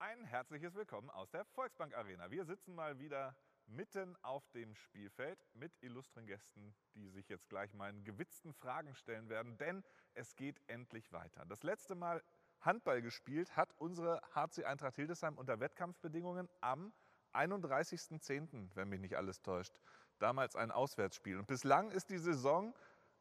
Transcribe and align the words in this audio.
Ein 0.00 0.22
herzliches 0.26 0.76
Willkommen 0.76 1.10
aus 1.10 1.28
der 1.30 1.44
Volksbank 1.44 1.92
Arena. 1.96 2.30
Wir 2.30 2.44
sitzen 2.44 2.72
mal 2.72 3.00
wieder 3.00 3.34
mitten 3.66 4.16
auf 4.22 4.48
dem 4.50 4.76
Spielfeld 4.76 5.44
mit 5.54 5.72
illustren 5.80 6.24
Gästen, 6.24 6.72
die 6.94 7.08
sich 7.08 7.28
jetzt 7.28 7.48
gleich 7.48 7.74
meinen 7.74 8.04
gewitzten 8.04 8.54
Fragen 8.54 8.94
stellen 8.94 9.28
werden, 9.28 9.58
denn 9.58 9.82
es 10.14 10.36
geht 10.36 10.60
endlich 10.68 11.12
weiter. 11.12 11.44
Das 11.46 11.64
letzte 11.64 11.96
Mal 11.96 12.22
Handball 12.60 13.02
gespielt 13.02 13.56
hat 13.56 13.74
unsere 13.78 14.22
HC 14.36 14.66
Eintracht 14.66 14.94
Hildesheim 14.94 15.36
unter 15.36 15.58
Wettkampfbedingungen 15.58 16.48
am 16.60 16.92
31.10., 17.32 18.68
wenn 18.74 18.88
mich 18.88 19.00
nicht 19.00 19.16
alles 19.16 19.42
täuscht. 19.42 19.74
Damals 20.20 20.54
ein 20.54 20.70
Auswärtsspiel. 20.70 21.38
Und 21.38 21.48
bislang 21.48 21.90
ist 21.90 22.10
die 22.10 22.18
Saison 22.18 22.72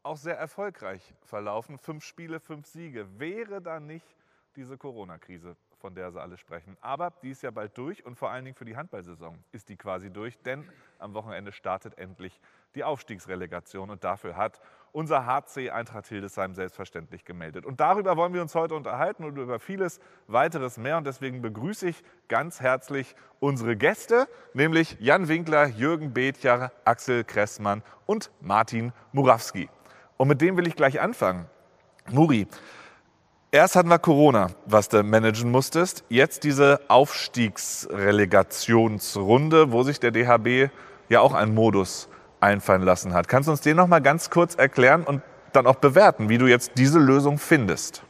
auch 0.03 0.17
sehr 0.17 0.37
erfolgreich 0.37 1.15
verlaufen. 1.23 1.79
Fünf 1.79 2.03
Spiele, 2.03 2.39
fünf 2.39 2.67
Siege. 2.67 3.19
Wäre 3.19 3.63
da 3.63 3.79
nicht 3.79 4.15
diese 4.55 4.77
Corona-Krise 4.77 5.57
von 5.79 5.95
der 5.95 6.11
sie 6.11 6.21
alle 6.21 6.37
sprechen. 6.37 6.77
Aber 6.81 7.11
die 7.21 7.31
ist 7.31 7.43
ja 7.43 7.51
bald 7.51 7.77
durch 7.77 8.05
und 8.05 8.15
vor 8.15 8.29
allen 8.29 8.45
Dingen 8.45 8.55
für 8.55 8.65
die 8.65 8.75
Handballsaison 8.75 9.37
ist 9.51 9.69
die 9.69 9.77
quasi 9.77 10.11
durch, 10.11 10.37
denn 10.39 10.67
am 10.99 11.13
Wochenende 11.13 11.51
startet 11.51 11.97
endlich 11.97 12.39
die 12.75 12.83
Aufstiegsrelegation 12.83 13.89
und 13.89 14.03
dafür 14.03 14.35
hat 14.37 14.59
unser 14.91 15.25
HC 15.25 15.69
Eintracht 15.69 16.07
Hildesheim 16.07 16.55
selbstverständlich 16.55 17.23
gemeldet. 17.25 17.65
Und 17.65 17.79
darüber 17.79 18.17
wollen 18.17 18.33
wir 18.33 18.41
uns 18.41 18.55
heute 18.55 18.75
unterhalten 18.75 19.23
und 19.23 19.37
über 19.37 19.59
vieles 19.59 19.99
weiteres 20.27 20.77
mehr. 20.77 20.97
Und 20.97 21.05
deswegen 21.05 21.41
begrüße 21.41 21.89
ich 21.89 22.03
ganz 22.27 22.61
herzlich 22.61 23.15
unsere 23.39 23.75
Gäste, 23.75 24.27
nämlich 24.53 24.97
Jan 24.99 25.27
Winkler, 25.27 25.67
Jürgen 25.67 26.13
Bethjar, 26.13 26.71
Axel 26.85 27.23
Kressmann 27.23 27.83
und 28.05 28.31
Martin 28.41 28.91
Murawski. 29.11 29.69
Und 30.17 30.29
mit 30.29 30.41
dem 30.41 30.57
will 30.57 30.67
ich 30.67 30.75
gleich 30.75 30.99
anfangen. 30.99 31.47
Muri, 32.09 32.47
Erst 33.49 33.77
hatten 33.77 33.87
wir 33.87 33.97
Corona, 33.97 34.47
was 34.65 34.89
du 34.89 35.03
managen 35.03 35.51
musstest. 35.51 36.03
Jetzt 36.09 36.43
diese 36.43 36.81
Aufstiegsrelegationsrunde, 36.89 39.71
wo 39.71 39.83
sich 39.83 40.01
der 40.01 40.11
DHB 40.11 40.69
ja 41.07 41.21
auch 41.21 41.33
einen 41.33 41.55
Modus 41.55 42.09
einfallen 42.41 42.81
lassen 42.81 43.13
hat. 43.13 43.29
Kannst 43.29 43.47
du 43.47 43.51
uns 43.51 43.61
den 43.61 43.77
noch 43.77 43.87
mal 43.87 44.01
ganz 44.01 44.29
kurz 44.29 44.55
erklären 44.55 45.03
und 45.03 45.21
dann 45.53 45.65
auch 45.65 45.75
bewerten, 45.75 46.27
wie 46.27 46.37
du 46.37 46.47
jetzt 46.47 46.73
diese 46.75 46.99
Lösung 46.99 47.37
findest? 47.37 48.03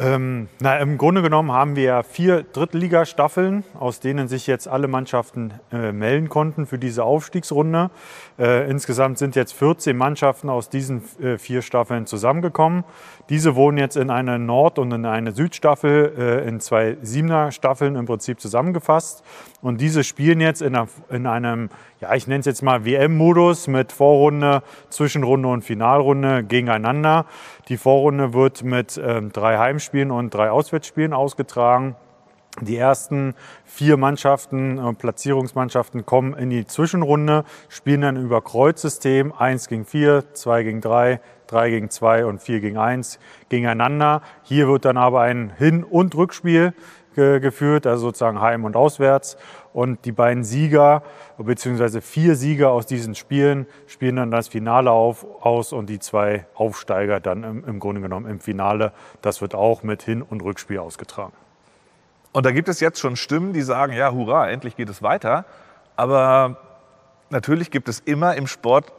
Ähm, 0.00 0.48
na, 0.60 0.78
Im 0.78 0.96
Grunde 0.96 1.20
genommen 1.20 1.52
haben 1.52 1.76
wir 1.76 2.02
vier 2.04 2.42
Drittligastaffeln, 2.42 3.64
aus 3.78 4.00
denen 4.00 4.28
sich 4.28 4.46
jetzt 4.46 4.66
alle 4.66 4.88
Mannschaften 4.88 5.52
äh, 5.70 5.92
melden 5.92 6.30
konnten 6.30 6.64
für 6.64 6.78
diese 6.78 7.04
Aufstiegsrunde. 7.04 7.90
Äh, 8.38 8.70
insgesamt 8.70 9.18
sind 9.18 9.36
jetzt 9.36 9.52
14 9.52 9.94
Mannschaften 9.94 10.48
aus 10.48 10.70
diesen 10.70 11.02
äh, 11.20 11.36
vier 11.36 11.60
Staffeln 11.60 12.06
zusammengekommen. 12.06 12.84
Diese 13.28 13.56
wurden 13.56 13.76
jetzt 13.76 13.98
in 13.98 14.08
eine 14.08 14.38
Nord- 14.38 14.78
und 14.78 14.90
in 14.90 15.04
eine 15.04 15.32
Südstaffel, 15.32 16.14
äh, 16.16 16.48
in 16.48 16.60
zwei 16.60 16.96
Siebener-Staffeln 17.02 17.94
im 17.96 18.06
Prinzip 18.06 18.40
zusammengefasst. 18.40 19.22
Und 19.62 19.80
diese 19.80 20.04
spielen 20.04 20.40
jetzt 20.40 20.62
in, 20.62 20.74
einer, 20.74 20.88
in 21.10 21.26
einem, 21.26 21.68
ja, 22.00 22.14
ich 22.14 22.26
nenne 22.26 22.40
es 22.40 22.46
jetzt 22.46 22.62
mal 22.62 22.84
WM-Modus 22.84 23.68
mit 23.68 23.92
Vorrunde, 23.92 24.62
Zwischenrunde 24.88 25.48
und 25.48 25.62
Finalrunde 25.62 26.44
gegeneinander. 26.44 27.26
Die 27.68 27.76
Vorrunde 27.76 28.32
wird 28.32 28.62
mit 28.64 28.98
ähm, 29.02 29.32
drei 29.32 29.58
Heimspielen 29.58 30.10
und 30.10 30.32
drei 30.32 30.50
Auswärtsspielen 30.50 31.12
ausgetragen. 31.12 31.94
Die 32.60 32.76
ersten 32.76 33.34
vier 33.64 33.96
Mannschaften, 33.96 34.78
äh, 34.78 34.92
Platzierungsmannschaften 34.94 36.04
kommen 36.04 36.34
in 36.34 36.50
die 36.50 36.66
Zwischenrunde, 36.66 37.44
spielen 37.68 38.00
dann 38.00 38.16
über 38.16 38.42
Kreuzsystem 38.42 39.32
1 39.32 39.68
gegen 39.68 39.84
4, 39.84 40.34
2 40.34 40.62
gegen 40.64 40.80
3, 40.80 41.20
3 41.46 41.70
gegen 41.70 41.90
2 41.90 42.24
und 42.24 42.40
4 42.40 42.60
gegen 42.60 42.78
1 42.78 43.18
gegeneinander. 43.50 44.22
Hier 44.42 44.68
wird 44.68 44.84
dann 44.84 44.96
aber 44.96 45.20
ein 45.20 45.52
Hin- 45.58 45.84
und 45.84 46.14
Rückspiel 46.16 46.74
ge 47.14 47.40
geführt, 47.40 47.86
also 47.86 48.06
sozusagen 48.06 48.40
heim 48.40 48.64
und 48.64 48.76
auswärts. 48.76 49.36
Und 49.72 50.04
die 50.04 50.12
beiden 50.12 50.42
Sieger, 50.42 51.02
beziehungsweise 51.38 52.00
vier 52.00 52.34
Sieger 52.34 52.70
aus 52.70 52.86
diesen 52.86 53.14
Spielen, 53.14 53.66
spielen 53.86 54.16
dann 54.16 54.30
das 54.30 54.48
Finale 54.48 54.90
auf, 54.90 55.24
aus 55.40 55.72
und 55.72 55.88
die 55.88 55.98
zwei 55.98 56.46
Aufsteiger 56.54 57.20
dann 57.20 57.44
im, 57.44 57.64
im 57.64 57.78
Grunde 57.78 58.00
genommen 58.00 58.28
im 58.28 58.40
Finale. 58.40 58.92
Das 59.22 59.40
wird 59.40 59.54
auch 59.54 59.82
mit 59.82 60.02
Hin- 60.02 60.22
und 60.22 60.42
Rückspiel 60.42 60.78
ausgetragen. 60.78 61.32
Und 62.32 62.46
da 62.46 62.52
gibt 62.52 62.68
es 62.68 62.80
jetzt 62.80 63.00
schon 63.00 63.16
Stimmen, 63.16 63.52
die 63.52 63.62
sagen, 63.62 63.92
ja, 63.92 64.12
hurra, 64.12 64.48
endlich 64.48 64.76
geht 64.76 64.88
es 64.88 65.02
weiter. 65.02 65.44
Aber 65.96 66.58
natürlich 67.30 67.70
gibt 67.70 67.88
es 67.88 68.00
immer 68.00 68.36
im 68.36 68.46
Sport 68.46 68.92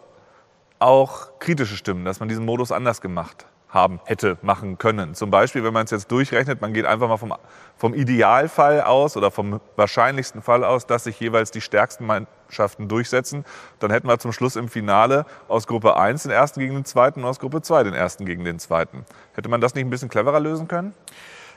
auch 0.80 1.40
kritische 1.40 1.76
Stimmen, 1.78 2.06
dass 2.06 2.20
man 2.20 2.28
diesen 2.28 2.46
Modus 2.46 2.72
anders 2.72 3.02
gemacht 3.02 3.46
haben 3.72 4.02
hätte 4.06 4.38
machen 4.42 4.78
können. 4.78 5.16
Zum 5.16 5.32
Beispiel, 5.32 5.64
wenn 5.64 5.74
man 5.74 5.86
es 5.86 5.92
jetzt 5.92 6.12
durchrechnet, 6.12 6.62
man 6.62 6.74
geht 6.74 6.86
einfach 6.86 7.08
mal 7.08 7.18
vom, 7.18 7.34
vom 7.78 7.94
Idealfall 7.94 8.82
aus 8.82 9.16
oder 9.16 9.32
vom 9.32 9.62
wahrscheinlichsten 9.78 10.42
Fall 10.42 10.64
aus, 10.64 10.86
dass 10.86 11.06
sich 11.06 11.20
jeweils 11.20 11.52
die 11.52 11.62
stärksten 11.62 12.06
Mannschaften 12.06 12.90
durchsetzen. 12.90 13.46
Dann 13.80 13.90
hätten 13.90 14.08
wir 14.08 14.20
zum 14.20 14.34
Schluss 14.34 14.58
im 14.58 14.68
Finale 14.68 15.26
aus 15.48 15.68
Gruppe 15.68 15.96
1 15.96 16.24
den 16.24 16.32
ersten 16.32 16.60
gegen 16.60 16.76
den 16.76 16.86
zweiten 16.86 17.22
und 17.22 17.30
aus 17.30 17.40
Gruppe 17.40 17.62
2 17.62 17.84
den 17.84 17.94
ersten 17.94 18.26
gegen 18.26 18.44
den 18.44 18.60
zweiten. 18.60 19.06
Hätte 19.34 19.48
man 19.50 19.62
das 19.62 19.74
nicht 19.74 19.86
ein 19.86 19.90
bisschen 19.90 20.10
cleverer 20.10 20.42
lösen 20.42 20.68
können? 20.68 20.94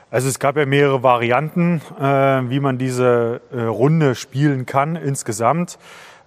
Also 0.09 0.29
es 0.29 0.39
gab 0.39 0.55
ja 0.55 0.65
mehrere 0.65 1.03
Varianten, 1.03 1.81
äh, 1.99 2.03
wie 2.49 2.59
man 2.61 2.77
diese 2.77 3.41
äh, 3.51 3.63
Runde 3.63 4.15
spielen 4.15 4.65
kann 4.65 4.95
insgesamt. 4.95 5.77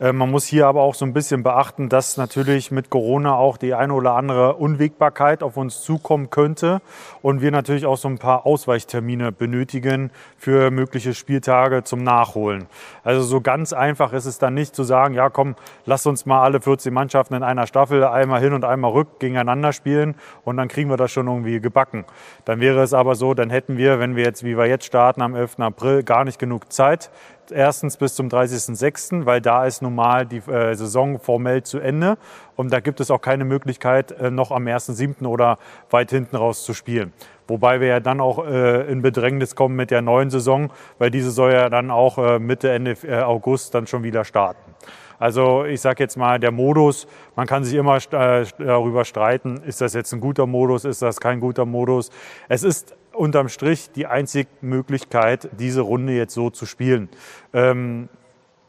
Äh, 0.00 0.12
man 0.12 0.30
muss 0.30 0.46
hier 0.46 0.66
aber 0.66 0.82
auch 0.82 0.94
so 0.94 1.04
ein 1.04 1.12
bisschen 1.12 1.42
beachten, 1.42 1.88
dass 1.88 2.16
natürlich 2.16 2.70
mit 2.70 2.90
Corona 2.90 3.34
auch 3.34 3.56
die 3.56 3.74
eine 3.74 3.92
oder 3.92 4.14
andere 4.14 4.54
Unwägbarkeit 4.54 5.42
auf 5.42 5.56
uns 5.56 5.82
zukommen 5.82 6.30
könnte 6.30 6.80
und 7.22 7.40
wir 7.40 7.50
natürlich 7.50 7.86
auch 7.86 7.96
so 7.96 8.08
ein 8.08 8.18
paar 8.18 8.46
Ausweichtermine 8.46 9.32
benötigen 9.32 10.10
für 10.36 10.70
mögliche 10.70 11.14
Spieltage 11.14 11.84
zum 11.84 12.02
Nachholen. 12.02 12.66
Also 13.02 13.22
so 13.22 13.40
ganz 13.40 13.72
einfach 13.72 14.12
ist 14.12 14.26
es 14.26 14.38
dann 14.38 14.54
nicht 14.54 14.74
zu 14.74 14.84
sagen, 14.84 15.14
ja 15.14 15.30
komm, 15.30 15.56
lass 15.84 16.06
uns 16.06 16.26
mal 16.26 16.42
alle 16.42 16.60
14 16.60 16.92
Mannschaften 16.92 17.34
in 17.34 17.42
einer 17.42 17.66
Staffel 17.66 18.04
einmal 18.04 18.40
hin 18.40 18.52
und 18.52 18.64
einmal 18.64 18.92
rück 18.92 19.18
gegeneinander 19.18 19.72
spielen 19.72 20.14
und 20.44 20.56
dann 20.56 20.68
kriegen 20.68 20.90
wir 20.90 20.96
das 20.96 21.10
schon 21.10 21.26
irgendwie 21.26 21.60
gebacken. 21.60 22.04
Dann 22.44 22.60
wäre 22.60 22.82
es 22.82 22.94
aber 22.94 23.14
so, 23.14 23.34
dann 23.34 23.50
hätten 23.50 23.76
wir, 23.76 23.98
wenn 23.98 24.16
wir 24.16 24.24
jetzt, 24.24 24.44
wie 24.44 24.56
wir 24.56 24.66
jetzt 24.66 24.84
starten, 24.84 25.22
am 25.22 25.34
11. 25.34 25.60
April 25.60 26.02
gar 26.02 26.24
nicht 26.24 26.38
genug 26.38 26.72
Zeit, 26.72 27.10
erstens 27.50 27.96
bis 27.96 28.14
zum 28.14 28.28
30.06., 28.28 29.26
weil 29.26 29.40
da 29.40 29.64
ist 29.64 29.82
normal 29.82 30.26
die 30.26 30.38
äh, 30.38 30.74
Saison 30.74 31.18
formell 31.18 31.62
zu 31.62 31.78
Ende 31.78 32.18
und 32.56 32.72
da 32.72 32.80
gibt 32.80 33.00
es 33.00 33.10
auch 33.10 33.20
keine 33.20 33.44
Möglichkeit, 33.44 34.12
äh, 34.12 34.30
noch 34.30 34.50
am 34.50 34.64
1.07. 34.64 35.26
oder 35.26 35.58
weit 35.90 36.10
hinten 36.10 36.36
raus 36.36 36.64
zu 36.64 36.74
spielen. 36.74 37.12
Wobei 37.46 37.80
wir 37.80 37.88
ja 37.88 38.00
dann 38.00 38.20
auch 38.20 38.44
äh, 38.46 38.90
in 38.90 39.00
Bedrängnis 39.00 39.54
kommen 39.56 39.76
mit 39.76 39.90
der 39.90 40.02
neuen 40.02 40.30
Saison, 40.30 40.70
weil 40.98 41.10
diese 41.10 41.30
soll 41.30 41.52
ja 41.52 41.70
dann 41.70 41.90
auch 41.90 42.18
äh, 42.18 42.38
Mitte, 42.38 42.70
Ende 42.70 42.96
äh, 43.04 43.22
August 43.22 43.74
dann 43.74 43.86
schon 43.86 44.02
wieder 44.02 44.24
starten. 44.24 44.74
Also 45.18 45.64
ich 45.64 45.80
sage 45.80 46.02
jetzt 46.04 46.16
mal, 46.16 46.38
der 46.38 46.52
Modus, 46.52 47.08
man 47.34 47.46
kann 47.46 47.64
sich 47.64 47.74
immer 47.74 47.96
äh, 47.96 48.44
darüber 48.58 49.04
streiten, 49.04 49.60
ist 49.66 49.80
das 49.80 49.94
jetzt 49.94 50.12
ein 50.12 50.20
guter 50.20 50.46
Modus, 50.46 50.84
ist 50.84 51.02
das 51.02 51.20
kein 51.20 51.40
guter 51.40 51.64
Modus. 51.64 52.10
Es 52.48 52.62
ist 52.62 52.94
unterm 53.18 53.48
Strich 53.48 53.90
die 53.92 54.06
einzige 54.06 54.48
Möglichkeit, 54.60 55.48
diese 55.58 55.80
Runde 55.80 56.12
jetzt 56.12 56.34
so 56.34 56.50
zu 56.50 56.66
spielen. 56.66 57.08
Ähm, 57.52 58.08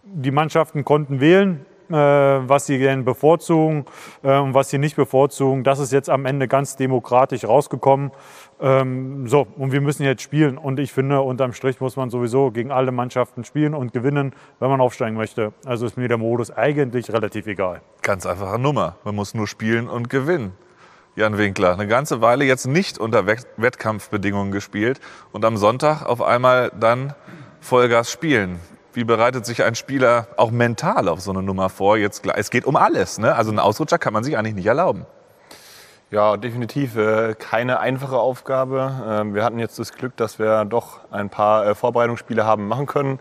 die 0.04 0.32
Mannschaften 0.32 0.84
konnten 0.84 1.20
wählen, 1.20 1.66
äh, 1.90 1.94
was 1.94 2.66
sie 2.66 2.80
denn 2.80 3.06
bevorzugen 3.06 3.86
äh, 4.24 4.38
und 4.38 4.54
was 4.54 4.70
sie 4.70 4.78
nicht 4.78 4.96
bevorzugen. 4.96 5.64
Das 5.64 5.80
ist 5.80 5.92
jetzt 5.92 6.10
am 6.10 6.26
Ende 6.26 6.48
ganz 6.48 6.76
demokratisch 6.76 7.46
rausgekommen. 7.46 8.12
Ähm, 8.60 9.28
so, 9.28 9.48
und 9.58 9.72
wir 9.72 9.82
müssen 9.82 10.04
jetzt 10.04 10.22
spielen. 10.22 10.58
Und 10.58 10.80
ich 10.80 10.92
finde, 10.92 11.22
unterm 11.22 11.54
Strich 11.54 11.80
muss 11.80 11.96
man 11.96 12.10
sowieso 12.10 12.52
gegen 12.52 12.72
alle 12.72 12.92
Mannschaften 12.92 13.44
spielen 13.44 13.74
und 13.74 13.94
gewinnen, 13.94 14.34
wenn 14.60 14.70
man 14.70 14.82
aufsteigen 14.82 15.16
möchte. 15.16 15.54
Also 15.66 15.86
ist 15.86 15.98
mir 15.98 16.08
der 16.08 16.18
Modus 16.18 16.52
eigentlich 16.52 17.12
relativ 17.12 17.48
egal. 17.48 17.82
Ganz 18.02 18.26
einfache 18.26 18.60
Nummer. 18.60 18.98
Man 19.04 19.16
muss 19.16 19.34
nur 19.34 19.48
spielen 19.48 19.88
und 19.88 20.10
gewinnen. 20.10 20.54
Jan 21.16 21.38
Winkler. 21.38 21.74
Eine 21.74 21.88
ganze 21.88 22.22
Weile 22.22 22.46
jetzt 22.46 22.68
nicht 22.68 22.98
unter 22.98 23.26
Wettkampfbedingungen 23.26 24.52
gespielt 24.52 25.00
und 25.32 25.44
am 25.46 25.58
Sonntag 25.58 26.04
auf 26.04 26.22
einmal 26.22 26.72
dann 26.80 27.14
Vollgas 27.60 28.12
spielen. 28.12 28.60
Wie 28.94 29.04
bereitet 29.04 29.46
sich 29.46 29.64
ein 29.64 29.76
Spieler 29.76 30.28
auch 30.38 30.52
mental 30.52 31.08
auf 31.08 31.22
so 31.22 31.32
eine 31.32 31.44
Nummer 31.44 31.70
vor? 31.70 31.98
Jetzt, 31.98 32.26
es 32.26 32.50
geht 32.50 32.66
um 32.66 32.76
alles. 32.76 33.20
Ne? 33.20 33.36
Also 33.36 33.52
einen 33.52 33.60
Ausrutscher 33.60 33.98
kann 33.98 34.14
man 34.14 34.24
sich 34.24 34.38
eigentlich 34.38 34.56
nicht 34.56 34.66
erlauben. 34.66 35.06
Ja, 36.12 36.38
definitiv 36.38 36.96
äh, 36.96 37.36
keine 37.36 37.80
einfache 37.80 38.18
Aufgabe. 38.18 38.92
Ähm, 39.08 39.36
wir 39.36 39.44
hatten 39.44 39.60
jetzt 39.60 39.78
das 39.78 39.94
Glück, 39.94 40.18
dass 40.18 40.40
wir 40.40 40.66
doch 40.66 41.02
ein 41.12 41.30
paar 41.30 41.68
äh, 41.68 41.76
Vorbereitungsspiele 41.76 42.46
haben 42.46 42.68
machen 42.68 42.88
können. 42.88 43.20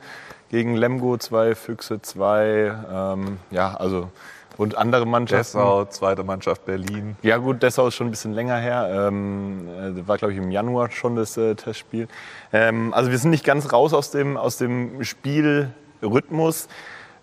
Gegen 0.49 0.75
Lemgo 0.75 1.19
zwei, 1.19 1.55
Füchse 1.55 2.00
zwei. 2.00 2.75
Ähm, 2.90 3.37
ja, 3.50 3.75
also 3.75 4.08
und 4.59 4.77
andere 4.77 5.07
Mannschaften. 5.07 5.57
Dessau, 5.59 5.85
zweite 5.87 6.25
Mannschaft 6.25 6.67
Berlin. 6.67 7.17
Ja 7.23 7.39
gut, 7.39 7.63
Dessau 7.63 7.87
ist 7.87 7.95
schon 7.95 8.09
ein 8.09 8.11
bisschen 8.11 8.35
länger 8.35 8.57
her. 8.57 9.09
Ähm, 9.09 9.69
äh, 9.69 10.07
war, 10.07 10.19
glaube 10.19 10.33
ich, 10.33 10.39
im 10.39 10.51
Januar 10.51 10.91
schon 10.91 11.17
das 11.17 11.37
äh, 11.37 11.55
Testspiel. 11.55 12.09
Ähm, 12.53 12.93
also 12.93 13.11
wir 13.11 13.19
sind 13.19 13.31
nicht 13.31 13.45
ganz 13.45 13.73
raus 13.73 13.95
aus 13.95 14.11
dem, 14.11 14.37
aus 14.37 14.59
dem 14.59 15.03
Spielrhythmus. 15.05 16.69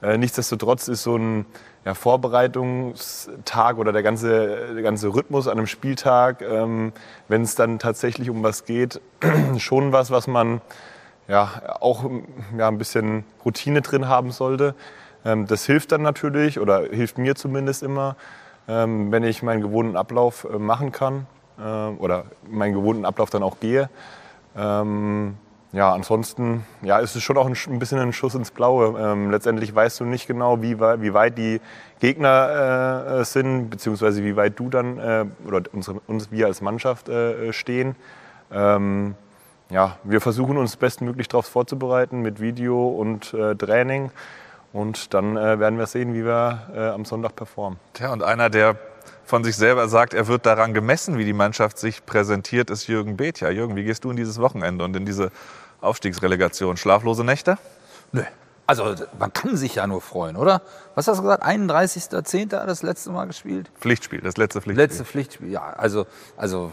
Äh, 0.02 0.18
nichtsdestotrotz 0.18 0.88
ist 0.88 1.04
so 1.04 1.18
ein 1.18 1.46
ja, 1.84 1.94
Vorbereitungstag 1.94 3.78
oder 3.78 3.92
der 3.92 4.02
ganze, 4.02 4.74
der 4.74 4.82
ganze 4.82 5.14
Rhythmus 5.14 5.48
an 5.48 5.58
einem 5.58 5.68
Spieltag, 5.68 6.42
ähm, 6.42 6.94
wenn 7.28 7.42
es 7.42 7.56
dann 7.56 7.80
tatsächlich 7.80 8.30
um 8.30 8.44
was 8.44 8.64
geht, 8.64 9.02
schon 9.58 9.92
was, 9.92 10.10
was 10.10 10.28
man 10.28 10.62
ja, 11.28 11.78
auch 11.82 12.10
ja, 12.58 12.68
ein 12.70 12.78
bisschen 12.78 13.26
Routine 13.44 13.82
drin 13.82 14.08
haben 14.08 14.32
sollte. 14.32 14.74
Ähm, 15.25 15.48
das 15.48 15.66
hilft 15.66 15.92
dann 15.92 16.04
natürlich 16.04 16.60
oder 16.60 16.83
hilft 16.83 17.18
mir 17.18 17.36
zumindest 17.36 17.83
immer, 17.83 18.16
ähm, 18.68 19.12
wenn 19.12 19.24
ich 19.24 19.44
meinen 19.44 19.62
gewohnten 19.62 19.98
Ablauf 19.98 20.45
äh, 20.45 20.57
machen 20.57 20.92
kann 20.92 21.27
äh, 21.60 21.62
oder 21.62 22.25
meinen 22.50 22.74
gewohnten 22.74 23.06
Ablauf 23.06 23.30
dann 23.30 23.44
auch 23.44 23.60
gehe. 23.60 23.89
Ähm, 24.56 25.36
ja, 25.75 25.92
ansonsten 25.92 26.63
ja, 26.83 27.00
ist 27.00 27.18
es 27.18 27.24
schon 27.24 27.38
auch 27.38 27.48
ein, 27.48 27.57
ein 27.68 27.80
bisschen 27.80 28.00
ein 28.00 28.13
Schuss 28.13 28.33
ins 28.33 28.51
Blaue. 28.51 28.98
Ähm, 28.98 29.30
letztendlich 29.30 29.75
weißt 29.75 30.00
du 30.00 30.06
nicht 30.06 30.25
genau, 30.25 30.62
wie, 30.62 30.80
wie 30.80 31.13
weit 31.13 31.38
die 31.38 31.60
Gegner 32.00 33.19
äh, 33.19 33.25
sind, 33.25 33.69
beziehungsweise 33.69 34.24
wie 34.24 34.38
weit 34.38 34.57
du 34.57 34.69
dann 34.69 35.00
äh, 35.00 35.25
oder 35.45 35.63
unsere, 35.74 36.00
uns 36.07 36.31
wir 36.31 36.45
als 36.45 36.62
Mannschaft 36.62 37.10
äh, 37.10 37.51
stehen. 37.51 37.95
Ähm, 38.54 39.16
ja, 39.69 39.98
wir 40.04 40.22
versuchen 40.22 40.57
uns 40.57 40.77
bestmöglich 40.77 41.27
darauf 41.27 41.48
vorzubereiten 41.48 42.22
mit 42.22 42.39
Video 42.39 42.88
und 42.88 43.33
äh, 43.33 43.56
Training. 43.56 44.12
Und 44.75 45.13
dann 45.13 45.38
äh, 45.38 45.57
werden 45.57 45.80
wir 45.80 45.88
sehen, 45.88 46.13
wie 46.13 46.25
wir 46.25 46.68
äh, 46.75 46.89
am 46.89 47.06
Sonntag 47.06 47.38
performen. 47.38 47.80
Tja, 47.94 48.12
und 48.12 48.22
einer, 48.22 48.50
der 48.50 48.75
von 49.24 49.42
sich 49.45 49.56
selber 49.56 49.88
sagt, 49.88 50.13
er 50.13 50.27
wird 50.27 50.45
daran 50.45 50.74
gemessen, 50.74 51.18
wie 51.18 51.24
die 51.24 51.31
Mannschaft 51.31 51.77
sich 51.77 52.06
präsentiert, 52.06 52.69
ist 52.69 52.88
Jürgen 52.88 53.16
Bethja. 53.16 53.50
Jürgen, 53.51 53.77
wie 53.77 53.86
gehst 53.86 54.04
du 54.04 54.12
in 54.12 54.18
dieses 54.18 54.42
Wochenende 54.42 54.83
und 54.83 54.94
in 54.98 55.06
diese 55.06 55.31
Aufstiegsrelegation? 55.80 56.75
Schlaflose 56.75 57.24
Nächte? 57.24 57.57
Nö. 58.12 58.24
Also 58.67 58.95
man 59.19 59.31
kann 59.31 59.56
sich 59.57 59.75
ja 59.75 59.85
nur 59.85 60.01
freuen, 60.01 60.35
oder? 60.35 60.62
Was 60.95 61.07
hast 61.07 61.17
du 61.17 61.23
gesagt? 61.23 61.44
31.10. 61.44 62.47
das 62.47 62.81
letzte 62.81 63.12
Mal 63.12 63.25
gespielt? 63.25 63.69
Pflichtspiel, 63.79 64.21
das 64.21 64.38
letzte 64.38 64.62
Pflichtspiel. 64.62 64.83
Letzte 64.83 65.06
Pflichtspiel, 65.06 65.51
ja. 65.51 65.62
Also, 65.62 66.07
also 66.35 66.71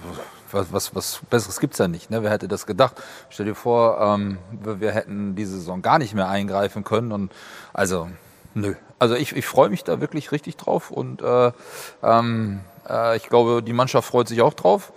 was, 0.51 0.73
was, 0.73 0.95
was 0.95 1.21
Besseres 1.29 1.61
gibt 1.61 1.75
es 1.75 1.79
ja 1.79 1.89
nicht. 1.89 2.11
Ne? 2.11 2.23
Wer 2.23 2.31
hätte 2.31 2.49
das 2.49 2.65
gedacht? 2.67 2.95
Stell 3.29 3.47
dir 3.47 3.55
vor, 3.55 4.01
ähm, 4.01 4.39
wir, 4.63 4.81
wir, 4.81 4.93
hätten 4.93 5.35
diese 5.35 5.53
Saison 5.53 5.83
gar 5.83 5.99
nicht 5.99 6.15
mehr 6.15 6.29
eingreifen 6.29 6.83
können. 6.83 7.13
Und 7.13 7.33
also, 7.75 8.09
nö. 8.55 8.75
Also 8.99 9.15
ich, 9.15 9.37
ich 9.37 9.47
freue 9.47 9.69
mich 9.69 9.85
da 9.85 10.01
wirklich 10.01 10.33
richtig 10.33 10.57
drauf. 10.57 10.91
Und 10.91 11.21
äh, 11.21 11.53
ähm, 12.03 12.61
äh, 12.89 13.17
ich 13.17 13.29
glaube, 13.29 13.63
die 13.63 13.73
Mannschaft 13.75 14.09
freut 14.09 14.29
sich 14.29 14.41
auch 14.41 14.55
drauf 14.55 14.93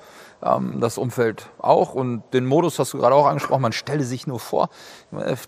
ähm, 0.45 0.79
das 0.79 0.97
Umfeld 0.97 1.47
auch. 1.57 1.93
Und 1.93 2.23
den 2.33 2.45
Modus 2.45 2.79
hast 2.79 2.93
du 2.93 2.97
gerade 2.99 3.15
auch 3.15 3.25
angesprochen. 3.25 3.61
Man 3.61 3.73
stelle 3.73 4.03
sich 4.03 4.27
nur 4.27 4.39
vor, 4.39 4.69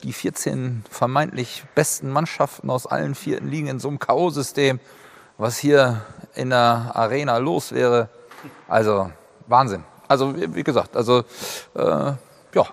die 0.03 0.13
14 0.13 0.83
vermeintlich 0.89 1.63
besten 1.75 2.09
Mannschaften 2.09 2.69
aus 2.69 2.88
allen 2.88 3.15
vierten 3.15 3.47
Ligen 3.47 3.67
in 3.67 3.79
so 3.79 3.88
einem 3.88 3.99
K.O.-System, 3.99 4.79
was 5.38 5.57
hier 5.57 6.01
in 6.35 6.49
der 6.49 6.91
Arena 6.94 7.38
los 7.38 7.71
wäre. 7.71 8.09
Also 8.67 9.11
Wahnsinn. 9.47 9.83
Also 10.07 10.33
wie 10.35 10.63
gesagt, 10.63 10.95
also 10.95 11.23
äh, 11.75 12.13
ja, 12.53 12.65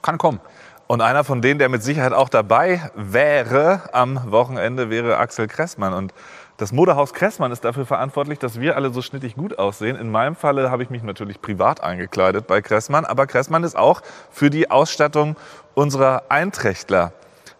kann 0.00 0.18
kommen. 0.18 0.40
Und 0.86 1.02
einer 1.02 1.22
von 1.22 1.42
denen, 1.42 1.58
der 1.58 1.68
mit 1.68 1.82
Sicherheit 1.82 2.14
auch 2.14 2.30
dabei 2.30 2.90
wäre 2.94 3.90
am 3.92 4.30
Wochenende, 4.30 4.88
wäre 4.88 5.18
Axel 5.18 5.46
Kressmann. 5.46 5.92
Und 5.92 6.14
das 6.58 6.72
Modehaus 6.72 7.14
Kressmann 7.14 7.52
ist 7.52 7.64
dafür 7.64 7.86
verantwortlich, 7.86 8.40
dass 8.40 8.60
wir 8.60 8.74
alle 8.74 8.92
so 8.92 9.00
schnittig 9.00 9.36
gut 9.36 9.58
aussehen. 9.60 9.96
In 9.96 10.10
meinem 10.10 10.34
Falle 10.34 10.72
habe 10.72 10.82
ich 10.82 10.90
mich 10.90 11.04
natürlich 11.04 11.40
privat 11.40 11.80
eingekleidet 11.84 12.48
bei 12.48 12.60
Kressmann, 12.60 13.04
aber 13.04 13.28
Kressmann 13.28 13.62
ist 13.62 13.76
auch 13.76 14.02
für 14.30 14.50
die 14.50 14.68
Ausstattung 14.68 15.36
unserer 15.74 16.24
Einträchtler 16.30 17.12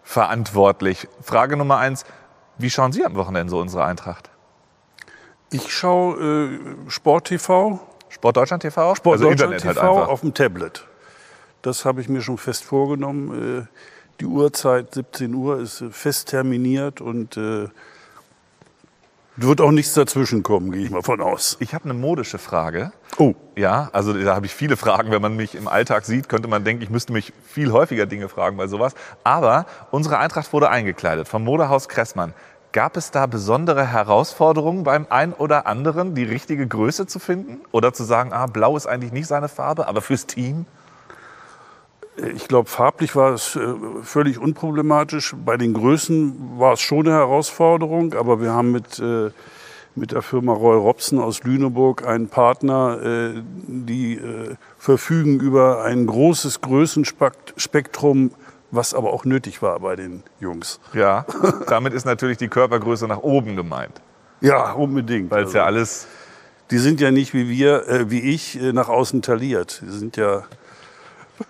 verantwortlich. 0.03 1.07
Frage 1.21 1.55
Nummer 1.55 1.77
eins, 1.77 2.03
wie 2.57 2.69
schauen 2.69 2.91
Sie 2.91 3.05
am 3.05 3.15
Wochenende 3.15 3.49
so 3.49 3.59
unsere 3.61 3.85
Eintracht? 3.85 4.29
Ich 5.49 5.73
schaue 5.73 6.59
äh, 6.85 6.89
Sport 6.89 7.29
TV. 7.29 7.79
Sport 8.09 8.35
Deutschland 8.35 8.63
TV? 8.63 8.95
Sport 8.95 9.13
also 9.13 9.29
Deutschland 9.29 9.61
TV 9.61 9.81
halt 9.81 10.09
auf 10.09 10.21
dem 10.21 10.33
Tablet. 10.33 10.85
Das 11.61 11.85
habe 11.85 12.01
ich 12.01 12.09
mir 12.09 12.21
schon 12.21 12.37
fest 12.37 12.65
vorgenommen. 12.65 13.61
Äh, 13.61 13.67
die 14.19 14.25
Uhrzeit 14.25 14.93
17 14.93 15.33
Uhr 15.33 15.61
ist 15.61 15.79
äh, 15.79 15.89
fest 15.89 16.27
terminiert 16.27 16.99
und 16.99 17.37
äh, 17.37 17.69
wird 19.41 19.61
auch 19.61 19.71
nichts 19.71 19.93
dazwischen 19.93 20.43
kommen, 20.43 20.71
gehe 20.71 20.83
ich 20.83 20.91
mal 20.91 21.01
von 21.01 21.21
aus. 21.21 21.57
Ich 21.59 21.73
habe 21.73 21.85
eine 21.85 21.93
modische 21.93 22.37
Frage. 22.37 22.91
Oh. 23.17 23.33
Ja, 23.55 23.89
also 23.93 24.13
da 24.13 24.35
habe 24.35 24.45
ich 24.45 24.53
viele 24.53 24.77
Fragen. 24.77 25.11
Wenn 25.11 25.21
man 25.21 25.35
mich 25.35 25.55
im 25.55 25.67
Alltag 25.67 26.05
sieht, 26.05 26.29
könnte 26.29 26.47
man 26.47 26.63
denken, 26.63 26.83
ich 26.83 26.89
müsste 26.89 27.13
mich 27.13 27.33
viel 27.45 27.71
häufiger 27.71 28.05
Dinge 28.05 28.29
fragen 28.29 28.57
bei 28.57 28.67
sowas. 28.67 28.93
Aber 29.23 29.65
unsere 29.91 30.17
Eintracht 30.17 30.51
wurde 30.53 30.69
eingekleidet 30.69 31.27
vom 31.27 31.43
Modehaus 31.43 31.89
Kressmann. 31.89 32.33
Gab 32.71 32.97
es 32.97 33.09
da 33.09 33.25
besondere 33.25 33.85
Herausforderungen 33.85 34.83
beim 34.83 35.07
einen 35.09 35.33
oder 35.33 35.65
anderen, 35.65 36.13
die 36.13 36.23
richtige 36.23 36.67
Größe 36.67 37.07
zu 37.07 37.17
finden? 37.17 37.61
Oder 37.71 37.93
zu 37.93 38.03
sagen, 38.03 38.31
ah, 38.31 38.45
blau 38.45 38.77
ist 38.77 38.85
eigentlich 38.85 39.11
nicht 39.11 39.27
seine 39.27 39.49
Farbe, 39.49 39.87
aber 39.87 40.01
fürs 40.01 40.27
Team? 40.27 40.65
Ich 42.35 42.47
glaube, 42.47 42.69
farblich 42.69 43.15
war 43.15 43.33
es 43.33 43.55
äh, 43.55 43.73
völlig 44.03 44.39
unproblematisch. 44.39 45.35
Bei 45.45 45.57
den 45.57 45.73
Größen 45.73 46.57
war 46.57 46.73
es 46.73 46.81
schon 46.81 47.07
eine 47.07 47.15
Herausforderung, 47.15 48.13
aber 48.13 48.41
wir 48.41 48.51
haben 48.51 48.71
mit, 48.71 48.99
äh, 48.99 49.31
mit 49.95 50.11
der 50.11 50.21
Firma 50.21 50.53
Roy 50.53 50.77
Robson 50.77 51.19
aus 51.19 51.43
Lüneburg 51.43 52.05
einen 52.05 52.27
Partner, 52.27 52.99
äh, 53.01 53.41
die 53.67 54.19
verfügen 54.77 55.39
über 55.39 55.83
ein 55.83 56.05
großes 56.05 56.61
Größenspektrum, 56.61 58.31
was 58.71 58.93
aber 58.93 59.13
auch 59.13 59.25
nötig 59.25 59.61
war 59.61 59.79
bei 59.79 59.95
den 59.95 60.23
Jungs. 60.39 60.79
Ja, 60.93 61.25
damit 61.67 61.93
ist 61.93 62.05
natürlich 62.05 62.37
die 62.37 62.49
Körpergröße 62.49 63.07
nach 63.07 63.19
oben 63.19 63.55
gemeint. 63.55 64.01
Ja, 64.41 64.73
unbedingt. 64.73 65.31
Weil 65.31 65.43
es 65.43 65.53
ja 65.53 65.63
also, 65.63 65.75
alles. 65.75 66.07
Die 66.71 66.77
sind 66.77 67.01
ja 67.01 67.11
nicht 67.11 67.33
wie 67.33 67.49
wir, 67.49 67.87
äh, 67.87 68.11
wie 68.11 68.19
ich, 68.19 68.59
nach 68.73 68.89
außen 68.89 69.21
taliert. 69.21 69.81
Die 69.85 69.91
sind 69.91 70.17
ja 70.17 70.43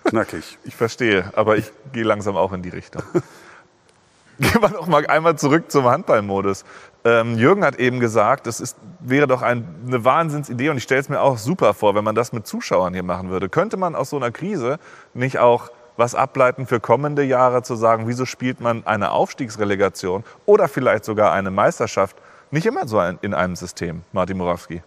Knackig. 0.06 0.58
Ich 0.64 0.76
verstehe, 0.76 1.32
aber 1.36 1.58
ich 1.58 1.72
gehe 1.94 2.04
langsam 2.04 2.38
auch 2.38 2.54
in 2.54 2.62
die 2.62 2.70
Richtung. 2.70 3.04
Gehen 4.40 4.62
wir 4.62 4.70
noch 4.70 4.88
mal 4.88 5.06
einmal 5.06 5.38
zurück 5.38 5.70
zum 5.70 5.86
Handballmodus. 5.86 6.64
Ähm, 7.04 7.38
Jürgen 7.38 7.66
hat 7.66 7.76
eben 7.76 8.00
gesagt, 8.00 8.48
das 8.48 8.62
ist, 8.62 8.78
wäre 9.02 9.28
doch 9.28 9.42
ein, 9.42 9.68
eine 9.86 10.06
Wahnsinnsidee 10.06 10.70
und 10.70 10.78
ich 10.78 10.84
stelle 10.84 11.02
es 11.02 11.10
mir 11.10 11.20
auch 11.20 11.38
super 11.38 11.74
vor, 11.74 11.94
wenn 11.94 12.06
man 12.06 12.16
das 12.16 12.32
mit 12.32 12.48
Zuschauern 12.48 12.94
hier 12.94 13.04
machen 13.04 13.30
würde. 13.30 13.50
Könnte 13.50 13.76
man 13.76 13.96
aus 13.96 14.12
so 14.12 14.16
einer 14.16 14.32
Krise 14.32 14.80
nicht 15.14 15.40
auch 15.40 15.72
was 15.98 16.16
ableiten 16.16 16.66
für 16.66 16.80
kommende 16.80 17.24
Jahre, 17.24 17.64
zu 17.64 17.76
sagen, 17.76 18.08
wieso 18.08 18.26
spielt 18.26 18.62
man 18.62 18.88
eine 18.88 19.12
Aufstiegsrelegation 19.12 20.24
oder 20.46 20.70
vielleicht 20.70 21.04
sogar 21.04 21.34
eine 21.34 21.52
Meisterschaft 21.52 22.16
nicht 22.52 22.66
immer 22.66 22.88
so 22.88 23.02
in 23.02 23.34
einem 23.34 23.58
System, 23.58 24.04
Martin 24.14 24.38
Morawski? 24.38 24.82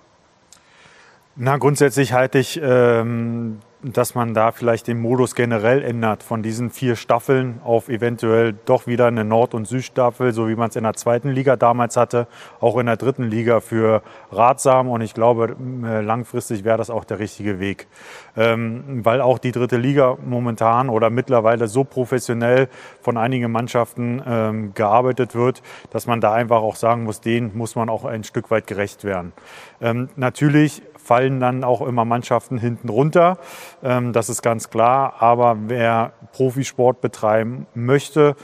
Na, 1.36 1.58
grundsätzlich 1.58 2.12
halte 2.12 2.38
ich 2.38 2.58
ähm, 2.62 3.58
dass 3.82 4.14
man 4.14 4.32
da 4.32 4.52
vielleicht 4.52 4.86
den 4.86 5.00
Modus 5.00 5.34
generell 5.34 5.82
ändert 5.82 6.22
von 6.22 6.42
diesen 6.42 6.70
vier 6.70 6.94
Staffeln 6.94 7.60
auf 7.64 7.88
eventuell 7.88 8.54
doch 8.64 8.86
wieder 8.86 9.06
eine 9.06 9.24
Nord- 9.24 9.54
und 9.54 9.66
Südstaffel, 9.66 10.32
so 10.32 10.48
wie 10.48 10.54
man 10.54 10.68
es 10.68 10.76
in 10.76 10.84
der 10.84 10.94
zweiten 10.94 11.30
Liga 11.30 11.56
damals 11.56 11.96
hatte, 11.96 12.28
auch 12.60 12.78
in 12.78 12.86
der 12.86 12.96
dritten 12.96 13.24
Liga 13.24 13.60
für 13.60 14.02
ratsam 14.30 14.88
und 14.88 15.00
ich 15.00 15.14
glaube, 15.14 15.56
äh, 15.84 16.00
langfristig 16.00 16.62
wäre 16.62 16.78
das 16.78 16.90
auch 16.90 17.04
der 17.04 17.18
richtige 17.18 17.58
Weg. 17.58 17.88
Ähm, 18.36 19.00
weil 19.04 19.20
auch 19.20 19.38
die 19.38 19.52
dritte 19.52 19.76
Liga 19.76 20.16
momentan 20.24 20.88
oder 20.88 21.10
mittlerweile 21.10 21.66
so 21.66 21.82
professionell 21.84 22.68
von 23.00 23.16
einigen 23.16 23.50
Mannschaften 23.50 24.22
ähm, 24.24 24.74
gearbeitet 24.74 25.34
wird, 25.34 25.62
dass 25.90 26.06
man 26.06 26.20
da 26.20 26.32
einfach 26.32 26.62
auch 26.62 26.76
sagen 26.76 27.02
muss, 27.02 27.20
denen 27.20 27.56
muss 27.56 27.74
man 27.74 27.88
auch 27.88 28.04
ein 28.04 28.22
Stück 28.22 28.50
weit 28.50 28.66
gerecht 28.66 29.04
werden. 29.04 29.32
Ähm, 29.82 30.08
natürlich 30.16 30.82
fallen 30.96 31.40
dann 31.40 31.64
auch 31.64 31.82
immer 31.82 32.04
Mannschaften 32.04 32.58
hinten 32.58 32.88
runter. 32.88 33.38
Ähm, 33.82 34.12
das 34.12 34.28
ist 34.28 34.42
ganz 34.42 34.70
klar. 34.70 35.14
Aber 35.18 35.56
wer 35.66 36.12
Profisport 36.32 37.00
betreiben 37.00 37.66
möchte, 37.74 38.36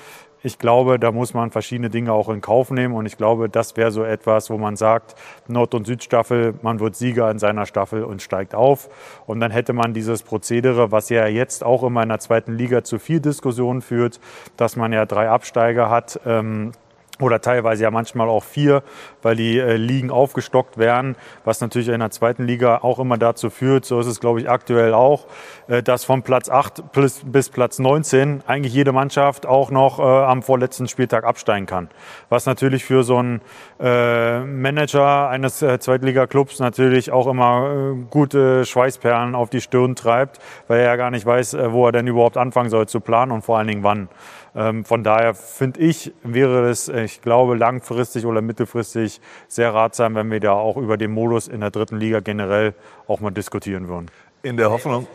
ich 0.42 0.58
glaube, 0.58 0.98
da 1.00 1.10
muss 1.10 1.34
man 1.34 1.50
verschiedene 1.50 1.90
Dinge 1.90 2.12
auch 2.12 2.28
in 2.28 2.40
Kauf 2.40 2.70
nehmen. 2.70 2.94
Und 2.94 3.06
ich 3.06 3.16
glaube, 3.16 3.48
das 3.48 3.76
wäre 3.76 3.90
so 3.90 4.04
etwas, 4.04 4.50
wo 4.50 4.58
man 4.58 4.76
sagt, 4.76 5.16
Nord- 5.48 5.74
und 5.74 5.86
Südstaffel, 5.86 6.54
man 6.62 6.78
wird 6.78 6.94
Sieger 6.94 7.30
in 7.30 7.38
seiner 7.38 7.66
Staffel 7.66 8.04
und 8.04 8.22
steigt 8.22 8.54
auf. 8.54 8.88
Und 9.26 9.40
dann 9.40 9.50
hätte 9.50 9.72
man 9.72 9.94
dieses 9.94 10.22
Prozedere, 10.22 10.92
was 10.92 11.08
ja 11.08 11.26
jetzt 11.26 11.64
auch 11.64 11.82
immer 11.82 12.02
in 12.02 12.08
der 12.08 12.20
zweiten 12.20 12.52
Liga 12.52 12.84
zu 12.84 12.98
viel 12.98 13.20
Diskussion 13.20 13.82
führt, 13.82 14.20
dass 14.56 14.76
man 14.76 14.92
ja 14.92 15.06
drei 15.06 15.28
Absteiger 15.28 15.90
hat. 15.90 16.20
Ähm, 16.24 16.72
oder 17.20 17.40
teilweise 17.40 17.84
ja 17.84 17.90
manchmal 17.90 18.28
auch 18.28 18.44
vier, 18.44 18.82
weil 19.22 19.36
die 19.36 19.58
äh, 19.58 19.76
Ligen 19.76 20.10
aufgestockt 20.10 20.78
werden, 20.78 21.16
was 21.44 21.60
natürlich 21.60 21.88
in 21.88 22.00
der 22.00 22.10
zweiten 22.10 22.44
Liga 22.44 22.78
auch 22.82 22.98
immer 22.98 23.18
dazu 23.18 23.50
führt, 23.50 23.84
so 23.84 24.00
ist 24.00 24.06
es 24.06 24.20
glaube 24.20 24.40
ich 24.40 24.48
aktuell 24.48 24.94
auch, 24.94 25.26
äh, 25.68 25.82
dass 25.82 26.04
von 26.04 26.22
Platz 26.22 26.48
8 26.48 26.92
bis, 26.92 27.22
bis 27.24 27.50
Platz 27.50 27.78
19 27.78 28.42
eigentlich 28.46 28.74
jede 28.74 28.92
Mannschaft 28.92 29.46
auch 29.46 29.70
noch 29.70 29.98
äh, 29.98 30.02
am 30.02 30.42
vorletzten 30.42 30.88
Spieltag 30.88 31.24
absteigen 31.24 31.66
kann. 31.66 31.88
Was 32.28 32.46
natürlich 32.46 32.84
für 32.84 33.02
so 33.02 33.18
einen 33.18 33.40
äh, 33.80 34.40
Manager 34.40 35.28
eines 35.28 35.62
äh, 35.62 35.78
Zweitliga-Clubs 35.78 36.58
natürlich 36.58 37.10
auch 37.10 37.26
immer 37.26 37.94
äh, 37.94 38.04
gute 38.10 38.64
Schweißperlen 38.64 39.34
auf 39.34 39.50
die 39.50 39.60
Stirn 39.60 39.94
treibt, 39.94 40.38
weil 40.68 40.80
er 40.80 40.86
ja 40.86 40.96
gar 40.96 41.10
nicht 41.10 41.26
weiß, 41.26 41.54
äh, 41.54 41.72
wo 41.72 41.86
er 41.86 41.92
denn 41.92 42.06
überhaupt 42.06 42.36
anfangen 42.36 42.70
soll 42.70 42.86
zu 42.86 43.00
planen 43.00 43.32
und 43.32 43.42
vor 43.42 43.58
allen 43.58 43.68
Dingen 43.68 43.82
wann. 43.82 44.08
Ähm, 44.54 44.84
von 44.84 45.04
daher 45.04 45.34
finde 45.34 45.80
ich, 45.80 46.12
wäre 46.22 46.68
es, 46.68 46.88
ich 46.88 47.22
glaube, 47.22 47.56
langfristig 47.56 48.26
oder 48.26 48.40
mittelfristig 48.40 49.20
sehr 49.46 49.74
ratsam, 49.74 50.14
wenn 50.14 50.30
wir 50.30 50.40
da 50.40 50.52
auch 50.52 50.76
über 50.76 50.96
den 50.96 51.12
Modus 51.12 51.48
in 51.48 51.60
der 51.60 51.70
dritten 51.70 51.96
Liga 51.96 52.20
generell 52.20 52.74
auch 53.06 53.20
mal 53.20 53.30
diskutieren 53.30 53.88
würden. 53.88 54.10
In 54.42 54.56
der 54.56 54.70
Hoffnung. 54.70 55.06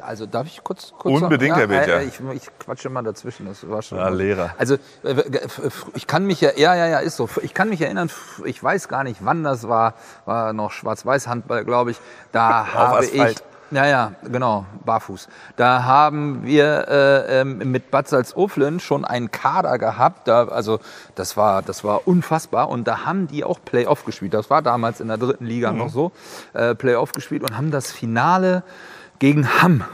Also 0.00 0.26
darf 0.26 0.46
ich 0.46 0.62
kurz, 0.62 0.92
kurz 0.96 1.22
Unbedingt, 1.22 1.56
Herr 1.56 1.66
Becher. 1.66 2.00
äh, 2.00 2.04
Ich, 2.04 2.20
ich 2.34 2.58
quatsche 2.58 2.88
immer 2.88 3.02
dazwischen. 3.02 3.46
Das 3.46 3.68
war 3.68 3.82
schon. 3.82 3.98
Ja, 3.98 4.08
Lehrer. 4.08 4.54
Also 4.56 4.76
äh, 5.02 5.10
äh, 5.10 5.40
ich 5.94 6.06
kann 6.06 6.24
mich 6.26 6.40
ja, 6.40 6.50
ja, 6.56 6.74
ja, 6.74 6.86
ja, 6.86 6.98
ist 7.00 7.16
so. 7.16 7.28
Ich 7.42 7.52
kann 7.52 7.68
mich 7.68 7.80
erinnern. 7.80 8.10
Ich 8.44 8.62
weiß 8.62 8.88
gar 8.88 9.04
nicht, 9.04 9.18
wann 9.22 9.42
das 9.42 9.68
war. 9.68 9.94
War 10.24 10.52
noch 10.52 10.70
Schwarz-Weiß-Handball, 10.70 11.64
glaube 11.64 11.90
ich. 11.90 12.00
Da 12.30 12.72
habe 12.72 13.04
ich. 13.04 13.36
Ja, 13.72 13.86
ja, 13.86 14.12
genau, 14.30 14.66
barfuß. 14.84 15.28
Da 15.56 15.84
haben 15.84 16.44
wir 16.44 16.88
äh, 16.88 17.40
ähm, 17.40 17.70
mit 17.70 17.90
Bad 17.90 18.06
Salzuflen 18.06 18.80
schon 18.80 19.06
einen 19.06 19.30
Kader 19.30 19.78
gehabt. 19.78 20.28
Da, 20.28 20.46
also 20.48 20.78
das 21.14 21.38
war, 21.38 21.62
das 21.62 21.82
war 21.82 22.06
unfassbar. 22.06 22.68
Und 22.68 22.86
da 22.86 23.06
haben 23.06 23.28
die 23.28 23.44
auch 23.44 23.58
Playoff 23.64 24.04
gespielt. 24.04 24.34
Das 24.34 24.50
war 24.50 24.60
damals 24.60 25.00
in 25.00 25.08
der 25.08 25.16
dritten 25.16 25.46
Liga 25.46 25.72
noch 25.72 25.88
so. 25.88 26.12
Äh, 26.52 26.74
Playoff 26.74 27.12
gespielt 27.12 27.44
und 27.44 27.56
haben 27.56 27.70
das 27.70 27.90
Finale 27.90 28.62
gegen 29.20 29.62
Hamm 29.62 29.84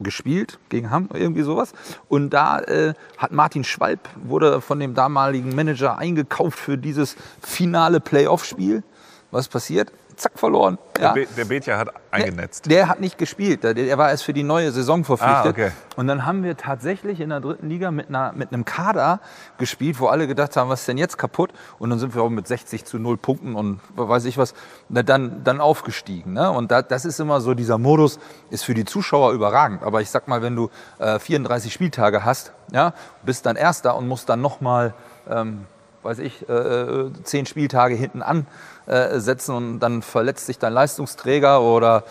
gespielt, 0.00 0.58
gegen 0.68 0.90
Hamm, 0.90 1.08
irgendwie 1.14 1.42
sowas. 1.42 1.72
Und 2.08 2.30
da 2.30 2.58
äh, 2.60 2.92
hat 3.16 3.32
Martin 3.32 3.64
Schwalb, 3.64 4.10
wurde 4.22 4.60
von 4.60 4.78
dem 4.78 4.94
damaligen 4.94 5.54
Manager 5.54 5.96
eingekauft 5.96 6.58
für 6.58 6.76
dieses 6.76 7.16
finale 7.40 8.00
Playoff-Spiel. 8.00 8.82
Was 9.30 9.48
passiert? 9.48 9.90
Zack, 10.20 10.38
verloren. 10.38 10.76
Ja. 10.98 11.14
Der, 11.14 11.22
Be 11.22 11.26
der 11.34 11.44
Betja 11.46 11.78
hat 11.78 11.88
eingenetzt. 12.10 12.66
Der, 12.66 12.76
der 12.76 12.88
hat 12.88 13.00
nicht 13.00 13.16
gespielt. 13.16 13.64
Der, 13.64 13.72
der 13.72 13.96
war 13.96 14.10
erst 14.10 14.22
für 14.22 14.34
die 14.34 14.42
neue 14.42 14.70
Saison 14.70 15.02
verpflichtet. 15.02 15.46
Ah, 15.46 15.48
okay. 15.48 15.70
Und 15.96 16.08
dann 16.08 16.26
haben 16.26 16.44
wir 16.44 16.58
tatsächlich 16.58 17.20
in 17.20 17.30
der 17.30 17.40
dritten 17.40 17.70
Liga 17.70 17.90
mit, 17.90 18.10
einer, 18.10 18.34
mit 18.34 18.52
einem 18.52 18.66
Kader 18.66 19.20
gespielt, 19.56 19.98
wo 19.98 20.08
alle 20.08 20.26
gedacht 20.26 20.58
haben, 20.58 20.68
was 20.68 20.80
ist 20.80 20.88
denn 20.88 20.98
jetzt 20.98 21.16
kaputt? 21.16 21.54
Und 21.78 21.88
dann 21.88 21.98
sind 21.98 22.14
wir 22.14 22.20
auch 22.20 22.28
mit 22.28 22.46
60 22.46 22.84
zu 22.84 22.98
0 22.98 23.16
Punkten 23.16 23.54
und 23.54 23.80
weiß 23.96 24.26
ich 24.26 24.36
was, 24.36 24.52
dann, 24.90 25.42
dann 25.42 25.58
aufgestiegen. 25.58 26.34
Ne? 26.34 26.50
Und 26.50 26.70
da, 26.70 26.82
das 26.82 27.06
ist 27.06 27.18
immer 27.18 27.40
so, 27.40 27.54
dieser 27.54 27.78
Modus 27.78 28.18
ist 28.50 28.64
für 28.64 28.74
die 28.74 28.84
Zuschauer 28.84 29.32
überragend. 29.32 29.82
Aber 29.82 30.02
ich 30.02 30.10
sag 30.10 30.28
mal, 30.28 30.42
wenn 30.42 30.54
du 30.54 30.68
äh, 30.98 31.18
34 31.18 31.72
Spieltage 31.72 32.26
hast, 32.26 32.52
ja, 32.72 32.92
bist 33.22 33.46
dann 33.46 33.56
Erster 33.56 33.96
und 33.96 34.06
musst 34.06 34.28
dann 34.28 34.42
nochmal, 34.42 34.92
ähm, 35.30 35.64
weiß 36.02 36.18
ich, 36.18 36.46
äh, 36.46 36.52
äh, 36.52 37.12
zehn 37.22 37.46
Spieltage 37.46 37.94
hinten 37.94 38.20
an 38.20 38.46
setzen 38.86 39.54
und 39.54 39.80
dann 39.80 40.02
verletzt 40.02 40.46
sich 40.46 40.58
dein 40.58 40.72
Leistungsträger 40.72 41.60
oder 41.60 42.04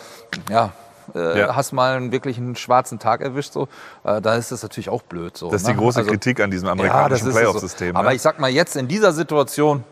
ja, 0.49 0.71
äh, 1.15 1.39
Ja. 1.39 1.55
hast 1.55 1.71
mal 1.73 1.95
einen 1.97 2.11
wirklich 2.11 2.37
einen 2.37 2.55
schwarzen 2.55 2.99
Tag 2.99 3.21
erwischt, 3.21 3.53
so, 3.53 3.67
äh, 4.03 4.21
da 4.21 4.35
ist 4.35 4.51
das 4.51 4.63
natürlich 4.63 4.89
auch 4.89 5.01
blöd. 5.01 5.35
So, 5.37 5.49
Das 5.49 5.61
ist 5.61 5.67
die 5.67 5.73
ne? 5.73 5.79
große 5.79 5.99
Also, 5.99 6.11
Kritik 6.11 6.39
an 6.39 6.51
diesem 6.51 6.67
ja, 6.67 6.73
amerikanischen 6.73 7.27
ist 7.29 7.35
Playoff-System. 7.35 7.93
So. 7.93 7.99
Aber 7.99 8.09
ne? 8.09 8.15
ich 8.15 8.21
sag 8.21 8.39
mal, 8.39 8.49
jetzt 8.49 8.75
in 8.75 8.87
dieser 8.87 9.11
Situation 9.11 9.83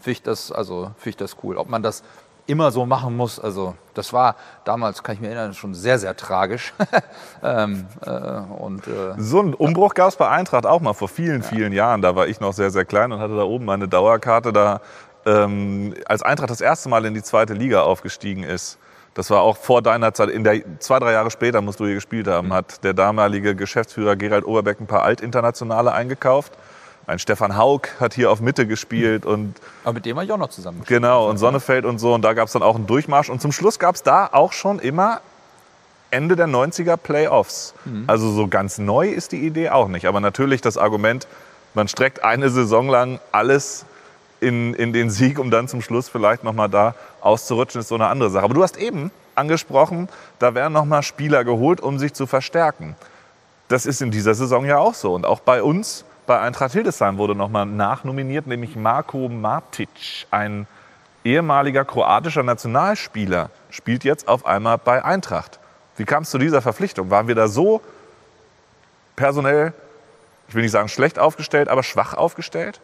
finde 0.00 0.10
ich, 0.12 0.22
das, 0.22 0.52
also, 0.52 0.90
find 0.98 1.14
ich 1.14 1.16
das 1.16 1.36
cool. 1.42 1.56
Ob 1.56 1.68
man 1.68 1.82
das 1.82 2.02
immer 2.46 2.70
so 2.72 2.84
machen 2.84 3.16
muss, 3.16 3.38
also 3.38 3.74
das 3.94 4.12
war 4.12 4.34
damals, 4.64 5.02
kann 5.04 5.14
ich 5.14 5.20
mir 5.20 5.28
erinnern, 5.28 5.54
schon 5.54 5.72
sehr, 5.74 5.98
sehr 5.98 6.16
tragisch. 6.16 6.72
ähm, 7.44 7.86
äh, 8.04 8.10
und 8.10 8.86
äh, 8.88 9.14
So 9.18 9.40
einen 9.40 9.54
Umbruch 9.54 9.94
gab 9.94 10.08
es 10.08 10.16
bei 10.16 10.28
Eintracht 10.28 10.66
auch 10.66 10.80
mal 10.80 10.94
vor 10.94 11.08
vielen, 11.08 11.42
vielen 11.42 11.72
Jahren. 11.72 12.02
Da 12.02 12.16
war 12.16 12.26
ich 12.26 12.40
noch 12.40 12.52
sehr, 12.52 12.70
sehr 12.70 12.84
klein 12.84 13.12
und 13.12 13.20
hatte 13.20 13.36
da 13.36 13.42
oben 13.44 13.66
meine 13.66 13.86
Dauerkarte. 13.88 14.52
Da, 14.52 14.80
ähm, 15.26 15.94
als 16.06 16.22
Eintracht 16.22 16.50
das 16.50 16.60
erste 16.60 16.88
Mal 16.88 17.04
in 17.04 17.14
die 17.14 17.22
zweite 17.22 17.54
Liga 17.54 17.82
aufgestiegen 17.82 18.42
ist, 18.42 18.78
das 19.14 19.28
war 19.30 19.40
auch 19.40 19.56
vor 19.56 19.82
deiner 19.82 20.14
Zeit, 20.14 20.30
in 20.30 20.44
der, 20.44 20.62
zwei, 20.78 20.98
drei 20.98 21.12
Jahre 21.12 21.30
später 21.30 21.60
musst 21.60 21.80
du 21.80 21.86
hier 21.86 21.96
gespielt 21.96 22.28
haben, 22.28 22.52
hat 22.52 22.84
der 22.84 22.94
damalige 22.94 23.56
Geschäftsführer 23.56 24.16
Gerald 24.16 24.44
Oberbeck 24.44 24.80
ein 24.80 24.86
paar 24.86 25.02
Altinternationale 25.02 25.92
eingekauft. 25.92 26.52
Ein 27.06 27.18
Stefan 27.18 27.56
Haug 27.56 27.82
hat 27.98 28.14
hier 28.14 28.30
auf 28.30 28.40
Mitte 28.40 28.68
gespielt 28.68 29.26
und 29.26 29.56
aber 29.82 29.94
mit 29.94 30.06
dem 30.06 30.16
war 30.16 30.22
ich 30.22 30.30
auch 30.30 30.38
noch 30.38 30.50
zusammen. 30.50 30.82
Genau, 30.86 31.28
und 31.28 31.38
Sonnefeld 31.38 31.84
und 31.84 31.98
so. 31.98 32.14
Und 32.14 32.22
da 32.22 32.34
gab 32.34 32.46
es 32.46 32.52
dann 32.52 32.62
auch 32.62 32.76
einen 32.76 32.86
Durchmarsch. 32.86 33.30
Und 33.30 33.42
zum 33.42 33.50
Schluss 33.50 33.80
gab 33.80 33.96
es 33.96 34.04
da 34.04 34.28
auch 34.30 34.52
schon 34.52 34.78
immer 34.78 35.20
Ende 36.12 36.36
der 36.36 36.46
90er 36.46 36.96
Playoffs. 36.96 37.74
Also 38.06 38.30
so 38.30 38.46
ganz 38.46 38.78
neu 38.78 39.08
ist 39.08 39.32
die 39.32 39.44
Idee 39.44 39.70
auch 39.70 39.88
nicht. 39.88 40.06
Aber 40.06 40.20
natürlich 40.20 40.60
das 40.60 40.76
Argument, 40.78 41.26
man 41.74 41.88
streckt 41.88 42.22
eine 42.22 42.48
Saison 42.48 42.88
lang 42.88 43.18
alles 43.32 43.86
in, 44.40 44.74
in 44.74 44.92
den 44.92 45.10
Sieg, 45.10 45.38
um 45.38 45.50
dann 45.50 45.68
zum 45.68 45.82
Schluss 45.82 46.08
vielleicht 46.08 46.44
nochmal 46.44 46.68
da 46.68 46.94
auszurutschen, 47.20 47.80
ist 47.80 47.88
so 47.88 47.94
eine 47.94 48.06
andere 48.06 48.30
Sache. 48.30 48.44
Aber 48.44 48.54
du 48.54 48.62
hast 48.62 48.76
eben 48.76 49.10
angesprochen, 49.34 50.08
da 50.38 50.54
werden 50.54 50.72
nochmal 50.72 51.02
Spieler 51.02 51.44
geholt, 51.44 51.80
um 51.80 51.98
sich 51.98 52.14
zu 52.14 52.26
verstärken. 52.26 52.96
Das 53.68 53.86
ist 53.86 54.02
in 54.02 54.10
dieser 54.10 54.34
Saison 54.34 54.64
ja 54.64 54.78
auch 54.78 54.94
so. 54.94 55.14
Und 55.14 55.24
auch 55.24 55.40
bei 55.40 55.62
uns, 55.62 56.04
bei 56.26 56.40
Eintracht 56.40 56.72
Hildesheim, 56.72 57.18
wurde 57.18 57.34
nochmal 57.34 57.66
nachnominiert, 57.66 58.46
nämlich 58.46 58.76
Marko 58.76 59.28
Matic, 59.28 60.26
ein 60.30 60.66
ehemaliger 61.24 61.84
kroatischer 61.84 62.42
Nationalspieler, 62.42 63.50
spielt 63.70 64.04
jetzt 64.04 64.26
auf 64.26 64.46
einmal 64.46 64.78
bei 64.78 65.04
Eintracht. 65.04 65.58
Wie 65.96 66.04
kam 66.04 66.22
es 66.22 66.30
zu 66.30 66.38
dieser 66.38 66.62
Verpflichtung? 66.62 67.10
Waren 67.10 67.28
wir 67.28 67.34
da 67.34 67.46
so 67.46 67.82
personell, 69.16 69.74
ich 70.48 70.54
will 70.54 70.62
nicht 70.62 70.72
sagen 70.72 70.88
schlecht 70.88 71.18
aufgestellt, 71.18 71.68
aber 71.68 71.82
schwach 71.82 72.14
aufgestellt? 72.14 72.80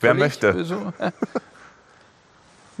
Wer 0.00 0.14
möchte? 0.14 0.64
So, 0.64 0.92
äh, 0.98 1.10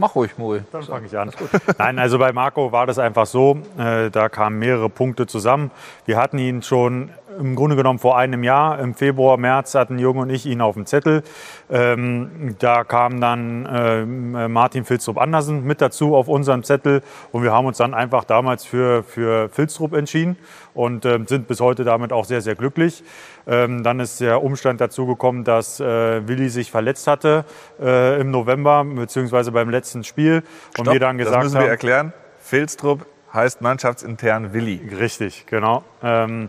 Mach 0.00 0.14
ruhig, 0.14 0.38
Mul. 0.38 0.64
Dann 0.72 0.82
fange 0.82 1.06
ich 1.06 1.18
an. 1.18 1.30
Nein, 1.78 1.98
also 1.98 2.18
bei 2.18 2.32
Marco 2.32 2.72
war 2.72 2.86
das 2.86 2.98
einfach 2.98 3.26
so, 3.26 3.60
äh, 3.76 4.08
da 4.10 4.30
kamen 4.30 4.58
mehrere 4.58 4.88
Punkte 4.88 5.26
zusammen. 5.26 5.70
Wir 6.06 6.16
hatten 6.16 6.38
ihn 6.38 6.62
schon 6.62 7.10
im 7.38 7.56
Grunde 7.56 7.76
genommen 7.76 7.98
vor 7.98 8.18
einem 8.18 8.42
Jahr, 8.42 8.78
im 8.78 8.94
Februar, 8.94 9.36
März 9.36 9.74
hatten 9.74 9.98
Jürgen 9.98 10.18
und 10.18 10.30
ich 10.30 10.46
ihn 10.46 10.60
auf 10.60 10.74
dem 10.74 10.86
Zettel. 10.86 11.22
Ähm, 11.70 12.56
da 12.58 12.84
kam 12.84 13.20
dann 13.20 13.66
äh, 13.66 14.48
Martin 14.48 14.84
Filstrup 14.84 15.18
Andersen 15.18 15.64
mit 15.64 15.80
dazu 15.80 16.16
auf 16.16 16.28
unserem 16.28 16.62
Zettel 16.62 17.02
und 17.32 17.42
wir 17.42 17.52
haben 17.52 17.66
uns 17.66 17.78
dann 17.78 17.94
einfach 17.94 18.24
damals 18.24 18.64
für, 18.64 19.02
für 19.02 19.48
Filstrup 19.48 19.94
entschieden 19.94 20.36
und 20.74 21.04
ähm, 21.04 21.26
sind 21.26 21.48
bis 21.48 21.60
heute 21.60 21.84
damit 21.84 22.12
auch 22.12 22.24
sehr, 22.24 22.40
sehr 22.40 22.54
glücklich. 22.54 23.04
Ähm, 23.46 23.82
dann 23.82 24.00
ist 24.00 24.20
der 24.20 24.42
Umstand 24.42 24.80
dazu 24.80 25.06
gekommen, 25.06 25.44
dass 25.44 25.80
äh, 25.80 26.26
Willi 26.28 26.48
sich 26.48 26.70
verletzt 26.70 27.06
hatte 27.06 27.44
äh, 27.80 28.20
im 28.20 28.30
November, 28.30 28.84
beziehungsweise 28.84 29.52
beim 29.52 29.70
letzten 29.70 30.04
Spiel. 30.04 30.42
Und 30.78 30.84
Stopp, 30.84 30.92
wir 30.92 31.00
dann 31.00 31.18
gesagt 31.18 31.36
das 31.36 31.44
müssen 31.44 31.56
haben, 31.56 31.64
wir 31.64 31.70
erklären. 31.70 32.12
Filstrup 32.38 33.06
heißt 33.32 33.60
mannschaftsintern 33.60 34.52
Willi. 34.52 34.80
Richtig, 34.98 35.46
genau. 35.46 35.84
Ähm, 36.02 36.48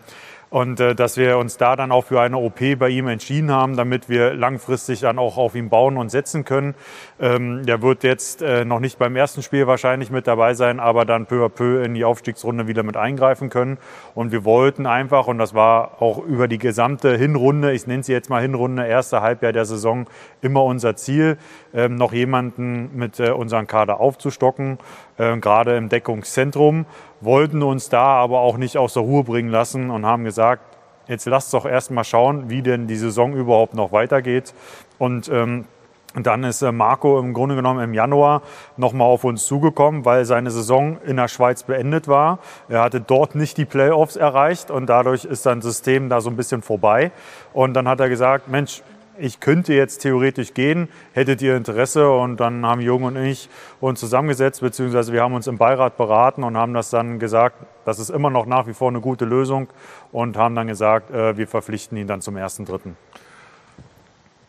und 0.51 0.81
äh, 0.81 0.93
dass 0.93 1.15
wir 1.15 1.37
uns 1.37 1.57
da 1.57 1.75
dann 1.77 1.91
auch 1.91 2.03
für 2.03 2.19
eine 2.19 2.37
OP 2.37 2.59
bei 2.77 2.89
ihm 2.89 3.07
entschieden 3.07 3.51
haben, 3.51 3.77
damit 3.77 4.09
wir 4.09 4.33
langfristig 4.33 4.99
dann 4.99 5.17
auch 5.17 5.37
auf 5.37 5.55
ihn 5.55 5.69
bauen 5.69 5.95
und 5.95 6.09
setzen 6.09 6.43
können. 6.43 6.75
Ähm, 7.21 7.65
der 7.65 7.81
wird 7.81 8.03
jetzt 8.03 8.41
äh, 8.41 8.65
noch 8.65 8.81
nicht 8.81 8.99
beim 8.99 9.15
ersten 9.15 9.43
Spiel 9.43 9.65
wahrscheinlich 9.65 10.11
mit 10.11 10.27
dabei 10.27 10.53
sein, 10.53 10.81
aber 10.81 11.05
dann 11.05 11.25
peu 11.25 11.45
à 11.45 11.49
peu 11.49 11.81
in 11.81 11.93
die 11.93 12.03
Aufstiegsrunde 12.03 12.67
wieder 12.67 12.83
mit 12.83 12.97
eingreifen 12.97 13.49
können. 13.49 13.77
Und 14.13 14.33
wir 14.33 14.43
wollten 14.43 14.85
einfach, 14.85 15.27
und 15.27 15.37
das 15.37 15.53
war 15.53 16.01
auch 16.01 16.17
über 16.17 16.49
die 16.49 16.57
gesamte 16.57 17.15
Hinrunde, 17.15 17.71
ich 17.71 17.87
nenne 17.87 18.03
sie 18.03 18.11
jetzt 18.11 18.29
mal 18.29 18.41
Hinrunde, 18.41 18.85
erste 18.85 19.21
Halbjahr 19.21 19.53
der 19.53 19.63
Saison, 19.63 20.05
immer 20.41 20.65
unser 20.65 20.97
Ziel, 20.97 21.37
noch 21.87 22.13
jemanden 22.13 22.95
mit 22.95 23.19
äh, 23.19 23.31
unserem 23.31 23.67
Kader 23.67 23.99
aufzustocken, 23.99 24.77
äh, 25.17 25.37
gerade 25.37 25.77
im 25.77 25.89
Deckungszentrum 25.89 26.85
wollten 27.21 27.63
uns 27.63 27.89
da 27.89 28.03
aber 28.03 28.39
auch 28.39 28.57
nicht 28.57 28.77
aus 28.77 28.93
der 28.93 29.03
Ruhe 29.03 29.23
bringen 29.23 29.49
lassen 29.49 29.89
und 29.89 30.05
haben 30.05 30.23
gesagt, 30.23 30.63
jetzt 31.07 31.25
lasst 31.25 31.53
doch 31.53 31.65
erst 31.65 31.91
mal 31.91 32.03
schauen, 32.03 32.49
wie 32.49 32.61
denn 32.61 32.87
die 32.87 32.95
Saison 32.95 33.33
überhaupt 33.33 33.73
noch 33.73 33.91
weitergeht. 33.91 34.53
Und 34.97 35.29
ähm, 35.29 35.65
dann 36.13 36.43
ist 36.43 36.61
äh, 36.61 36.71
Marco 36.71 37.19
im 37.19 37.33
Grunde 37.33 37.55
genommen 37.55 37.81
im 37.81 37.93
Januar 37.93 38.41
nochmal 38.75 39.07
auf 39.07 39.23
uns 39.23 39.45
zugekommen, 39.45 40.03
weil 40.03 40.25
seine 40.25 40.51
Saison 40.51 40.97
in 41.05 41.15
der 41.15 41.29
Schweiz 41.29 41.63
beendet 41.63 42.07
war. 42.07 42.39
Er 42.67 42.81
hatte 42.81 42.99
dort 42.99 43.35
nicht 43.35 43.57
die 43.57 43.65
Playoffs 43.65 44.17
erreicht 44.17 44.71
und 44.71 44.87
dadurch 44.87 45.23
ist 45.23 45.43
sein 45.43 45.61
System 45.61 46.09
da 46.09 46.19
so 46.19 46.29
ein 46.29 46.35
bisschen 46.35 46.61
vorbei. 46.61 47.11
Und 47.53 47.73
dann 47.75 47.87
hat 47.87 48.01
er 48.01 48.09
gesagt, 48.09 48.49
Mensch, 48.49 48.83
ich 49.17 49.39
könnte 49.39 49.73
jetzt 49.73 49.99
theoretisch 49.99 50.53
gehen, 50.53 50.89
hättet 51.13 51.41
ihr 51.41 51.55
Interesse? 51.55 52.09
Und 52.09 52.39
dann 52.39 52.65
haben 52.65 52.81
Jung 52.81 53.03
und 53.03 53.15
ich 53.15 53.49
uns 53.79 53.99
zusammengesetzt, 53.99 54.61
beziehungsweise 54.61 55.13
wir 55.13 55.21
haben 55.21 55.33
uns 55.33 55.47
im 55.47 55.57
Beirat 55.57 55.97
beraten 55.97 56.43
und 56.43 56.57
haben 56.57 56.73
das 56.73 56.89
dann 56.89 57.19
gesagt, 57.19 57.55
das 57.85 57.99
ist 57.99 58.09
immer 58.09 58.29
noch 58.29 58.45
nach 58.45 58.67
wie 58.67 58.73
vor 58.73 58.89
eine 58.89 59.01
gute 59.01 59.25
Lösung 59.25 59.67
und 60.11 60.37
haben 60.37 60.55
dann 60.55 60.67
gesagt, 60.67 61.11
äh, 61.11 61.37
wir 61.37 61.47
verpflichten 61.47 61.97
ihn 61.97 62.07
dann 62.07 62.21
zum 62.21 62.35
1.3. 62.35 62.93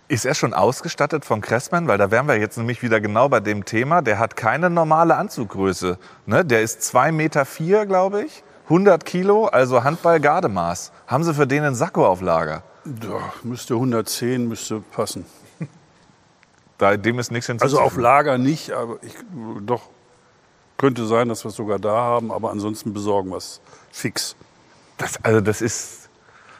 Ist 0.08 0.26
er 0.26 0.34
schon 0.34 0.52
ausgestattet 0.52 1.24
von 1.24 1.40
Cressman? 1.40 1.88
Weil 1.88 1.96
da 1.96 2.10
wären 2.10 2.28
wir 2.28 2.38
jetzt 2.38 2.58
nämlich 2.58 2.82
wieder 2.82 3.00
genau 3.00 3.28
bei 3.28 3.40
dem 3.40 3.64
Thema. 3.64 4.02
Der 4.02 4.18
hat 4.18 4.36
keine 4.36 4.68
normale 4.68 5.16
Anzuggröße. 5.16 5.98
Ne? 6.26 6.44
Der 6.44 6.60
ist 6.60 6.82
2,4 6.82 7.12
Meter, 7.12 7.86
glaube 7.86 8.24
ich. 8.24 8.44
100 8.64 9.04
Kilo, 9.04 9.46
also 9.46 9.84
Handball-Gardemaß. 9.84 10.92
Haben 11.06 11.24
Sie 11.24 11.34
für 11.34 11.46
den 11.46 11.64
einen 11.64 11.74
Sakko 11.74 12.06
auf 12.06 12.20
Lager? 12.20 12.62
Ja, 12.84 13.32
müsste 13.42 13.74
110, 13.74 14.48
müsste 14.48 14.80
passen. 14.80 15.26
Da, 16.78 16.96
dem 16.96 17.20
ist 17.20 17.30
nichts 17.30 17.46
hinzuzufügen. 17.46 17.80
Also 17.80 17.94
auf 17.94 17.96
Lager 17.96 18.38
nicht, 18.38 18.72
aber 18.72 18.96
ich, 19.02 19.14
doch 19.60 19.82
könnte 20.78 21.06
sein, 21.06 21.28
dass 21.28 21.44
wir 21.44 21.50
es 21.50 21.54
sogar 21.54 21.78
da 21.78 21.94
haben, 21.94 22.32
aber 22.32 22.50
ansonsten 22.50 22.92
besorgen 22.92 23.30
wir 23.30 23.36
es 23.36 23.60
fix. 23.92 24.34
Das, 24.98 25.24
also 25.24 25.40
das 25.40 25.62
ist. 25.62 26.08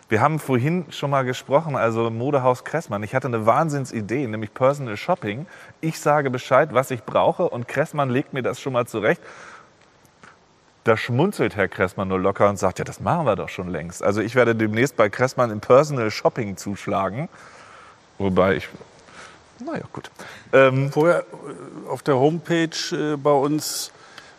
Wir 0.08 0.20
haben 0.20 0.38
vorhin 0.38 0.84
schon 0.90 1.10
mal 1.10 1.24
gesprochen, 1.24 1.74
also 1.74 2.08
Modehaus 2.08 2.62
Kressmann. 2.62 3.02
Ich 3.02 3.16
hatte 3.16 3.26
eine 3.26 3.46
Wahnsinnsidee, 3.46 4.28
nämlich 4.28 4.54
Personal 4.54 4.96
Shopping. 4.96 5.46
Ich 5.80 5.98
sage 5.98 6.30
Bescheid, 6.30 6.68
was 6.72 6.92
ich 6.92 7.02
brauche 7.02 7.48
und 7.48 7.66
Kressmann 7.66 8.10
legt 8.10 8.32
mir 8.32 8.42
das 8.42 8.60
schon 8.60 8.74
mal 8.74 8.86
zurecht. 8.86 9.20
Da 10.84 10.96
schmunzelt 10.96 11.54
Herr 11.54 11.68
Kressmann 11.68 12.08
nur 12.08 12.18
locker 12.18 12.48
und 12.48 12.58
sagt, 12.58 12.78
ja, 12.78 12.84
das 12.84 13.00
machen 13.00 13.24
wir 13.24 13.36
doch 13.36 13.48
schon 13.48 13.68
längst. 13.68 14.02
Also 14.02 14.20
ich 14.20 14.34
werde 14.34 14.54
demnächst 14.54 14.96
bei 14.96 15.08
Kressmann 15.08 15.50
im 15.50 15.60
Personal 15.60 16.10
Shopping 16.10 16.56
zuschlagen. 16.56 17.28
Wobei 18.18 18.56
ich, 18.56 18.68
naja, 19.64 19.84
gut. 19.92 20.10
Ähm, 20.52 20.90
Vorher 20.90 21.20
äh, 21.20 21.88
auf 21.88 22.02
der 22.02 22.16
Homepage 22.16 22.70
äh, 22.92 23.16
bei 23.16 23.30
uns 23.30 23.92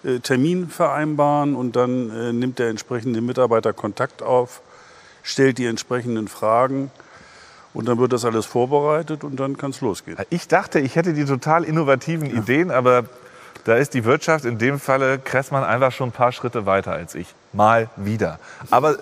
äh, 0.04 0.20
Termin 0.20 0.68
vereinbaren 0.70 1.56
und 1.56 1.78
dann 1.78 2.10
äh, 2.10 2.34
nimmt 2.34 2.60
der 2.60 2.70
entsprechende 2.70 3.22
Mitarbeiter 3.22 3.72
Kontakt 3.72 4.22
auf, 4.22 4.62
stellt 5.22 5.58
die 5.58 5.66
entsprechenden 5.66 6.28
Fragen 6.28 6.92
und 7.74 7.88
dann 7.88 7.98
wird 8.00 8.12
das 8.12 8.26
alles 8.26 8.46
vorbereitet 8.46 9.24
und 9.24 9.40
dann 9.40 9.58
kann 9.58 9.72
es 9.72 9.80
losgehen. 9.80 10.18
ich 10.30 10.50
dachte, 10.50 10.80
ich 10.80 10.98
hätte 10.98 11.14
die 11.14 11.24
total 11.24 11.64
innovativen 11.64 12.30
Ideen, 12.30 12.70
aber 12.70 13.06
da 13.66 13.76
ist 13.76 13.94
die 13.94 14.06
Wirtschaft 14.06 14.46
in 14.46 14.58
dem 14.58 14.80
Falle 14.80 15.20
Kressmann 15.20 15.64
einfach 15.64 15.92
schon 15.92 16.10
ein 16.10 16.14
paar 16.14 16.32
Schritte 16.32 16.66
weiter 16.66 16.92
als 16.92 17.16
ich. 17.16 17.28
Mal 17.54 17.90
wieder. 17.96 18.40
Aber 18.72 18.98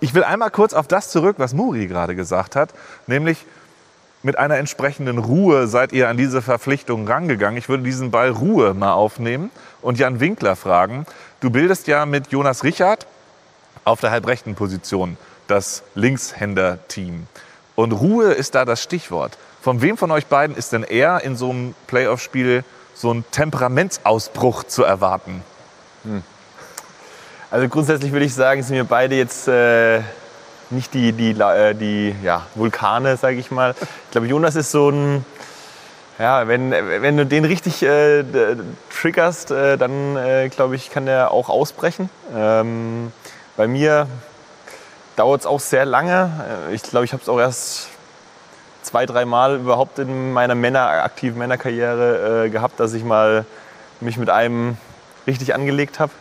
ich 0.00 0.14
will 0.14 0.24
einmal 0.24 0.50
kurz 0.50 0.74
auf 0.74 0.88
das 0.88 1.10
zurück, 1.10 1.36
was 1.38 1.54
Muri 1.54 1.86
gerade 1.86 2.14
gesagt 2.14 2.56
hat, 2.56 2.70
nämlich 3.06 3.44
mit 4.22 4.38
einer 4.38 4.56
entsprechenden 4.56 5.18
Ruhe 5.18 5.68
seid 5.68 5.92
ihr 5.92 6.08
an 6.08 6.16
diese 6.16 6.42
Verpflichtung 6.42 7.06
rangegangen. 7.06 7.58
Ich 7.58 7.68
würde 7.68 7.84
diesen 7.84 8.10
Ball 8.10 8.30
Ruhe 8.30 8.74
mal 8.74 8.92
aufnehmen 8.92 9.50
und 9.82 9.98
Jan 9.98 10.18
Winkler 10.18 10.56
fragen. 10.56 11.06
Du 11.40 11.50
bildest 11.50 11.86
ja 11.86 12.06
mit 12.06 12.28
Jonas 12.32 12.64
Richard 12.64 13.06
auf 13.84 14.00
der 14.00 14.10
halbrechten 14.10 14.54
Position 14.56 15.16
das 15.46 15.84
Linkshänder-Team. 15.94 17.28
Und 17.76 17.92
Ruhe 17.92 18.32
ist 18.32 18.54
da 18.56 18.64
das 18.64 18.82
Stichwort. 18.82 19.38
Von 19.62 19.80
wem 19.80 19.96
von 19.96 20.10
euch 20.10 20.26
beiden 20.26 20.56
ist 20.56 20.72
denn 20.72 20.82
eher 20.82 21.22
in 21.22 21.36
so 21.36 21.50
einem 21.50 21.74
Playoff-Spiel 21.86 22.64
so 22.96 23.12
ein 23.12 23.24
Temperamentsausbruch 23.30 24.64
zu 24.64 24.82
erwarten? 24.82 25.42
Also 27.50 27.68
grundsätzlich 27.68 28.12
würde 28.12 28.24
ich 28.24 28.34
sagen, 28.34 28.62
sind 28.62 28.74
wir 28.74 28.84
beide 28.84 29.14
jetzt 29.16 29.48
äh, 29.48 30.00
nicht 30.70 30.94
die, 30.94 31.12
die, 31.12 31.30
äh, 31.30 31.74
die 31.74 32.14
ja, 32.22 32.46
Vulkane, 32.54 33.16
sage 33.16 33.36
ich 33.36 33.50
mal. 33.50 33.74
Ich 33.80 34.10
glaube, 34.12 34.26
Jonas 34.26 34.56
ist 34.56 34.70
so 34.70 34.88
ein, 34.90 35.24
ja, 36.18 36.48
wenn, 36.48 36.70
wenn 36.70 37.16
du 37.16 37.26
den 37.26 37.44
richtig 37.44 37.82
äh, 37.82 38.24
triggerst, 38.90 39.50
äh, 39.50 39.76
dann 39.76 40.16
äh, 40.16 40.48
glaube 40.48 40.74
ich, 40.74 40.90
kann 40.90 41.06
der 41.06 41.30
auch 41.30 41.50
ausbrechen. 41.50 42.08
Ähm, 42.34 43.12
bei 43.56 43.66
mir 43.66 44.06
dauert 45.16 45.42
es 45.42 45.46
auch 45.46 45.60
sehr 45.60 45.84
lange. 45.84 46.30
Äh, 46.70 46.74
Ich 46.74 46.82
glaube, 46.82 47.04
ich 47.04 47.12
habe 47.12 47.22
es 47.22 47.28
auch 47.28 47.38
erst 47.38 47.88
zwei, 48.86 49.06
dreimal 49.06 49.56
überhaupt 49.56 49.98
in 49.98 50.32
meiner 50.32 50.54
Männer, 50.54 50.88
aktiven 51.02 51.38
Männerkarriere 51.38 52.46
äh, 52.46 52.50
gehabt, 52.50 52.80
dass 52.80 52.94
ich 52.94 53.04
mal 53.04 53.44
mich 54.00 54.16
mit 54.16 54.30
einem 54.30 54.76
richtig 55.26 55.54
angelegt 55.54 55.98
habe. 55.98 56.12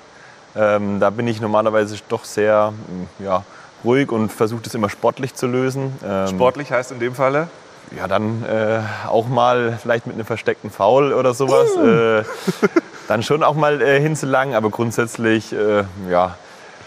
Ähm, 0.56 1.00
da 1.00 1.10
bin 1.10 1.28
ich 1.28 1.42
normalerweise 1.42 1.98
doch 2.08 2.24
sehr 2.24 2.72
mm, 2.72 3.24
ja, 3.24 3.44
ruhig 3.84 4.12
und 4.12 4.32
versuche 4.32 4.62
das 4.62 4.74
immer 4.74 4.90
sportlich 4.90 5.36
zu 5.36 5.48
lösen. 5.48 5.94
Ähm, 6.04 6.28
Sportlich 6.28 6.72
heißt 6.72 6.92
in 6.92 7.00
dem 7.00 7.14
Falle? 7.14 7.48
ja, 7.96 8.08
dann 8.08 8.44
äh, 8.46 8.80
auch 9.08 9.28
mal 9.28 9.78
vielleicht 9.82 10.08
mit 10.08 10.16
einem 10.16 10.26
versteckten 10.26 10.70
Foul 10.70 11.14
oder 11.14 11.34
sowas. 11.34 11.76
Äh, 11.76 12.24
dann 13.08 13.24
schon 13.24 13.44
auch 13.44 13.56
mal 13.56 13.82
äh, 13.82 14.00
hinzulangen, 14.02 14.56
aber 14.56 14.70
grundsätzlich 14.70 15.54
äh, 15.54 15.84
ja, 16.10 16.36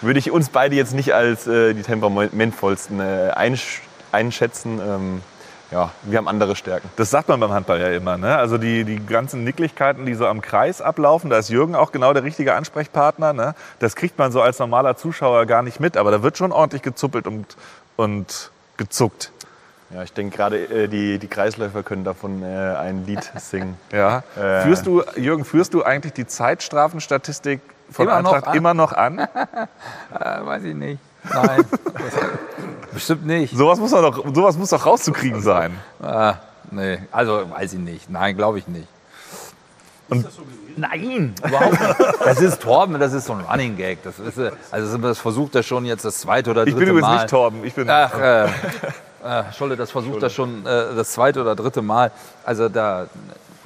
würde 0.00 0.18
ich 0.18 0.30
uns 0.30 0.48
beide 0.48 0.76
jetzt 0.76 0.94
nicht 0.94 1.14
als 1.14 1.46
äh, 1.46 1.74
die 1.74 1.82
temperamentvollsten 1.82 3.00
äh, 3.00 3.30
einsch 3.34 3.82
einschätzen. 4.10 4.80
Ähm, 4.80 5.22
ja, 5.70 5.90
wir 6.02 6.18
haben 6.18 6.28
andere 6.28 6.56
Stärken. 6.56 6.88
Das 6.96 7.10
sagt 7.10 7.28
man 7.28 7.40
beim 7.40 7.52
Handball 7.52 7.80
ja 7.80 7.88
immer. 7.88 8.16
Ne? 8.16 8.36
Also 8.36 8.56
die, 8.56 8.84
die 8.84 9.04
ganzen 9.04 9.44
Nicklichkeiten, 9.44 10.06
die 10.06 10.14
so 10.14 10.26
am 10.26 10.40
Kreis 10.40 10.80
ablaufen, 10.80 11.28
da 11.28 11.38
ist 11.38 11.50
Jürgen 11.50 11.74
auch 11.74 11.92
genau 11.92 12.14
der 12.14 12.24
richtige 12.24 12.54
Ansprechpartner. 12.54 13.32
Ne? 13.34 13.54
Das 13.78 13.94
kriegt 13.94 14.18
man 14.18 14.32
so 14.32 14.40
als 14.40 14.58
normaler 14.58 14.96
Zuschauer 14.96 15.44
gar 15.46 15.62
nicht 15.62 15.78
mit. 15.78 15.96
Aber 15.96 16.10
da 16.10 16.22
wird 16.22 16.38
schon 16.38 16.52
ordentlich 16.52 16.82
gezuppelt 16.82 17.26
und, 17.26 17.56
und 17.96 18.50
gezuckt. 18.78 19.30
Ja, 19.90 20.02
ich 20.02 20.12
denke 20.12 20.36
gerade 20.36 20.58
äh, 20.58 20.88
die, 20.88 21.18
die 21.18 21.28
Kreisläufer 21.28 21.82
können 21.82 22.04
davon 22.04 22.42
äh, 22.42 22.46
ein 22.46 23.06
Lied 23.06 23.30
singen. 23.36 23.76
Ja. 23.92 24.22
Äh. 24.36 24.62
Führst 24.62 24.86
du, 24.86 25.02
Jürgen, 25.16 25.44
führst 25.44 25.72
du 25.74 25.82
eigentlich 25.82 26.12
die 26.12 26.26
Zeitstrafenstatistik 26.26 27.60
von 27.90 28.06
Immer 28.06 28.22
noch 28.22 28.32
Eintracht 28.32 28.48
an? 28.48 28.56
immer 28.56 28.74
noch 28.74 28.92
an? 28.92 29.18
Äh, 30.18 30.46
weiß 30.46 30.64
ich 30.64 30.74
nicht. 30.74 30.98
Nein. 31.32 31.64
Bestimmt 32.92 33.26
nicht. 33.26 33.56
Sowas 33.56 33.78
muss, 33.78 33.90
doch, 33.90 34.24
sowas 34.34 34.56
muss 34.56 34.70
doch 34.70 34.84
rauszukriegen 34.84 35.42
sein. 35.42 35.76
Ah, 36.02 36.36
nee, 36.70 36.98
also 37.12 37.48
weiß 37.50 37.74
ich 37.74 37.78
nicht. 37.78 38.10
Nein, 38.10 38.36
glaube 38.36 38.58
ich 38.58 38.68
nicht. 38.68 38.88
Nein, 40.76 41.34
überhaupt 41.44 41.80
nicht. 41.80 41.94
Das 42.24 42.40
ist 42.40 42.62
Torben, 42.62 42.98
das 42.98 43.12
ist 43.12 43.26
so 43.26 43.34
ein 43.34 43.40
Running 43.40 43.76
Gag. 43.76 44.02
Das 44.04 44.18
ist, 44.18 44.38
äh, 44.38 44.52
also 44.70 44.96
das 44.98 45.18
versucht 45.18 45.54
er 45.54 45.62
schon 45.62 45.84
jetzt 45.84 46.04
das 46.04 46.18
zweite 46.18 46.50
oder 46.50 46.62
Ich 46.66 46.72
dritte 46.72 46.86
bin 46.86 46.88
übrigens 46.90 47.08
Mal. 47.08 47.16
nicht 47.16 47.30
Torben. 47.30 47.64
Ich 47.64 47.74
bin, 47.74 47.90
Ach, 47.90 48.18
äh, 48.18 48.44
äh, 48.46 48.48
Scholle, 49.56 49.76
das 49.76 49.90
versucht 49.90 50.22
er 50.22 50.30
schon 50.30 50.64
äh, 50.64 50.94
das 50.94 51.10
zweite 51.12 51.40
oder 51.42 51.54
dritte 51.56 51.82
Mal. 51.82 52.10
Also 52.44 52.68
da 52.68 53.06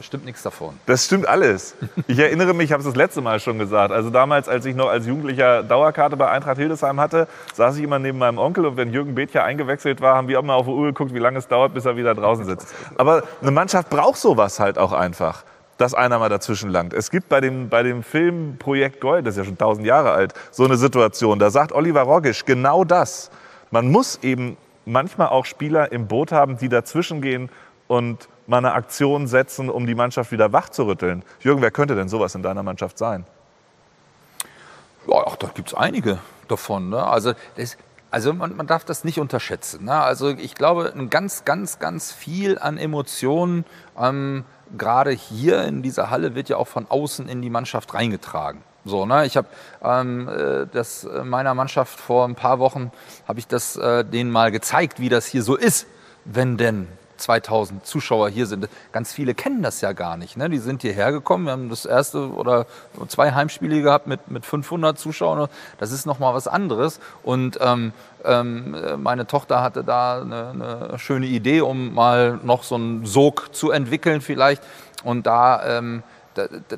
stimmt 0.03 0.25
nichts 0.25 0.43
davon. 0.43 0.75
Das 0.87 1.05
stimmt 1.05 1.29
alles. 1.29 1.75
Ich 2.07 2.19
erinnere 2.19 2.55
mich, 2.55 2.67
ich 2.67 2.73
habe 2.73 2.81
es 2.81 2.87
das 2.87 2.97
letzte 2.97 3.21
Mal 3.21 3.41
schon 3.41 3.59
gesagt. 3.59 3.93
Also 3.93 4.11
damals, 4.11 4.49
als 4.49 4.65
ich 4.67 4.75
noch 4.75 4.89
als 4.89 5.07
Jugendlicher 5.07 5.63
Dauerkarte 5.63 6.17
bei 6.17 6.29
Eintracht 6.29 6.59
Hildesheim 6.59 7.01
hatte, 7.01 7.29
saß 7.55 7.77
ich 7.77 7.85
immer 7.85 7.99
neben 7.99 8.19
meinem 8.19 8.39
Onkel 8.39 8.67
und 8.67 8.77
wenn 8.77 8.93
Jürgen 8.93 9.15
Bethke 9.15 9.43
eingewechselt 9.43 10.01
war, 10.01 10.15
haben 10.17 10.29
wir 10.29 10.39
auch 10.39 10.45
mal 10.45 10.55
auf 10.55 10.67
die 10.67 10.73
Uhr 10.73 10.87
geguckt, 10.87 11.15
wie 11.15 11.19
lange 11.19 11.39
es 11.39 11.49
dauert, 11.49 11.75
bis 11.75 11.85
er 11.85 11.97
wieder 11.97 12.15
draußen 12.15 12.45
sitzt. 12.45 12.75
Aber 12.97 13.23
eine 13.41 13.51
Mannschaft 13.51 13.91
braucht 13.91 14.19
sowas 14.19 14.61
halt 14.61 14.79
auch 14.79 14.93
einfach, 14.93 15.45
dass 15.79 15.95
einer 15.95 16.19
mal 16.19 16.29
dazwischen 16.29 16.71
langt. 16.71 16.93
Es 16.93 17.11
gibt 17.11 17.29
bei 17.29 17.41
dem, 17.41 17.69
bei 17.69 17.83
dem 17.83 18.03
Film 18.03 18.57
Projekt 18.59 19.01
Gold, 19.01 19.27
das 19.27 19.35
ist 19.35 19.39
ja 19.39 19.45
schon 19.45 19.59
tausend 19.59 19.87
Jahre 19.87 20.13
alt, 20.13 20.35
so 20.51 20.65
eine 20.65 20.77
Situation. 20.77 21.39
Da 21.39 21.51
sagt 21.51 21.73
Oliver 21.73 22.03
Rogisch 22.03 22.45
genau 22.45 22.85
das. 22.85 23.31
Man 23.71 23.91
muss 23.91 24.19
eben 24.23 24.57
manchmal 24.85 25.29
auch 25.29 25.45
Spieler 25.45 25.93
im 25.93 26.07
Boot 26.07 26.33
haben, 26.33 26.59
die 26.59 26.69
dazwischen 26.69 27.21
gehen 27.21 27.51
und 27.93 28.31
mal 28.47 28.57
eine 28.57 28.73
Aktion 28.73 29.27
setzen, 29.27 29.69
um 29.69 29.87
die 29.87 29.95
Mannschaft 29.95 30.33
wieder 30.33 30.51
wach 30.51 30.71
zu 30.71 30.85
rütteln. 30.85 31.23
Jürgen, 31.41 31.61
wer 31.61 31.71
könnte 31.71 31.95
denn 31.95 32.09
sowas 32.09 32.35
in 32.35 32.43
deiner 32.43 32.63
Mannschaft 32.63 32.97
sein? 32.97 33.27
Ja, 35.07 35.23
ach, 35.27 35.37
da 35.37 35.49
gibt 35.49 35.69
es 35.69 35.75
einige 35.75 36.19
davon. 36.49 36.89
Ne? 36.89 37.07
Also, 37.07 37.35
das, 37.57 37.77
also 38.11 38.33
man, 38.33 38.57
man 38.57 38.67
darf 38.67 38.87
das 38.87 39.05
nicht 39.05 39.21
unterschätzen. 39.21 39.85
Ne? 39.85 39.93
Also 39.93 40.31
ich 40.31 40.55
glaube, 40.55 40.91
ein 40.97 41.11
ganz, 41.11 41.45
ganz, 41.45 41.81
ganz 41.81 42.13
viel 42.13 42.59
an 42.59 42.79
Emotionen, 42.79 43.67
ähm, 43.99 44.45
gerade 44.79 45.11
hier 45.11 45.65
in 45.65 45.83
dieser 45.83 46.09
Halle, 46.09 46.35
wird 46.35 46.49
ja 46.49 46.57
auch 46.57 46.69
von 46.69 46.87
außen 46.89 47.29
in 47.29 47.43
die 47.43 47.51
Mannschaft 47.51 47.93
reingetragen. 47.93 48.63
So, 48.87 49.05
ne? 49.05 49.27
Ich 49.27 49.37
habe 49.37 49.49
ähm, 49.85 50.29
äh, 50.29 50.67
das 50.73 51.05
äh, 51.05 51.25
meiner 51.25 51.53
Mannschaft 51.53 52.01
vor 52.01 52.27
ein 52.27 52.37
paar 52.37 52.59
Wochen 52.59 52.91
habe 53.29 53.39
ich 53.39 53.47
das 53.47 53.77
äh, 53.77 54.03
denen 54.03 54.31
mal 54.31 54.51
gezeigt, 54.51 54.99
wie 54.99 55.11
das 55.11 55.27
hier 55.27 55.43
so 55.43 55.57
ist, 55.57 55.87
wenn 56.25 56.57
denn 56.57 56.89
2000 57.23 57.87
Zuschauer 57.87 58.29
hier 58.29 58.47
sind. 58.47 58.69
Ganz 58.93 59.13
viele 59.13 59.35
kennen 59.35 59.63
das 59.63 59.81
ja 59.81 59.93
gar 59.93 60.17
nicht. 60.17 60.37
Ne? 60.37 60.51
Die 60.51 60.59
sind 60.59 60.83
hierher 60.83 61.13
gekommen. 61.13 61.47
Wir 61.47 61.53
haben 61.53 61.69
das 61.69 61.85
erste 61.85 62.31
oder 62.31 62.67
zwei 63.09 63.33
Heimspiele 63.33 63.83
gehabt 63.83 64.07
mit, 64.07 64.31
mit 64.31 64.45
500 64.45 64.99
Zuschauern. 64.99 65.49
Das 65.79 65.93
ist 65.93 66.07
nochmal 66.07 66.35
was 66.35 66.47
anderes. 66.49 67.01
Und 67.23 67.59
ähm, 67.61 67.93
ähm, 68.25 68.77
meine 68.99 69.27
Tochter 69.27 69.63
hatte 69.63 69.85
da 69.85 70.21
eine, 70.21 70.51
eine 70.51 70.99
schöne 70.99 71.27
Idee, 71.27 71.61
um 71.61 71.95
mal 71.95 72.39
noch 72.43 72.63
so 72.63 72.75
einen 72.75 73.07
Sog 73.07 73.55
zu 73.55 73.71
entwickeln 73.71 74.21
vielleicht. 74.21 74.63
Und 75.05 75.27
da 75.27 75.79
ähm, 75.79 76.03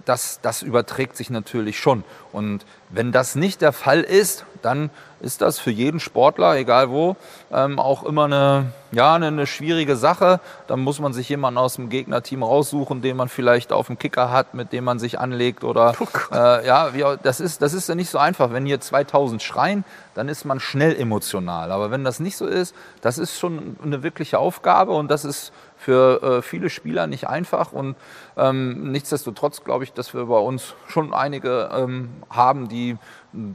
das, 0.04 0.40
das 0.42 0.62
überträgt 0.62 1.16
sich 1.16 1.30
natürlich 1.30 1.78
schon. 1.78 2.04
Und 2.32 2.64
wenn 2.90 3.12
das 3.12 3.34
nicht 3.34 3.60
der 3.60 3.72
Fall 3.72 4.00
ist, 4.00 4.44
dann 4.62 4.90
ist 5.20 5.40
das 5.40 5.58
für 5.58 5.70
jeden 5.70 6.00
Sportler, 6.00 6.56
egal 6.56 6.90
wo, 6.90 7.16
ähm, 7.52 7.78
auch 7.78 8.04
immer 8.04 8.24
eine, 8.24 8.72
ja, 8.92 9.14
eine, 9.14 9.28
eine 9.28 9.46
schwierige 9.46 9.96
Sache. 9.96 10.40
Dann 10.66 10.80
muss 10.80 11.00
man 11.00 11.12
sich 11.12 11.28
jemanden 11.28 11.58
aus 11.58 11.76
dem 11.76 11.88
Gegnerteam 11.88 12.42
raussuchen, 12.42 13.02
den 13.02 13.16
man 13.16 13.28
vielleicht 13.28 13.72
auf 13.72 13.86
dem 13.86 13.98
Kicker 13.98 14.30
hat, 14.30 14.54
mit 14.54 14.72
dem 14.72 14.84
man 14.84 14.98
sich 14.98 15.18
anlegt. 15.18 15.64
Oder 15.64 15.94
äh, 16.32 16.66
ja, 16.66 16.94
wie, 16.94 17.04
das 17.22 17.40
ist, 17.40 17.62
das 17.62 17.72
ist 17.72 17.88
ja 17.88 17.94
nicht 17.94 18.10
so 18.10 18.18
einfach. 18.18 18.52
Wenn 18.52 18.66
hier 18.66 18.80
2000 18.80 19.42
schreien, 19.42 19.84
dann 20.14 20.28
ist 20.28 20.44
man 20.44 20.60
schnell 20.60 20.94
emotional. 20.94 21.72
Aber 21.72 21.90
wenn 21.90 22.04
das 22.04 22.20
nicht 22.20 22.36
so 22.36 22.46
ist, 22.46 22.74
das 23.00 23.18
ist 23.18 23.38
schon 23.38 23.76
eine 23.82 24.02
wirkliche 24.02 24.38
Aufgabe 24.38 24.92
und 24.92 25.10
das 25.10 25.24
ist 25.24 25.52
für 25.84 26.22
äh, 26.22 26.42
viele 26.42 26.70
Spieler 26.70 27.06
nicht 27.06 27.28
einfach. 27.28 27.72
Und 27.72 27.94
ähm, 28.38 28.90
nichtsdestotrotz 28.90 29.64
glaube 29.64 29.84
ich, 29.84 29.92
dass 29.92 30.14
wir 30.14 30.24
bei 30.26 30.38
uns 30.38 30.74
schon 30.88 31.12
einige 31.12 31.68
ähm, 31.74 32.08
haben, 32.30 32.68
die 32.68 32.96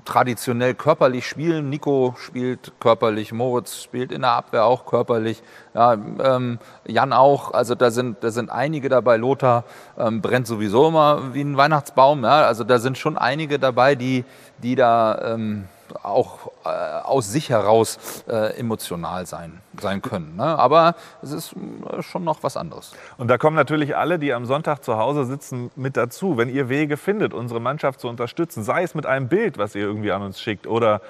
traditionell 0.05 0.75
körperlich 0.75 1.25
spielen. 1.25 1.69
Nico 1.69 2.13
spielt 2.19 2.73
körperlich, 2.79 3.31
Moritz 3.31 3.81
spielt 3.81 4.11
in 4.11 4.21
der 4.21 4.31
Abwehr 4.31 4.65
auch 4.65 4.85
körperlich, 4.85 5.41
ja, 5.73 5.93
ähm, 5.93 6.59
Jan 6.85 7.13
auch. 7.13 7.51
Also 7.53 7.73
da 7.73 7.89
sind, 7.89 8.23
da 8.23 8.29
sind 8.29 8.51
einige 8.51 8.89
dabei. 8.89 9.17
Lothar 9.17 9.63
ähm, 9.97 10.21
brennt 10.21 10.45
sowieso 10.45 10.89
immer 10.89 11.33
wie 11.33 11.41
ein 11.41 11.57
Weihnachtsbaum. 11.57 12.23
Ja. 12.23 12.41
Also 12.43 12.63
da 12.63 12.77
sind 12.77 12.97
schon 12.99 13.17
einige 13.17 13.57
dabei, 13.57 13.95
die, 13.95 14.23
die 14.61 14.75
da 14.75 15.33
ähm, 15.33 15.67
auch 16.03 16.51
äh, 16.65 16.69
aus 16.69 17.31
sich 17.31 17.49
heraus 17.49 18.23
äh, 18.27 18.57
emotional 18.57 19.25
sein, 19.25 19.61
sein 19.79 20.01
können. 20.01 20.35
Ne? 20.35 20.43
Aber 20.43 20.95
es 21.21 21.31
ist 21.31 21.53
äh, 21.53 22.01
schon 22.01 22.23
noch 22.23 22.43
was 22.43 22.57
anderes. 22.57 22.93
Und 23.17 23.27
da 23.27 23.37
kommen 23.37 23.55
natürlich 23.55 23.95
alle, 23.95 24.19
die 24.19 24.33
am 24.33 24.45
Sonntag 24.45 24.83
zu 24.83 24.97
Hause 24.97 25.25
sitzen, 25.25 25.71
mit 25.75 25.97
dazu. 25.97 26.37
Wenn 26.37 26.49
ihr 26.49 26.69
Wege 26.69 26.97
findet, 26.97 27.33
unsere 27.33 27.59
Mannschaft 27.59 27.99
zu 27.99 28.07
unterstützen, 28.07 28.63
sei 28.63 28.83
es 28.83 28.95
mit 28.95 29.05
einem 29.05 29.27
Bild, 29.27 29.57
was 29.57 29.75
ihr 29.75 29.83
irgendwie 29.83 30.11
an 30.11 30.21
uns 30.21 30.39
schickt 30.41 30.67
oder 30.67 31.01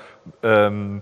ähm, 0.43 1.01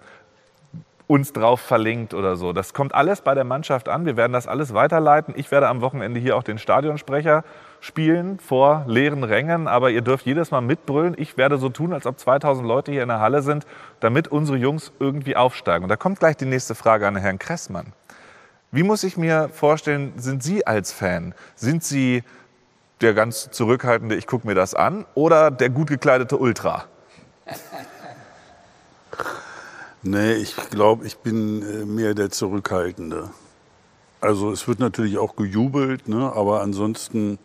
uns 1.08 1.32
drauf 1.32 1.62
verlinkt 1.62 2.14
oder 2.14 2.36
so. 2.36 2.54
Das 2.54 2.74
kommt 2.74 2.94
alles 2.94 3.22
bei 3.22 3.34
der 3.34 3.46
Mannschaft 3.46 3.88
an. 3.90 4.06
Wir 4.06 4.18
werden 4.18 4.34
das 4.34 4.46
alles 4.48 4.74
weiterleiten. 4.74 5.34
Ich 5.38 5.52
werde 5.52 5.70
am 5.70 5.82
Wochenende 5.82 6.20
hier 6.20 6.36
auch 6.36 6.44
den 6.44 6.58
Stadionsprecher 6.58 7.44
spielen 7.80 8.40
vor 8.40 8.84
leeren 8.88 9.24
Rängen, 9.24 9.68
aber 9.68 9.90
ihr 9.92 10.02
dürft 10.02 10.26
jedes 10.26 10.52
Mal 10.52 10.62
mitbrüllen. 10.62 11.16
Ich 11.18 11.38
werde 11.38 11.58
so 11.58 11.70
tun, 11.70 11.94
als 11.94 12.06
ob 12.06 12.20
2000 12.20 12.68
Leute 12.68 12.92
hier 12.92 13.04
in 13.04 13.10
der 13.10 13.20
Halle 13.20 13.42
sind, 13.42 13.66
damit 14.00 14.28
unsere 14.28 14.58
Jungs 14.58 14.92
irgendwie 15.00 15.36
aufsteigen. 15.36 15.84
Und 15.84 15.90
da 15.90 15.96
kommt 15.96 16.20
gleich 16.20 16.38
die 16.38 16.46
nächste 16.46 16.76
Frage 16.76 17.08
an 17.08 17.16
Herrn 17.16 17.40
Kressmann. 17.40 17.94
Wie 18.72 18.84
muss 18.84 19.04
ich 19.04 19.18
mir 19.18 19.50
vorstellen, 19.50 20.14
sind 20.18 20.44
Sie 20.44 20.68
als 20.68 20.92
Fan? 20.92 21.34
Sind 21.56 21.84
Sie 21.84 22.24
der 23.02 23.14
ganz 23.14 23.50
zurückhaltende, 23.52 24.16
ich 24.16 24.28
gucke 24.28 24.48
mir 24.48 24.56
das 24.56 24.74
an, 24.74 25.06
oder 25.14 25.52
der 25.52 25.70
gut 25.70 25.88
gekleidete 25.88 26.38
Ultra? 26.38 26.86
Nee, 30.04 30.34
ich 30.34 30.56
glaube, 30.70 31.06
ich 31.06 31.18
bin 31.18 31.62
äh, 31.62 31.86
mehr 31.86 32.14
der 32.14 32.30
Zurückhaltende. 32.30 33.30
Also 34.28 34.52
es 34.52 34.68
wird 34.68 34.80
natürlich 34.80 35.18
auch 35.18 35.38
gejubelt, 35.38 36.10
ne? 36.10 36.34
aber 36.36 36.62
ansonsten 36.62 37.40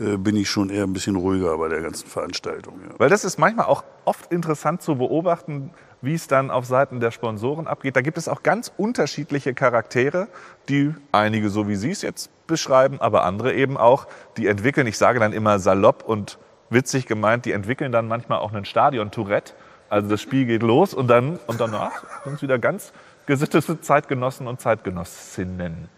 äh, 0.00 0.16
bin 0.16 0.34
ich 0.34 0.48
schon 0.48 0.70
eher 0.70 0.84
ein 0.84 0.94
bisschen 0.94 1.14
ruhiger 1.14 1.58
bei 1.58 1.68
der 1.68 1.82
ganzen 1.82 2.08
Veranstaltung. 2.08 2.80
Ja. 2.88 2.94
Weil 2.96 3.10
das 3.10 3.22
ist 3.22 3.38
manchmal 3.38 3.66
auch 3.66 3.84
oft 4.06 4.32
interessant 4.32 4.80
zu 4.80 4.96
beobachten, 4.96 5.72
wie 6.00 6.14
es 6.14 6.26
dann 6.26 6.50
auf 6.50 6.64
Seiten 6.64 7.00
der 7.00 7.10
Sponsoren 7.10 7.66
abgeht. 7.66 7.96
Da 7.96 8.00
gibt 8.00 8.16
es 8.16 8.28
auch 8.28 8.42
ganz 8.42 8.72
unterschiedliche 8.78 9.52
Charaktere, 9.52 10.28
die 10.70 10.94
einige 11.12 11.50
so 11.50 11.68
wie 11.68 11.76
Sie 11.76 11.90
es 11.90 12.00
jetzt 12.00 12.30
beschreiben, 12.46 12.98
aber 13.02 13.24
andere 13.24 13.52
eben 13.52 13.76
auch, 13.76 14.06
die 14.38 14.46
entwickeln, 14.46 14.86
ich 14.86 14.96
sage 14.96 15.20
dann 15.20 15.34
immer 15.34 15.58
salopp 15.58 16.02
und 16.02 16.38
witzig 16.70 17.04
gemeint, 17.04 17.44
die 17.44 17.52
entwickeln 17.52 17.92
dann 17.92 18.08
manchmal 18.08 18.38
auch 18.38 18.54
einen 18.54 18.64
Stadion-Tourette. 18.64 19.52
Also 19.90 20.08
das 20.08 20.22
Spiel 20.22 20.46
geht 20.46 20.62
los 20.62 20.94
und 20.94 21.08
dann 21.08 21.38
und 21.46 21.60
danach 21.60 22.04
sind 22.24 22.36
es 22.36 22.42
wieder 22.42 22.58
ganz 22.58 22.94
gesittete 23.26 23.80
Zeitgenossen 23.80 24.46
und 24.46 24.60
Zeitgenossinnen. 24.60 25.88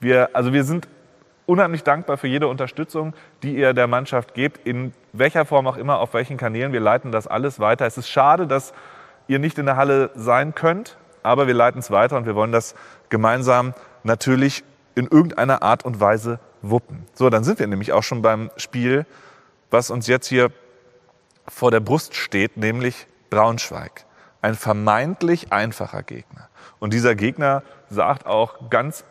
Wir, 0.00 0.30
also 0.34 0.52
wir 0.52 0.64
sind 0.64 0.88
unheimlich 1.46 1.82
dankbar 1.82 2.16
für 2.16 2.28
jede 2.28 2.48
Unterstützung, 2.48 3.14
die 3.42 3.56
ihr 3.56 3.74
der 3.74 3.86
Mannschaft 3.86 4.34
gebt, 4.34 4.66
in 4.66 4.92
welcher 5.12 5.44
Form 5.44 5.66
auch 5.66 5.76
immer, 5.76 5.98
auf 5.98 6.14
welchen 6.14 6.36
Kanälen. 6.36 6.72
Wir 6.72 6.80
leiten 6.80 7.12
das 7.12 7.26
alles 7.26 7.60
weiter. 7.60 7.86
Es 7.86 7.98
ist 7.98 8.08
schade, 8.08 8.46
dass 8.46 8.72
ihr 9.28 9.38
nicht 9.38 9.58
in 9.58 9.66
der 9.66 9.76
Halle 9.76 10.10
sein 10.14 10.54
könnt, 10.54 10.96
aber 11.22 11.46
wir 11.46 11.54
leiten 11.54 11.78
es 11.78 11.90
weiter 11.90 12.16
und 12.16 12.26
wir 12.26 12.34
wollen 12.34 12.52
das 12.52 12.74
gemeinsam 13.08 13.74
natürlich 14.02 14.64
in 14.94 15.06
irgendeiner 15.06 15.62
Art 15.62 15.84
und 15.84 16.00
Weise 16.00 16.38
wuppen. 16.62 17.06
So, 17.14 17.30
dann 17.30 17.44
sind 17.44 17.58
wir 17.58 17.66
nämlich 17.66 17.92
auch 17.92 18.02
schon 18.02 18.22
beim 18.22 18.50
Spiel, 18.56 19.06
was 19.70 19.90
uns 19.90 20.06
jetzt 20.06 20.26
hier 20.26 20.50
vor 21.48 21.70
der 21.70 21.80
Brust 21.80 22.14
steht, 22.14 22.56
nämlich 22.56 23.06
Braunschweig. 23.30 24.03
Ein 24.44 24.56
vermeintlich 24.56 25.54
einfacher 25.54 26.02
Gegner. 26.02 26.50
Und 26.78 26.92
dieser 26.92 27.14
Gegner 27.14 27.62
sagt 27.88 28.26
auch 28.26 28.68
ganz 28.68 29.02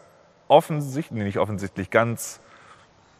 offensichtlich, 0.48 1.10
nee, 1.17 1.24
nicht 1.24 1.39
offensichtlich, 1.39 1.89
ganz 1.89 2.39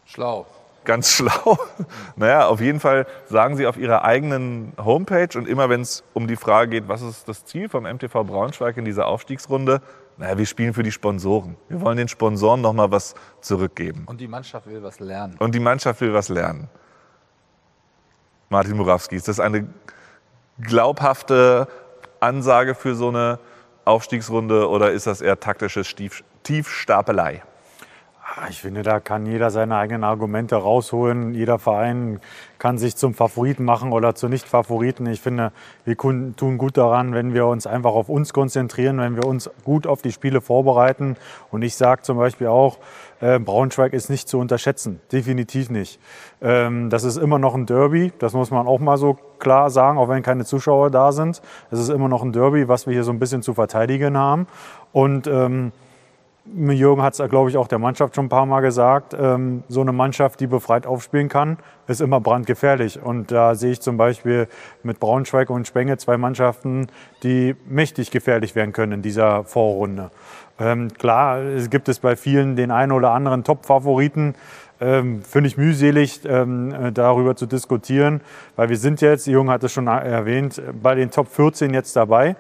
Schlau. 0.06 0.46
ganz 0.86 1.10
schlau. 1.10 1.58
Naja, 2.16 2.46
auf 2.46 2.62
jeden 2.62 2.80
Fall 2.80 3.08
sagen 3.26 3.58
sie 3.58 3.66
auf 3.66 3.78
ihrer 3.78 4.04
eigenen 4.06 4.74
Homepage 4.78 5.36
und 5.36 5.48
immer 5.48 5.70
wenn 5.70 5.82
es 5.82 6.04
um 6.14 6.28
die 6.28 6.36
Frage 6.36 6.70
geht, 6.70 6.88
was 6.88 7.02
ist 7.02 7.28
das 7.28 7.46
Ziel 7.46 7.68
vom 7.68 7.86
MTV 7.86 8.24
Braunschweig 8.26 8.78
in 8.78 8.86
dieser 8.86 9.08
Aufstiegsrunde, 9.08 9.82
naja, 10.18 10.38
wir 10.38 10.46
spielen 10.46 10.76
für 10.76 10.84
die 10.84 10.92
Sponsoren. 10.92 11.58
Wir 11.68 11.82
wollen 11.82 11.98
den 11.98 12.10
Sponsoren 12.10 12.62
nochmal 12.62 12.92
was 12.92 13.16
zurückgeben. 13.42 14.04
Und 14.06 14.22
die 14.22 14.28
Mannschaft 14.28 14.68
will 14.68 14.84
was 14.84 15.00
lernen. 15.00 15.36
Und 15.40 15.56
die 15.56 15.60
Mannschaft 15.60 16.00
will 16.00 16.14
was 16.14 16.30
lernen. 16.30 16.70
Martin 18.50 18.78
Murawski, 18.78 19.16
ist 19.16 19.28
das 19.28 19.40
eine 19.40 19.68
glaubhafte 20.62 21.68
Ansage 22.24 22.74
für 22.74 22.96
so 22.96 23.10
eine 23.10 23.40
Aufstiegsrunde 23.86 24.70
oder 24.70 24.92
ist 24.92 25.08
das 25.08 25.22
eher 25.22 25.40
taktische 25.40 25.84
Stief 25.84 26.24
Tiefstapelei? 26.44 27.44
Ich 28.50 28.62
finde, 28.62 28.82
da 28.82 29.00
kann 29.00 29.26
jeder 29.26 29.52
seine 29.52 29.78
eigenen 29.78 30.04
Argumente 30.04 30.56
rausholen. 30.56 31.36
Jeder 31.36 31.60
Verein 31.60 32.20
kann 32.58 32.78
sich 32.78 32.96
zum 32.96 33.14
Favoriten 33.14 33.64
machen 33.64 33.92
oder 33.92 34.16
zu 34.16 34.28
Nicht-Favoriten. 34.28 35.06
Ich 35.06 35.22
finde, 35.22 35.52
wir 35.86 35.96
tun 35.98 36.58
gut 36.58 36.78
daran, 36.78 37.14
wenn 37.14 37.34
wir 37.34 37.46
uns 37.46 37.68
einfach 37.68 37.92
auf 37.92 38.10
uns 38.10 38.34
konzentrieren, 38.34 38.98
wenn 38.98 39.16
wir 39.16 39.26
uns 39.26 39.52
gut 39.64 39.86
auf 39.86 40.02
die 40.02 40.12
Spiele 40.12 40.42
vorbereiten. 40.42 41.16
Und 41.52 41.62
ich 41.62 41.76
sage 41.76 42.02
zum 42.02 42.18
Beispiel 42.18 42.48
auch, 42.48 42.80
äh, 43.22 43.38
Braunschweig 43.38 43.94
ist 43.94 44.10
nicht 44.10 44.28
zu 44.28 44.40
unterschätzen. 44.40 45.00
Definitiv 45.12 45.70
nicht. 45.70 46.00
Ähm, 46.42 46.90
das 46.90 47.04
ist 47.04 47.18
immer 47.18 47.38
noch 47.38 47.54
ein 47.54 47.68
Derby. 47.68 48.14
Das 48.18 48.34
muss 48.34 48.50
man 48.50 48.66
auch 48.68 48.80
mal 48.80 48.98
so 48.98 49.18
klar 49.38 49.70
sagen, 49.70 49.98
auch 50.00 50.10
wenn 50.10 50.24
keine 50.24 50.46
Zuschauer 50.46 50.90
da 50.90 51.12
sind. 51.12 51.42
Es 51.70 51.80
ist 51.80 51.90
immer 51.90 52.08
noch 52.08 52.24
ein 52.24 52.32
Derby, 52.32 52.68
was 52.68 52.88
wir 52.88 52.94
hier 52.94 53.04
so 53.04 53.12
ein 53.12 53.20
bisschen 53.20 53.44
zu 53.44 53.54
verteidigen 53.54 54.18
haben. 54.18 54.48
Und 54.92 55.28
ähm, 55.28 55.72
Jürgen 56.46 57.02
hat 57.02 57.18
es, 57.18 57.30
glaube 57.30 57.50
ich, 57.50 57.56
auch 57.56 57.70
der 57.70 57.80
Mannschaft 57.80 58.16
schon 58.16 58.26
ein 58.26 58.30
paar 58.30 58.46
Mal 58.46 58.60
gesagt, 58.60 59.16
ähm, 59.18 59.64
so 59.70 59.80
eine 59.80 59.94
Mannschaft, 59.94 60.42
die 60.42 60.48
befreit 60.48 60.86
aufspielen 60.86 61.30
kann, 61.30 61.58
ist 61.88 62.02
immer 62.02 62.20
brandgefährlich. 62.20 63.02
Und 63.02 63.32
da 63.32 63.56
sehe 63.56 63.72
ich 63.72 63.82
zum 63.82 63.96
Beispiel 63.96 64.48
mit 64.84 65.00
Braunschweig 65.00 65.50
und 65.50 65.68
Spenge 65.68 65.98
zwei 65.98 66.18
Mannschaften, 66.18 66.88
die 67.24 67.56
mächtig 67.66 68.12
gefährlich 68.12 68.56
werden 68.56 68.74
können 68.74 68.92
in 68.92 69.02
dieser 69.02 69.46
Vorrunde. 69.46 70.12
Ähm, 70.60 70.94
klar, 70.94 71.40
es 71.40 71.70
gibt 71.70 71.88
es 71.88 72.00
bei 72.00 72.18
vielen 72.18 72.58
den 72.58 72.72
einen 72.72 72.92
oder 72.92 73.12
anderen 73.12 73.46
Top-Favoriten. 73.46 74.36
Ähm, 74.82 75.22
Finde 75.22 75.48
ich 75.48 75.56
mühselig, 75.56 76.22
ähm, 76.26 76.74
äh, 76.74 76.92
darüber 76.92 77.38
zu 77.38 77.46
diskutieren, 77.46 78.20
weil 78.58 78.68
wir 78.68 78.78
sind 78.78 79.00
jetzt, 79.00 79.28
Jürgen 79.28 79.50
hat 79.50 79.64
es 79.64 79.72
schon 79.72 79.88
erwähnt, 79.88 80.62
bei 80.82 80.94
den 80.94 81.10
Top 81.10 81.30
14 81.30 81.74
jetzt 81.74 81.96
dabei. 81.96 82.36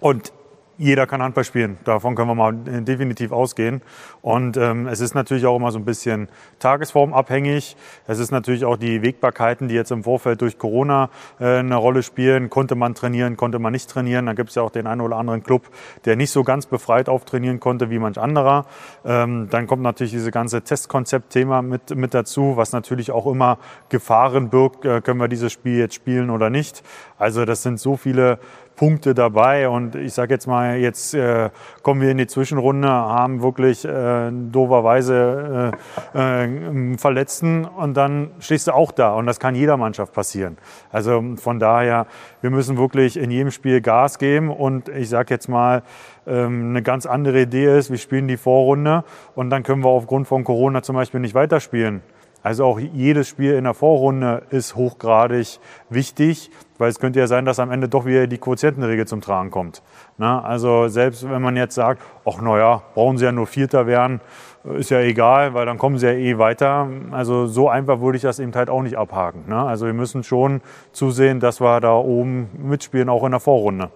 Und 0.00 0.32
jeder 0.78 1.06
kann 1.06 1.22
Handball 1.22 1.44
spielen. 1.44 1.78
Davon 1.84 2.14
können 2.14 2.28
wir 2.28 2.34
mal 2.34 2.52
definitiv 2.52 3.32
ausgehen. 3.32 3.82
Und 4.20 4.56
ähm, 4.56 4.86
es 4.86 5.00
ist 5.00 5.14
natürlich 5.14 5.46
auch 5.46 5.56
immer 5.56 5.70
so 5.70 5.78
ein 5.78 5.84
bisschen 5.84 6.28
tagesformabhängig. 6.58 7.76
Es 8.06 8.18
ist 8.18 8.30
natürlich 8.30 8.64
auch 8.64 8.76
die 8.76 9.02
Wegbarkeiten, 9.02 9.68
die 9.68 9.74
jetzt 9.74 9.90
im 9.90 10.04
Vorfeld 10.04 10.40
durch 10.40 10.58
Corona 10.58 11.10
äh, 11.40 11.58
eine 11.58 11.76
Rolle 11.76 12.02
spielen. 12.02 12.50
Konnte 12.50 12.74
man 12.74 12.94
trainieren, 12.94 13.36
konnte 13.36 13.58
man 13.58 13.72
nicht 13.72 13.90
trainieren. 13.90 14.26
Da 14.26 14.32
gibt 14.32 14.50
es 14.50 14.54
ja 14.54 14.62
auch 14.62 14.70
den 14.70 14.86
einen 14.86 15.00
oder 15.00 15.16
anderen 15.16 15.42
Club, 15.42 15.68
der 16.04 16.16
nicht 16.16 16.30
so 16.30 16.42
ganz 16.42 16.66
befreit 16.66 17.08
auftrainieren 17.08 17.60
konnte 17.60 17.90
wie 17.90 17.98
manch 17.98 18.18
anderer. 18.18 18.66
Ähm, 19.04 19.48
dann 19.50 19.66
kommt 19.66 19.82
natürlich 19.82 20.12
diese 20.12 20.30
ganze 20.30 20.62
Testkonzept-Thema 20.62 21.62
mit, 21.62 21.94
mit 21.94 22.14
dazu, 22.14 22.56
was 22.56 22.72
natürlich 22.72 23.10
auch 23.10 23.26
immer 23.26 23.58
Gefahren 23.88 24.48
birgt. 24.50 24.84
Äh, 24.84 25.00
können 25.00 25.20
wir 25.20 25.28
dieses 25.28 25.52
Spiel 25.52 25.78
jetzt 25.78 25.94
spielen 25.94 26.30
oder 26.30 26.50
nicht? 26.50 26.82
Also 27.18 27.44
das 27.44 27.62
sind 27.62 27.78
so 27.78 27.96
viele 27.96 28.38
Punkte 28.76 29.14
dabei. 29.14 29.68
Und 29.68 29.94
ich 29.94 30.14
sage 30.14 30.34
jetzt 30.34 30.46
mal, 30.46 30.76
jetzt 30.76 31.14
äh, 31.14 31.50
kommen 31.82 32.00
wir 32.00 32.10
in 32.10 32.18
die 32.18 32.26
Zwischenrunde, 32.26 32.88
haben 32.88 33.42
wirklich 33.42 33.84
äh, 33.84 34.30
doverweise 34.30 35.72
äh, 36.14 36.18
äh, 36.18 36.42
einen 36.42 36.98
Verletzten 36.98 37.64
und 37.64 37.96
dann 37.96 38.30
stehst 38.40 38.68
du 38.68 38.72
auch 38.72 38.92
da. 38.92 39.14
Und 39.14 39.26
das 39.26 39.40
kann 39.40 39.54
jeder 39.54 39.76
Mannschaft 39.76 40.12
passieren. 40.12 40.58
Also 40.90 41.22
von 41.36 41.58
daher, 41.58 42.06
wir 42.40 42.50
müssen 42.50 42.76
wirklich 42.78 43.16
in 43.16 43.30
jedem 43.30 43.50
Spiel 43.50 43.80
Gas 43.80 44.18
geben. 44.18 44.50
Und 44.50 44.88
ich 44.88 45.08
sage 45.08 45.34
jetzt 45.34 45.48
mal, 45.48 45.82
ähm, 46.26 46.70
eine 46.70 46.82
ganz 46.82 47.06
andere 47.06 47.42
Idee 47.42 47.78
ist, 47.78 47.90
wir 47.90 47.98
spielen 47.98 48.28
die 48.28 48.36
Vorrunde 48.36 49.04
und 49.34 49.50
dann 49.50 49.62
können 49.62 49.82
wir 49.82 49.88
aufgrund 49.88 50.28
von 50.28 50.44
Corona 50.44 50.82
zum 50.82 50.96
Beispiel 50.96 51.20
nicht 51.20 51.34
weiterspielen. 51.34 52.02
Also 52.42 52.64
auch 52.64 52.78
jedes 52.78 53.28
Spiel 53.28 53.54
in 53.54 53.64
der 53.64 53.74
Vorrunde 53.74 54.42
ist 54.50 54.74
hochgradig 54.74 55.60
wichtig, 55.88 56.50
weil 56.78 56.88
es 56.88 56.98
könnte 56.98 57.20
ja 57.20 57.28
sein, 57.28 57.44
dass 57.44 57.60
am 57.60 57.70
Ende 57.70 57.88
doch 57.88 58.04
wieder 58.04 58.26
die 58.26 58.38
Quotientenregel 58.38 59.06
zum 59.06 59.20
Tragen 59.20 59.50
kommt. 59.50 59.82
Na, 60.18 60.42
also 60.42 60.88
selbst 60.88 61.28
wenn 61.28 61.40
man 61.40 61.56
jetzt 61.56 61.76
sagt, 61.76 62.02
ach 62.24 62.40
naja, 62.40 62.82
brauchen 62.94 63.18
sie 63.18 63.24
ja 63.24 63.32
nur 63.32 63.46
Vierter 63.46 63.86
werden, 63.86 64.20
ist 64.64 64.90
ja 64.90 65.00
egal, 65.00 65.54
weil 65.54 65.66
dann 65.66 65.78
kommen 65.78 65.98
sie 65.98 66.06
ja 66.06 66.12
eh 66.12 66.38
weiter. 66.38 66.88
Also 67.12 67.46
so 67.46 67.68
einfach 67.68 68.00
würde 68.00 68.16
ich 68.16 68.22
das 68.22 68.38
eben 68.38 68.52
halt 68.54 68.70
auch 68.70 68.82
nicht 68.82 68.96
abhaken. 68.96 69.44
Ne? 69.46 69.56
Also 69.56 69.86
wir 69.86 69.92
müssen 69.92 70.24
schon 70.24 70.60
zusehen, 70.92 71.40
dass 71.40 71.60
wir 71.60 71.80
da 71.80 71.94
oben 71.94 72.50
mitspielen, 72.58 73.08
auch 73.08 73.24
in 73.24 73.30
der 73.30 73.40
Vorrunde. 73.40 73.90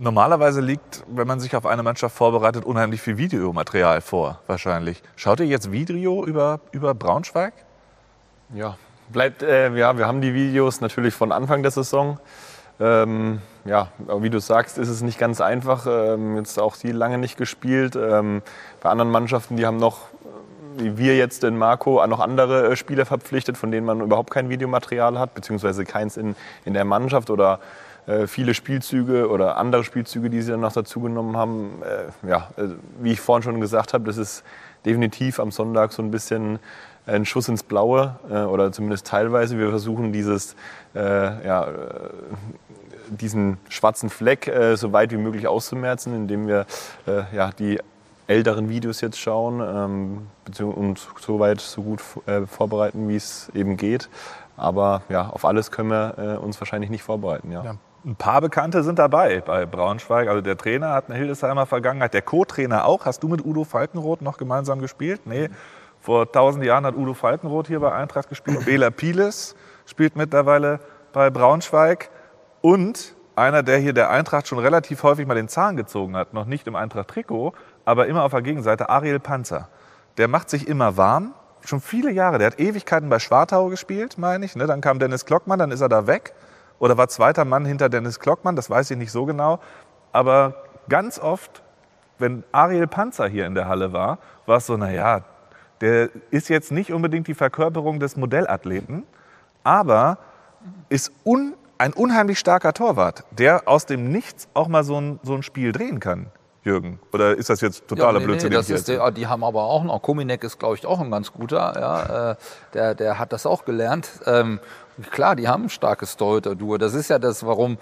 Normalerweise 0.00 0.60
liegt, 0.60 1.04
wenn 1.08 1.26
man 1.26 1.40
sich 1.40 1.56
auf 1.56 1.66
eine 1.66 1.82
Mannschaft 1.82 2.14
vorbereitet, 2.14 2.64
unheimlich 2.64 3.02
viel 3.02 3.18
Videomaterial 3.18 4.00
vor, 4.00 4.40
wahrscheinlich. 4.46 5.02
Schaut 5.16 5.40
ihr 5.40 5.46
jetzt 5.46 5.72
Video 5.72 6.24
über, 6.24 6.60
über 6.70 6.94
Braunschweig? 6.94 7.52
Ja, 8.54 8.76
bleibt, 9.10 9.42
äh, 9.42 9.74
ja, 9.76 9.98
wir 9.98 10.06
haben 10.06 10.20
die 10.20 10.34
Videos 10.34 10.80
natürlich 10.80 11.14
von 11.14 11.32
Anfang 11.32 11.62
der 11.62 11.72
Saison. 11.72 12.20
Ähm, 12.78 13.42
ja, 13.64 13.88
wie 14.20 14.30
du 14.30 14.38
sagst, 14.38 14.78
ist 14.78 14.88
es 14.88 15.02
nicht 15.02 15.18
ganz 15.18 15.40
einfach. 15.40 15.86
Ähm, 15.88 16.36
jetzt 16.36 16.60
auch 16.60 16.76
die 16.76 16.92
lange 16.92 17.18
nicht 17.18 17.36
gespielt. 17.36 17.96
Ähm, 17.96 18.42
bei 18.80 18.90
anderen 18.90 19.10
Mannschaften, 19.10 19.56
die 19.56 19.66
haben 19.66 19.78
noch 19.78 19.98
wie 20.80 20.96
wir 20.96 21.16
jetzt 21.16 21.44
in 21.44 21.58
Marco 21.58 22.06
noch 22.06 22.20
andere 22.20 22.70
äh, 22.70 22.76
Spieler 22.76 23.04
verpflichtet, 23.04 23.58
von 23.58 23.70
denen 23.70 23.86
man 23.86 24.00
überhaupt 24.00 24.30
kein 24.30 24.48
Videomaterial 24.48 25.18
hat, 25.18 25.34
beziehungsweise 25.34 25.84
keins 25.84 26.16
in, 26.16 26.36
in 26.64 26.74
der 26.74 26.84
Mannschaft 26.84 27.30
oder 27.30 27.58
viele 28.26 28.54
Spielzüge 28.54 29.28
oder 29.28 29.58
andere 29.58 29.84
Spielzüge, 29.84 30.30
die 30.30 30.40
sie 30.40 30.52
dann 30.52 30.60
noch 30.60 30.72
dazugenommen 30.72 31.36
haben. 31.36 31.82
Äh, 31.82 32.28
ja, 32.28 32.48
äh, 32.56 32.68
wie 33.00 33.12
ich 33.12 33.20
vorhin 33.20 33.42
schon 33.42 33.60
gesagt 33.60 33.92
habe, 33.92 34.04
das 34.04 34.16
ist 34.16 34.44
definitiv 34.86 35.38
am 35.40 35.50
Sonntag 35.50 35.92
so 35.92 36.02
ein 36.02 36.10
bisschen 36.10 36.58
ein 37.06 37.24
Schuss 37.24 37.48
ins 37.48 37.62
Blaue 37.62 38.18
äh, 38.30 38.42
oder 38.42 38.72
zumindest 38.72 39.06
teilweise. 39.06 39.58
Wir 39.58 39.70
versuchen 39.70 40.12
dieses, 40.12 40.56
äh, 40.94 41.46
ja, 41.46 41.64
äh, 41.64 41.70
diesen 43.10 43.58
schwarzen 43.68 44.10
Fleck 44.10 44.48
äh, 44.48 44.76
so 44.76 44.92
weit 44.92 45.12
wie 45.12 45.16
möglich 45.16 45.46
auszumerzen, 45.46 46.14
indem 46.14 46.46
wir 46.46 46.66
äh, 47.06 47.22
ja, 47.34 47.50
die 47.58 47.78
älteren 48.26 48.68
Videos 48.68 49.00
jetzt 49.00 49.18
schauen 49.18 49.60
ähm, 49.60 50.66
und 50.70 51.08
so 51.18 51.40
weit 51.40 51.60
so 51.60 51.82
gut 51.82 52.02
äh, 52.26 52.46
vorbereiten, 52.46 53.08
wie 53.08 53.16
es 53.16 53.50
eben 53.54 53.76
geht. 53.76 54.08
Aber 54.58 55.02
ja, 55.08 55.28
auf 55.28 55.44
alles 55.44 55.70
können 55.70 55.90
wir 55.90 56.40
uns 56.42 56.60
wahrscheinlich 56.60 56.90
nicht 56.90 57.04
vorbereiten. 57.04 57.52
Ja. 57.52 57.64
ja. 57.64 57.74
Ein 58.04 58.16
paar 58.16 58.40
Bekannte 58.40 58.84
sind 58.84 58.98
dabei 58.98 59.40
bei 59.40 59.66
Braunschweig. 59.66 60.28
Also 60.28 60.40
der 60.40 60.56
Trainer 60.56 60.92
hat 60.92 61.08
eine 61.08 61.18
Hildesheimer 61.18 61.66
Vergangenheit, 61.66 62.14
der 62.14 62.22
Co-Trainer 62.22 62.84
auch. 62.84 63.04
Hast 63.04 63.22
du 63.22 63.28
mit 63.28 63.44
Udo 63.44 63.64
Falkenroth 63.64 64.22
noch 64.22 64.38
gemeinsam 64.38 64.80
gespielt? 64.80 65.22
Nee. 65.24 65.50
Vor 66.00 66.30
tausend 66.30 66.64
Jahren 66.64 66.86
hat 66.86 66.94
Udo 66.94 67.12
Falkenroth 67.12 67.66
hier 67.66 67.80
bei 67.80 67.92
Eintracht 67.92 68.28
gespielt. 68.28 68.64
Bela 68.64 68.90
Piles 68.90 69.56
spielt 69.84 70.14
mittlerweile 70.14 70.78
bei 71.12 71.28
Braunschweig. 71.28 72.10
Und 72.60 73.14
einer, 73.34 73.62
der 73.62 73.78
hier 73.78 73.92
der 73.92 74.10
Eintracht 74.10 74.46
schon 74.46 74.58
relativ 74.58 75.02
häufig 75.02 75.26
mal 75.26 75.34
den 75.34 75.48
Zahn 75.48 75.76
gezogen 75.76 76.16
hat, 76.16 76.34
noch 76.34 76.44
nicht 76.44 76.66
im 76.66 76.76
Eintracht-Trikot, 76.76 77.52
aber 77.84 78.06
immer 78.06 78.24
auf 78.24 78.32
der 78.32 78.42
Gegenseite, 78.42 78.88
Ariel 78.88 79.20
Panzer. 79.20 79.68
Der 80.18 80.28
macht 80.28 80.50
sich 80.50 80.66
immer 80.66 80.96
warm, 80.96 81.34
schon 81.64 81.80
viele 81.80 82.10
Jahre. 82.10 82.38
Der 82.38 82.48
hat 82.48 82.60
Ewigkeiten 82.60 83.08
bei 83.08 83.18
Schwartau 83.18 83.68
gespielt, 83.68 84.18
meine 84.18 84.44
ich. 84.44 84.56
Ne? 84.56 84.66
Dann 84.66 84.80
kam 84.80 84.98
Dennis 84.98 85.24
Klockmann, 85.24 85.58
dann 85.58 85.70
ist 85.70 85.80
er 85.80 85.88
da 85.88 86.06
weg. 86.06 86.34
Oder 86.78 86.96
war 86.96 87.08
zweiter 87.08 87.44
Mann 87.44 87.64
hinter 87.64 87.88
Dennis 87.88 88.20
Klockmann, 88.20 88.56
das 88.56 88.70
weiß 88.70 88.90
ich 88.90 88.96
nicht 88.96 89.12
so 89.12 89.26
genau. 89.26 89.58
Aber 90.12 90.54
ganz 90.88 91.18
oft, 91.18 91.62
wenn 92.18 92.44
Ariel 92.52 92.86
Panzer 92.86 93.28
hier 93.28 93.46
in 93.46 93.54
der 93.54 93.68
Halle 93.68 93.92
war, 93.92 94.18
war 94.46 94.58
es 94.58 94.66
so, 94.66 94.76
naja, 94.76 95.22
der 95.80 96.10
ist 96.30 96.48
jetzt 96.48 96.72
nicht 96.72 96.92
unbedingt 96.92 97.26
die 97.28 97.34
Verkörperung 97.34 98.00
des 98.00 98.16
Modellathleten, 98.16 99.04
aber 99.64 100.18
ist 100.88 101.12
un, 101.24 101.54
ein 101.78 101.92
unheimlich 101.92 102.38
starker 102.38 102.72
Torwart, 102.72 103.24
der 103.30 103.68
aus 103.68 103.86
dem 103.86 104.10
Nichts 104.10 104.48
auch 104.54 104.68
mal 104.68 104.84
so 104.84 105.00
ein, 105.00 105.20
so 105.22 105.34
ein 105.34 105.42
Spiel 105.42 105.72
drehen 105.72 106.00
kann. 106.00 106.30
Jürgen? 106.64 106.98
Oder 107.12 107.36
ist 107.36 107.48
das 107.50 107.60
jetzt 107.60 107.86
totaler 107.88 108.14
ja, 108.14 108.18
nee, 108.18 108.24
Blödsinn? 108.24 108.50
Nee, 108.50 108.56
das 108.56 108.68
ist 108.68 108.88
der, 108.88 109.10
die 109.12 109.26
haben 109.26 109.44
aber 109.44 109.62
auch 109.62 109.84
noch, 109.84 110.02
Kominek 110.02 110.42
ist, 110.44 110.58
glaube 110.58 110.74
ich, 110.74 110.84
auch 110.84 111.00
ein 111.00 111.10
ganz 111.10 111.32
guter. 111.32 111.74
Ja, 111.78 112.30
äh, 112.32 112.36
der, 112.74 112.94
der 112.94 113.18
hat 113.18 113.32
das 113.32 113.46
auch 113.46 113.64
gelernt. 113.64 114.10
Ähm, 114.26 114.60
Klar, 115.10 115.36
die 115.36 115.46
haben 115.46 115.64
ein 115.64 115.70
starkes 115.70 116.16
Torhüter-Duo. 116.16 116.76
Das 116.76 116.92
ist 116.92 117.08
ja 117.08 117.20
das, 117.20 117.46
warum, 117.46 117.78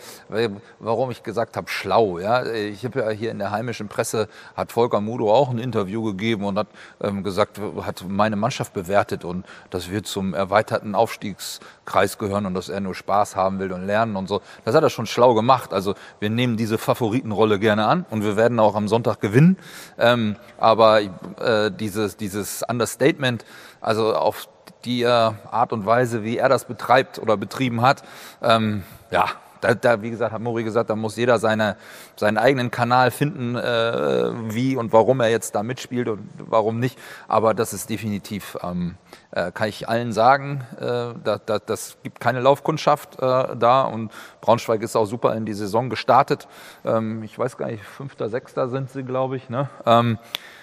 warum 0.79 1.11
ich 1.11 1.23
gesagt 1.23 1.57
habe, 1.57 1.69
schlau. 1.69 2.19
Ja? 2.19 2.45
Ich 2.45 2.85
habe 2.85 3.01
ja 3.01 3.09
hier 3.09 3.31
in 3.31 3.39
der 3.39 3.51
heimischen 3.51 3.89
Presse, 3.89 4.29
hat 4.55 4.71
Volker 4.71 5.01
Mudo 5.01 5.33
auch 5.33 5.49
ein 5.49 5.59
Interview 5.59 6.03
gegeben 6.03 6.45
und 6.45 6.59
hat 6.59 6.69
ähm, 7.01 7.23
gesagt, 7.23 7.59
hat 7.83 8.05
meine 8.07 8.37
Mannschaft 8.37 8.75
bewertet 8.75 9.25
und 9.25 9.47
dass 9.71 9.91
wir 9.91 10.03
zum 10.05 10.35
erweiterten 10.35 10.95
Aufstiegskreis 10.95 12.19
gehören 12.19 12.45
und 12.45 12.53
dass 12.53 12.69
er 12.69 12.81
nur 12.81 12.95
Spaß 12.95 13.35
haben 13.35 13.61
will 13.61 13.73
und 13.73 13.87
lernen 13.87 14.17
und 14.17 14.29
so. 14.29 14.43
Das 14.67 14.75
hat 14.75 14.83
er 14.83 14.91
schon 14.91 15.07
schlau 15.07 15.33
gemacht. 15.33 15.73
Also 15.73 15.95
wir 16.21 16.29
nehmen 16.29 16.59
diese 16.59 16.77
Favoritenrolle 16.77 17.59
gerne 17.59 17.87
an 17.87 18.05
und 18.11 18.25
wir 18.25 18.37
werden 18.37 18.61
auch 18.61 18.75
am 18.75 18.89
Sonntag 18.89 19.21
gewinnen. 19.21 19.57
Ähm, 19.99 20.37
aber 20.59 21.01
äh, 21.01 21.71
dieses, 21.71 22.19
dieses 22.19 22.63
Understatement, 22.69 23.47
also 23.81 24.15
auf 24.15 24.49
die 24.87 25.03
äh, 25.03 25.09
Art 25.09 25.73
und 25.73 25.85
Weise, 25.85 26.25
wie 26.25 26.39
er 26.39 26.49
das 26.49 26.65
betreibt 26.65 27.19
oder 27.19 27.37
betrieben 27.37 27.83
hat, 27.83 28.03
ähm, 28.43 28.85
ja, 29.11 29.27
da, 29.61 29.75
da, 29.75 30.03
wie 30.03 30.11
gesagt, 30.11 30.33
hat 30.33 30.41
Mori 30.41 30.65
gesagt, 30.65 30.91
da 30.91 30.97
muss 30.97 31.17
jeder 31.17 31.39
seine, 31.39 31.77
seinen 32.17 32.39
eigenen 32.39 32.71
Kanal 32.71 33.11
finden, 33.11 33.57
äh, 33.57 34.31
wie 34.55 34.77
und 34.77 34.93
warum 34.93 35.21
er 35.21 35.29
jetzt 35.29 35.55
da 35.55 35.63
mitspielt 35.63 36.09
und 36.09 36.29
warum 36.37 36.79
nicht. 36.79 36.99
Aber 37.27 37.55
das 37.55 37.73
ist 37.73 37.91
definitiv, 37.91 38.57
ähm, 38.63 38.97
äh, 39.33 39.51
kann 39.53 39.69
ich 39.69 39.89
allen 39.89 40.13
sagen, 40.13 40.65
äh, 40.79 41.15
da, 41.25 41.41
da, 41.45 41.59
das 41.59 41.97
gibt 42.03 42.21
keine 42.21 42.41
Laufkundschaft 42.41 43.21
äh, 43.21 43.57
da 43.57 43.83
und 43.83 44.13
Braunschweig 44.41 44.83
ist 44.83 44.97
auch 44.97 45.07
super 45.07 45.35
in 45.35 45.47
die 45.47 45.55
Saison 45.55 45.91
gestartet. 45.91 46.47
Ähm, 46.85 47.23
ich 47.23 47.39
weiß 47.39 47.57
gar 47.57 47.67
nicht, 47.67 47.85
fünfter, 47.85 48.29
sechster 48.29 48.69
sind 48.69 48.91
sie, 48.91 49.03
glaube 49.03 49.37
ich. 49.37 49.49
Ne? 49.49 49.69
Ähm, 49.85 50.19
äh, 50.19 50.56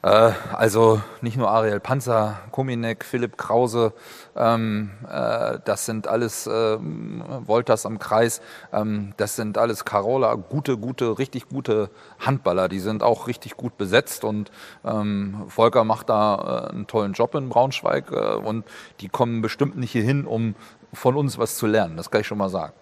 also 0.00 1.02
nicht 1.22 1.36
nur 1.36 1.50
Ariel 1.50 1.80
Panzer, 1.80 2.38
Kominek, 2.52 3.04
Philipp 3.04 3.36
Krause, 3.36 3.92
ähm, 4.36 4.90
äh, 5.10 5.58
das 5.64 5.86
sind 5.86 6.06
alles 6.06 6.46
äh, 6.46 6.78
Wolters 6.80 7.84
am 7.84 7.98
Kreis, 7.98 8.40
ähm, 8.72 9.12
das 9.16 9.34
sind 9.34 9.58
alles 9.58 9.84
Carola, 9.84 10.34
gute, 10.34 10.76
gute, 10.76 11.18
richtig 11.18 11.48
gute 11.48 11.90
Handballer. 12.20 12.68
Die 12.68 12.78
sind 12.78 13.02
auch 13.02 13.26
richtig 13.26 13.56
gut 13.56 13.76
besetzt 13.76 14.22
und 14.22 14.52
ähm, 14.84 15.44
Volker 15.48 15.82
macht 15.82 16.08
da 16.10 16.68
äh, 16.68 16.72
einen 16.72 16.86
tollen 16.86 17.12
Job 17.12 17.34
in 17.34 17.48
Braunschweig 17.48 18.12
äh, 18.12 18.34
und 18.34 18.64
die 19.00 19.08
kommen 19.08 19.42
bestimmt 19.42 19.76
nicht 19.76 19.90
hierhin, 19.90 20.26
um 20.26 20.54
von 20.92 21.16
uns 21.16 21.38
was 21.38 21.56
zu 21.56 21.66
lernen. 21.66 21.96
Das 21.96 22.10
kann 22.10 22.20
ich 22.20 22.26
schon 22.26 22.38
mal 22.38 22.48
sagen. 22.48 22.72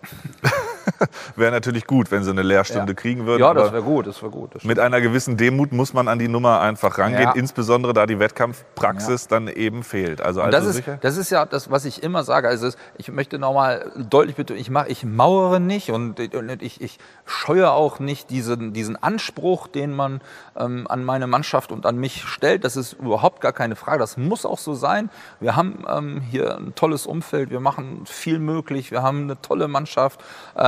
wäre 1.36 1.52
natürlich 1.52 1.86
gut, 1.86 2.10
wenn 2.10 2.24
sie 2.24 2.30
eine 2.30 2.42
Lehrstunde 2.42 2.92
ja. 2.92 2.94
kriegen 2.94 3.26
würden. 3.26 3.40
Ja, 3.40 3.54
das 3.54 3.72
wäre 3.72 3.82
gut, 3.82 4.06
das 4.06 4.22
wäre 4.22 4.30
gut. 4.30 4.54
Das 4.54 4.64
mit 4.64 4.78
einer 4.78 5.00
gewissen 5.00 5.36
Demut 5.36 5.72
muss 5.72 5.92
man 5.92 6.08
an 6.08 6.18
die 6.18 6.28
Nummer 6.28 6.60
einfach 6.60 6.98
rangehen, 6.98 7.22
ja. 7.22 7.32
insbesondere 7.32 7.92
da 7.92 8.06
die 8.06 8.18
Wettkampfpraxis 8.18 9.24
ja. 9.24 9.28
dann 9.30 9.48
eben 9.48 9.82
fehlt. 9.82 10.20
Also, 10.20 10.40
also 10.40 10.50
das, 10.50 10.76
ist, 10.76 10.84
das 11.00 11.16
ist 11.16 11.30
ja 11.30 11.44
das, 11.46 11.70
was 11.70 11.84
ich 11.84 12.02
immer 12.02 12.24
sage. 12.24 12.48
Also 12.48 12.70
ich 12.96 13.10
möchte 13.10 13.38
nochmal 13.38 13.90
deutlich 13.96 14.36
betonen, 14.36 14.60
ich, 14.60 14.70
mach, 14.70 14.86
ich 14.86 15.04
mauere 15.04 15.60
nicht 15.60 15.90
und, 15.90 16.18
ich, 16.20 16.80
ich 16.80 16.98
scheue 17.24 17.70
auch 17.70 17.98
nicht 17.98 18.30
diesen, 18.30 18.72
diesen 18.72 19.02
Anspruch, 19.02 19.68
den 19.68 19.94
man 19.94 20.20
ähm, 20.56 20.86
an 20.88 21.04
meine 21.04 21.26
Mannschaft 21.26 21.72
und 21.72 21.86
an 21.86 21.96
mich 21.96 22.24
stellt. 22.24 22.64
Das 22.64 22.76
ist 22.76 22.94
überhaupt 22.94 23.40
gar 23.40 23.52
keine 23.52 23.76
Frage. 23.76 23.98
Das 23.98 24.16
muss 24.16 24.46
auch 24.46 24.58
so 24.58 24.74
sein. 24.74 25.10
Wir 25.40 25.56
haben 25.56 25.84
ähm, 25.88 26.20
hier 26.20 26.56
ein 26.56 26.74
tolles 26.74 27.06
Umfeld, 27.06 27.50
wir 27.50 27.60
machen 27.60 28.02
viel 28.06 28.38
möglich, 28.38 28.90
wir 28.90 29.02
haben 29.02 29.22
eine 29.22 29.40
tolle 29.40 29.68
Mannschaft. 29.68 30.20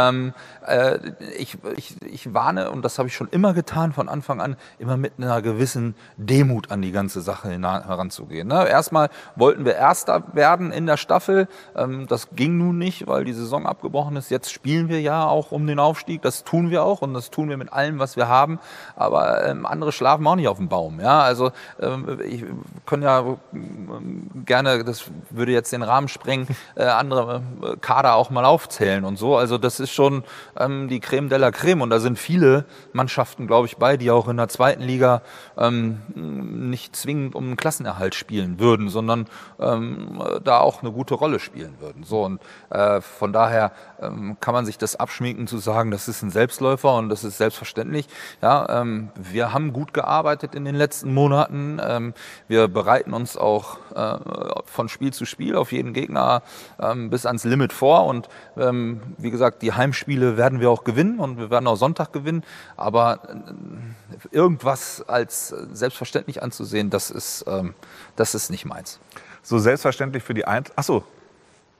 Ähm, 0.09 0.35
äh, 0.67 0.99
ich, 1.39 1.59
ich, 1.77 1.97
ich 2.03 2.35
warne, 2.35 2.71
und 2.71 2.85
das 2.85 2.99
habe 2.99 3.09
ich 3.09 3.15
schon 3.15 3.29
immer 3.31 3.55
getan 3.55 3.93
von 3.93 4.09
Anfang 4.09 4.41
an, 4.41 4.57
immer 4.79 4.97
mit 4.97 5.15
einer 5.19 5.43
gewissen 5.43 5.95
Demut 6.17 6.71
an 6.71 6.83
die 6.83 6.93
ganze 6.93 7.21
Sache 7.21 7.51
heranzugehen. 7.51 8.49
Ne? 8.49 8.69
Erstmal 8.69 9.09
wollten 9.37 9.65
wir 9.65 9.77
Erster 9.77 10.23
werden 10.33 10.73
in 10.73 10.87
der 10.87 10.97
Staffel. 10.97 11.49
Ähm, 11.77 12.07
das 12.09 12.31
ging 12.35 12.59
nun 12.59 12.79
nicht, 12.79 13.07
weil 13.07 13.25
die 13.25 13.33
Saison 13.33 13.67
abgebrochen 13.67 14.17
ist. 14.17 14.31
Jetzt 14.31 14.53
spielen 14.53 14.89
wir 14.89 15.01
ja 15.01 15.27
auch 15.27 15.53
um 15.53 15.67
den 15.67 15.79
Aufstieg. 15.79 16.23
Das 16.23 16.45
tun 16.45 16.71
wir 16.71 16.83
auch 16.83 17.03
und 17.03 17.15
das 17.15 17.31
tun 17.31 17.49
wir 17.49 17.57
mit 17.57 17.73
allem, 17.73 17.99
was 17.99 18.17
wir 18.17 18.29
haben. 18.29 18.59
Aber 18.97 19.47
ähm, 19.47 19.67
andere 19.67 19.93
schlafen 19.93 20.27
auch 20.27 20.37
nicht 20.37 20.49
auf 20.49 20.59
dem 20.59 20.69
Baum. 20.69 21.01
Ja? 21.01 21.21
Also 21.21 21.53
ähm, 21.81 22.19
ich 22.25 22.45
kann 22.87 23.03
ja 23.03 23.25
ähm, 23.53 24.31
gerne, 24.45 24.85
das 24.85 25.05
würde 25.31 25.53
jetzt 25.53 25.73
den 25.73 25.83
Rahmen 25.83 26.09
sprengen, 26.09 26.49
äh, 26.75 26.85
andere 26.85 27.43
äh, 27.63 27.77
Kader 27.77 28.15
auch 28.15 28.31
mal 28.31 28.45
aufzählen 28.45 29.05
und 29.05 29.17
so. 29.17 29.37
Also 29.37 29.59
das 29.59 29.81
ist 29.81 29.93
schon 29.99 30.23
ähm, 30.57 30.87
die 30.87 31.01
Creme 31.01 31.29
de 31.29 31.39
la 31.39 31.51
Creme. 31.51 31.83
Und 31.83 31.91
da 31.91 31.99
sind 31.99 32.21
viele 32.21 32.67
Mannschaften, 32.93 33.49
glaube 33.49 33.67
ich, 33.67 33.79
bei, 33.79 33.97
die 33.97 34.13
auch 34.13 34.29
in 34.29 34.37
der 34.37 34.49
zweiten 34.49 34.83
Liga 34.83 35.23
ähm, 35.57 36.03
nicht 36.15 36.95
zwingend 36.95 37.35
um 37.35 37.45
einen 37.45 37.57
Klassenerhalt 37.57 38.15
spielen 38.15 38.61
würden, 38.61 38.91
sondern 38.91 39.27
ähm, 39.59 40.23
da 40.45 40.61
auch 40.61 40.83
eine 40.83 40.93
gute 40.93 41.15
Rolle 41.15 41.41
spielen 41.41 41.75
würden. 41.81 42.05
So 42.05 42.23
und 42.25 42.41
äh, 42.71 43.01
von 43.01 43.33
daher 43.33 43.73
ähm, 44.01 44.37
kann 44.39 44.55
man 44.55 44.65
sich 44.67 44.79
das 44.79 44.95
abschminken 44.95 45.49
zu 45.49 45.59
sagen, 45.59 45.91
das 45.91 46.07
ist 46.07 46.23
ein 46.23 46.31
Selbstläufer 46.31 46.95
und 46.95 47.09
das 47.09 47.25
ist 47.25 47.39
selbstverständlich. 47.39 48.07
Ja, 48.41 48.81
ähm, 48.81 49.11
wir 49.17 49.53
haben 49.53 49.73
gut 49.73 49.93
gearbeitet 49.93 50.55
in 50.55 50.65
den 50.65 50.77
letzten 50.77 51.13
Monaten. 51.13 51.81
Ähm, 51.83 52.15
wir 52.47 52.69
bereiten 52.69 53.15
uns 53.15 53.37
auch 53.37 53.79
äh, 53.97 54.19
von 54.65 54.89
Spiel 54.89 55.13
zu 55.13 55.25
Spiel 55.25 55.57
auf 55.57 55.73
jeden 55.73 55.93
Gegner 55.93 56.43
ähm, 56.81 57.11
bis 57.11 57.27
ans 57.27 57.43
Limit 57.43 57.73
vor 57.73 58.07
und 58.07 58.29
ähm, 58.57 59.01
wie 59.19 59.33
gesagt, 59.33 59.63
die 59.63 59.73
Heimspiele 59.89 60.37
werden 60.37 60.61
wir 60.61 60.71
auch 60.71 60.85
gewinnen 60.85 61.19
und 61.19 61.39
wir 61.39 61.51
werden 61.51 61.67
auch 61.67 61.77
Sonntag 61.77 62.13
gewinnen. 62.13 62.45
Aber 62.77 63.21
äh, 63.29 64.37
irgendwas 64.37 65.03
als 65.09 65.49
selbstverständlich 65.49 66.43
anzusehen, 66.43 66.91
das 66.91 67.11
ist, 67.11 67.45
ähm, 67.49 67.75
das 68.17 68.35
ist 68.35 68.51
nicht 68.51 68.65
meins. 68.65 69.01
So 69.43 69.59
selbstverständlich 69.59 70.23
für 70.23 70.35
die 70.35 70.45
Eintracht. 70.45 70.79
Achso, 70.79 71.05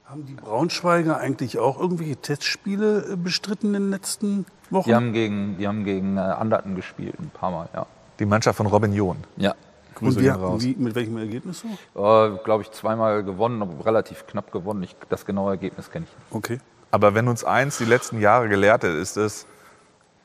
haben 0.07 0.25
die 0.25 0.35
Braunschweiger 0.35 1.19
eigentlich 1.19 1.59
auch 1.59 1.79
irgendwelche 1.79 2.17
Testspiele 2.17 3.13
äh, 3.13 3.17
bestritten 3.17 3.75
in 3.75 3.83
den 3.83 3.91
letzten 3.91 4.47
Wochen? 4.71 4.89
Die 4.89 4.95
haben 4.95 5.13
gegen, 5.13 5.59
die 5.59 5.69
haben 5.69 5.85
gegen 5.85 6.17
äh, 6.17 6.21
Anderten 6.21 6.75
gespielt, 6.75 7.15
ein 7.19 7.31
paar 7.31 7.51
Mal, 7.51 7.69
ja. 7.75 7.87
Die 8.19 8.27
Mannschaft 8.27 8.57
von 8.57 8.67
Robin 8.67 8.93
John. 8.93 9.19
Ja. 9.37 9.55
Grüße 9.95 10.19
Und 10.19 10.25
wie, 10.25 10.29
raus. 10.29 10.63
Wie, 10.63 10.75
mit 10.77 10.95
welchem 10.95 11.19
Ergebnis 11.19 11.63
so? 11.63 11.69
Äh, 12.01 12.39
Glaube 12.43 12.63
ich, 12.63 12.71
zweimal 12.71 13.23
gewonnen, 13.23 13.61
aber 13.63 13.85
relativ 13.85 14.27
knapp 14.27 14.51
gewonnen. 14.51 14.83
Ich, 14.83 14.97
das 15.09 15.27
genaue 15.27 15.51
Ergebnis 15.51 15.91
kenne 15.91 16.07
ich 16.09 16.17
nicht. 16.17 16.35
Okay. 16.35 16.61
Aber 16.91 17.15
wenn 17.15 17.29
uns 17.29 17.45
eins 17.45 17.79
die 17.79 17.85
letzten 17.85 18.21
Jahre 18.21 18.49
gelehrt 18.49 18.85
hat, 18.85 18.91
ist 18.91 19.17
es, 19.17 19.47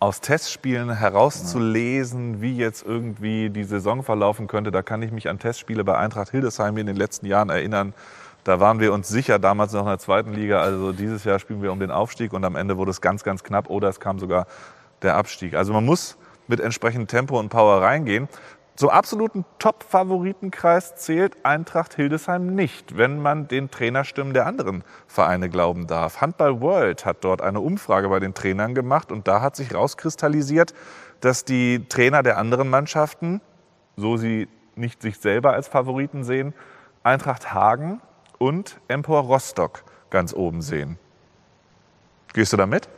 aus 0.04 0.19
Testspielen 0.19 0.97
herauszulesen, 0.97 2.41
wie 2.41 2.58
jetzt 2.58 2.86
irgendwie 2.86 3.49
die 3.49 3.63
Saison 3.63 4.04
verlaufen 4.04 4.47
könnte. 4.47 4.69
Da 4.69 4.82
kann 4.82 5.02
ich 5.02 5.13
mich 5.13 5.30
an 5.30 5.39
Testspiele 5.39 5.86
bei 5.86 5.97
Eintracht 5.97 6.32
Hildesheim 6.32 6.78
in 6.78 6.88
den 6.88 6.97
letzten 6.97 7.26
Jahren 7.26 7.49
erinnern. 7.49 7.93
Da 8.43 8.60
waren 8.60 8.82
wir 8.82 8.91
uns 8.91 9.08
sicher, 9.08 9.39
damals 9.39 9.71
noch 9.71 9.84
in 9.84 9.88
der 9.88 9.99
zweiten 9.99 10.34
Liga. 10.34 10.62
Also 10.62 10.91
dieses 10.91 11.23
Jahr 11.23 11.39
spielen 11.39 11.62
wir 11.62 11.71
um 11.71 11.80
den 11.80 11.89
Aufstieg 11.89 12.34
und 12.34 12.43
am 12.43 12.58
Ende 12.58 12.76
wurde 12.76 12.91
es 12.91 12.99
ganz, 12.99 13.23
ganz 13.23 13.45
knapp 13.45 13.69
oder 13.69 13.88
es 13.88 14.02
kam 14.02 14.19
sogar 14.19 14.45
der 15.04 15.15
Abstieg. 15.15 15.54
Also 15.54 15.71
man 15.71 15.86
muss 15.86 16.17
mit 16.49 16.60
entsprechendem 16.60 17.08
Tempo 17.08 17.39
und 17.39 17.47
Power 17.47 17.82
reingehen. 17.82 18.28
Zum 18.75 18.89
absoluten 18.89 19.45
Top-Favoritenkreis 19.59 20.95
zählt 20.95 21.45
Eintracht 21.45 21.93
Hildesheim 21.93 22.55
nicht, 22.55 22.97
wenn 22.97 23.21
man 23.21 23.47
den 23.47 23.69
Trainerstimmen 23.69 24.33
der 24.33 24.47
anderen 24.47 24.83
Vereine 25.05 25.47
glauben 25.47 25.86
darf. 25.86 26.21
Handball 26.21 26.59
World 26.59 27.05
hat 27.05 27.17
dort 27.23 27.43
eine 27.43 27.59
Umfrage 27.59 28.09
bei 28.09 28.19
den 28.19 28.33
Trainern 28.33 28.73
gemacht 28.73 29.12
und 29.12 29.27
da 29.27 29.41
hat 29.41 29.55
sich 29.55 29.75
rauskristallisiert, 29.75 30.73
dass 31.21 31.45
die 31.45 31.88
Trainer 31.88 32.23
der 32.23 32.39
anderen 32.39 32.67
Mannschaften, 32.67 33.41
so 33.95 34.17
sie 34.17 34.47
nicht 34.75 35.03
sich 35.03 35.19
selber 35.19 35.53
als 35.53 35.67
Favoriten 35.67 36.23
sehen, 36.23 36.55
Eintracht 37.03 37.53
Hagen 37.53 38.01
und 38.39 38.79
Empor 38.88 39.21
Rostock 39.21 39.83
ganz 40.09 40.33
oben 40.33 40.63
sehen. 40.63 40.97
Gehst 42.33 42.51
du 42.51 42.57
da 42.57 42.65
mit? 42.65 42.89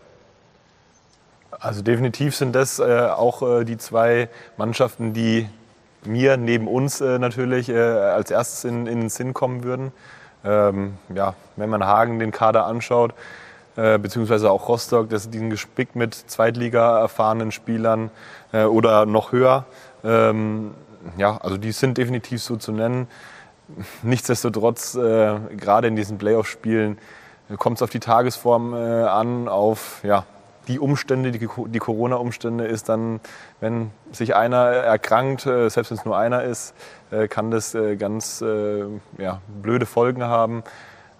Also 1.51 1.81
definitiv 1.81 2.35
sind 2.35 2.53
das 2.53 2.79
äh, 2.79 3.09
auch 3.09 3.41
äh, 3.41 3.65
die 3.65 3.77
zwei 3.77 4.29
Mannschaften, 4.55 5.13
die 5.13 5.49
mir 6.06 6.38
neben 6.38 6.68
uns 6.68 7.02
äh, 7.02 7.20
natürlich 7.20 7.70
äh, 7.70 7.78
als 7.78 8.32
erstes 8.32 8.63
in, 8.63 8.88
in, 8.88 9.02
den 9.02 9.10
Sinn 9.10 9.34
kommen 9.34 9.63
würden. 9.63 9.91
Ähm, 10.44 10.96
ja, 11.13 11.34
wenn 11.56 11.70
man 11.70 11.86
Hagen 11.86 12.20
den 12.20 12.32
Kader 12.32 12.65
anschaut, 12.65 13.13
äh, 13.76 13.98
beziehungsweise 13.98 14.52
auch 14.52 14.68
Rostock, 14.68 15.10
das 15.10 15.24
sind 15.24 15.50
gespickt 15.50 15.96
mit 15.96 16.13
Zweitliga 16.13 17.00
erfahrenen 17.00 17.52
Spielern 17.52 18.10
äh, 18.54 18.63
oder 18.63 19.06
noch 19.06 19.32
höher. 19.32 19.65
Ähm, 20.04 20.72
ja, 21.18 21.38
also 21.38 21.58
die 21.58 21.72
sind 21.72 21.98
definitiv 21.98 22.41
so 22.41 22.56
zu 22.56 22.72
nennen. 22.72 23.08
Nichtsdestotrotz, 24.04 24.96
äh, 24.96 25.39
gerade 25.58 25.88
in 25.88 25.96
diesen 25.96 26.18
Playoff-Spielen, 26.18 26.98
kommt 27.58 27.78
es 27.78 27.82
auf 27.82 27.89
die 27.89 28.00
Tagesform 28.00 28.74
äh, 28.74 28.78
an, 28.78 29.48
auf 29.48 30.00
ja, 30.04 30.26
die 30.67 30.80
Umstände, 30.80 31.32
die, 31.32 31.47
die 31.67 31.80
Corona-Umstände 31.80 32.65
ist 32.65 32.89
dann, 32.89 33.19
wenn 33.60 33.91
sich 34.12 34.36
einer 34.36 34.65
erkrankt, 34.65 35.45
äh, 35.45 35.69
selbst 35.69 35.91
wenn 35.91 35.97
es 35.97 36.06
nur 36.06 36.17
einer 36.17 36.43
ist, 36.43 36.73
äh, 37.12 37.28
kann 37.28 37.51
das 37.51 37.75
äh, 37.75 37.95
ganz 37.95 38.43
ja, 39.17 39.41
blöde 39.62 39.86
Folgen 39.86 40.23
haben. 40.23 40.63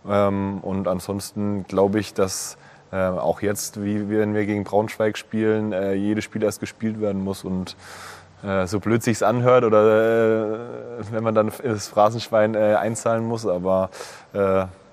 Ähm, 0.08 0.60
und 0.62 0.88
ansonsten 0.88 1.65
glaube 1.67 1.99
ich, 1.99 2.13
dass 2.13 2.58
auch 2.91 3.41
jetzt, 3.41 3.84
wie 3.84 4.10
wenn 4.10 4.34
wir 4.36 4.45
gegen 4.45 4.63
Braunschweig 4.63 5.17
spielen, 5.17 5.73
jedes 5.97 6.23
Spiel 6.23 6.43
erst 6.43 6.62
gespielt 6.62 7.01
werden 7.01 7.21
muss 7.25 7.43
und 7.43 7.75
so 8.65 8.79
blöd 8.79 9.03
sich's 9.03 9.21
anhört 9.21 9.65
oder 9.65 10.60
wenn 11.12 11.23
man 11.23 11.36
dann 11.36 11.51
das 11.62 11.89
Phrasenschwein 11.89 12.55
einzahlen 12.55 13.25
muss, 13.25 13.45
aber 13.45 13.89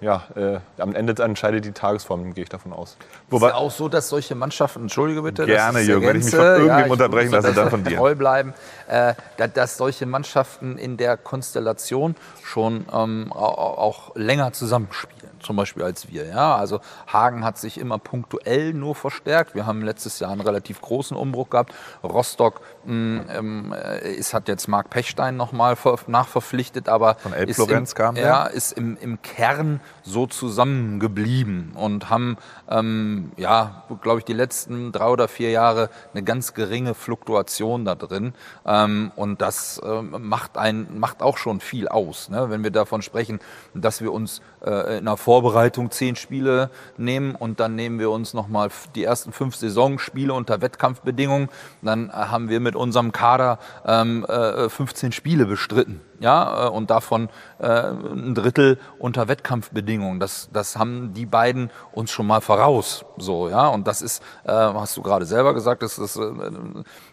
ja, 0.03 0.25
äh, 0.35 0.59
am 0.79 0.95
Ende 0.95 1.23
entscheidet 1.23 1.65
die 1.65 1.73
Tagesform, 1.73 2.35
gehe 2.35 2.43
ich 2.43 2.51
davon 2.51 2.73
aus. 2.73 2.97
Wobei 3.31 3.47
ist 3.49 3.53
ja 3.53 3.59
auch 3.59 3.71
so, 3.71 3.89
dass 3.89 4.09
solche 4.09 4.35
Mannschaften, 4.35 4.83
entschuldige 4.83 5.23
bitte, 5.23 5.47
gerne, 5.47 5.81
Jürgen, 5.81 6.07
wenn 6.09 6.17
ich 6.17 6.25
mich 6.25 6.35
von 6.35 6.45
irgendjemandem 6.45 6.87
ja, 6.87 6.93
unterbrechen 6.93 7.31
lasse, 7.31 7.55
dann 7.55 7.71
von 7.71 7.85
dir. 7.85 7.97
Treu 8.03 8.15
bleiben, 8.17 8.53
äh, 8.89 9.15
dass 9.55 9.77
solche 9.77 10.05
Mannschaften 10.07 10.77
in 10.77 10.97
der 10.97 11.17
Konstellation 11.17 12.17
schon 12.43 12.85
ähm, 12.93 13.33
auch 13.33 14.15
länger 14.17 14.53
zusammenspielen 14.53 15.23
zum 15.43 15.57
Beispiel 15.57 15.83
als 15.83 16.09
wir. 16.09 16.27
Ja? 16.27 16.57
Also 16.57 16.81
Hagen 17.07 17.45
hat 17.45 17.59
sich 17.59 17.79
immer 17.79 17.99
punktuell 17.99 18.73
nur 18.73 18.95
verstärkt. 18.95 19.55
Wir 19.55 19.67
haben 19.67 19.83
letztes 19.83 20.19
Jahr 20.21 20.33
einen 20.33 20.41
relativ 20.41 20.81
großen 20.81 21.17
Umbruch 21.17 21.51
gehabt. 21.51 21.75
Rostock 22.03 22.61
mh, 22.85 23.25
ähm, 23.37 23.73
äh, 23.73 24.13
ist, 24.15 24.35
hat 24.35 24.49
jetzt 24.49 24.69
Marc 24.69 24.91
Pechstein 24.91 25.37
nochmal 25.37 25.77
nachverpflichtet, 26.07 26.89
aber 26.89 27.17
Von 27.17 27.33
ist, 27.33 27.59
im, 27.59 27.85
kam 27.87 28.17
ja, 28.17 28.47
ist 28.47 28.73
im, 28.73 28.97
im 29.01 29.21
Kern 29.23 29.81
so 30.03 30.27
zusammengeblieben 30.27 31.73
und 31.75 32.11
haben, 32.11 32.37
ähm, 32.69 33.33
ja, 33.37 33.85
glaube 34.03 34.19
ich, 34.19 34.25
die 34.25 34.33
letzten 34.33 34.93
drei 34.93 35.09
oder 35.09 35.29
vier 35.29 35.51
Jahre 35.51 35.91
eine 36.13 36.23
ganz 36.23 36.55
geringe 36.55 36.95
Fluktuation 36.95 37.85
da 37.85 37.95
drin. 37.95 38.35
Ähm, 38.67 39.13
und 39.17 39.41
das 39.41 39.79
äh, 39.79 40.03
macht, 40.03 40.59
ein, 40.59 40.99
macht 40.99 41.23
auch 41.23 41.39
schon 41.39 41.61
viel 41.61 41.89
aus, 41.89 42.29
ne? 42.29 42.51
wenn 42.51 42.63
wir 42.63 42.71
davon 42.71 43.03
sprechen, 43.03 43.41
dass 43.75 44.01
wir 44.01 44.13
uns 44.13 44.41
äh, 44.65 44.99
in 44.99 45.07
einer 45.07 45.17
Vorbereitung 45.17 45.91
zehn 45.91 46.17
Spiele 46.17 46.71
nehmen 46.97 47.35
und 47.35 47.61
dann 47.61 47.75
nehmen 47.75 47.99
wir 47.99 48.11
uns 48.11 48.35
nochmal 48.35 48.71
die 48.95 49.05
ersten 49.05 49.33
fünf 49.33 49.57
Saisonspiele 49.57 50.33
unter 50.33 50.61
Wettkampfbedingungen. 50.61 51.49
Dann 51.83 52.11
äh, 52.11 52.13
haben 52.13 52.49
wir 52.49 52.61
mit 52.61 52.77
unserem 52.77 53.13
Kader 53.13 53.59
ähm, 53.87 54.25
äh, 54.25 54.69
15 54.69 55.13
Spiele 55.13 55.47
bestritten 55.47 56.01
ja, 56.23 56.67
äh, 56.67 56.71
und 56.71 56.91
davon 56.91 57.29
äh, 57.59 57.67
ein 57.67 58.35
Drittel 58.35 58.79
unter 58.99 59.29
Wettkampfbedingungen. 59.29 60.21
Das, 60.21 60.49
das 60.53 60.77
haben 60.77 61.13
die 61.15 61.27
beiden 61.27 61.71
uns 61.93 62.11
schon 62.11 62.27
mal 62.27 62.41
voraus, 62.41 63.05
so, 63.19 63.49
ja, 63.49 63.69
und 63.69 63.87
das 63.87 64.03
ist, 64.03 64.23
äh, 64.45 64.53
hast 64.53 64.97
du 64.97 65.03
gerade 65.03 65.27
selber 65.27 65.53
gesagt, 65.53 65.83
das, 65.83 65.99
ist, 65.99 66.17
äh, 66.17 66.31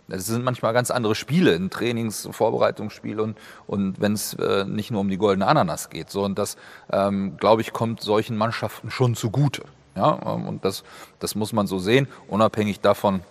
das 0.08 0.26
sind 0.28 0.44
manchmal 0.44 0.74
ganz 0.74 0.92
andere 0.92 1.16
Spiele, 1.16 1.56
ein 1.56 1.70
Trainings-, 1.72 2.30
Vorbereitungsspiel 2.32 3.20
und, 3.20 3.38
und 3.66 4.00
wenn 4.00 4.14
es 4.14 4.36
äh, 4.36 4.64
nicht 4.66 4.92
nur 4.92 5.02
um 5.02 5.10
die 5.10 5.18
goldene 5.18 5.48
Ananas 5.48 5.90
geht, 5.90 6.12
so, 6.12 6.24
und 6.24 6.38
das, 6.38 6.56
ähm, 6.92 7.38
glaube 7.38 7.62
ich, 7.62 7.74
kommt 7.74 8.02
solchen 8.02 8.38
Mannschaften 8.38 8.92
schon 8.92 9.16
zugute, 9.16 9.64
ja, 9.96 10.20
ähm, 10.24 10.48
und 10.48 10.64
das, 10.64 10.84
das 11.18 11.34
muss 11.34 11.52
man 11.52 11.66
so 11.66 11.80
sehen, 11.80 12.08
unabhängig 12.28 12.80
davon, 12.80 13.22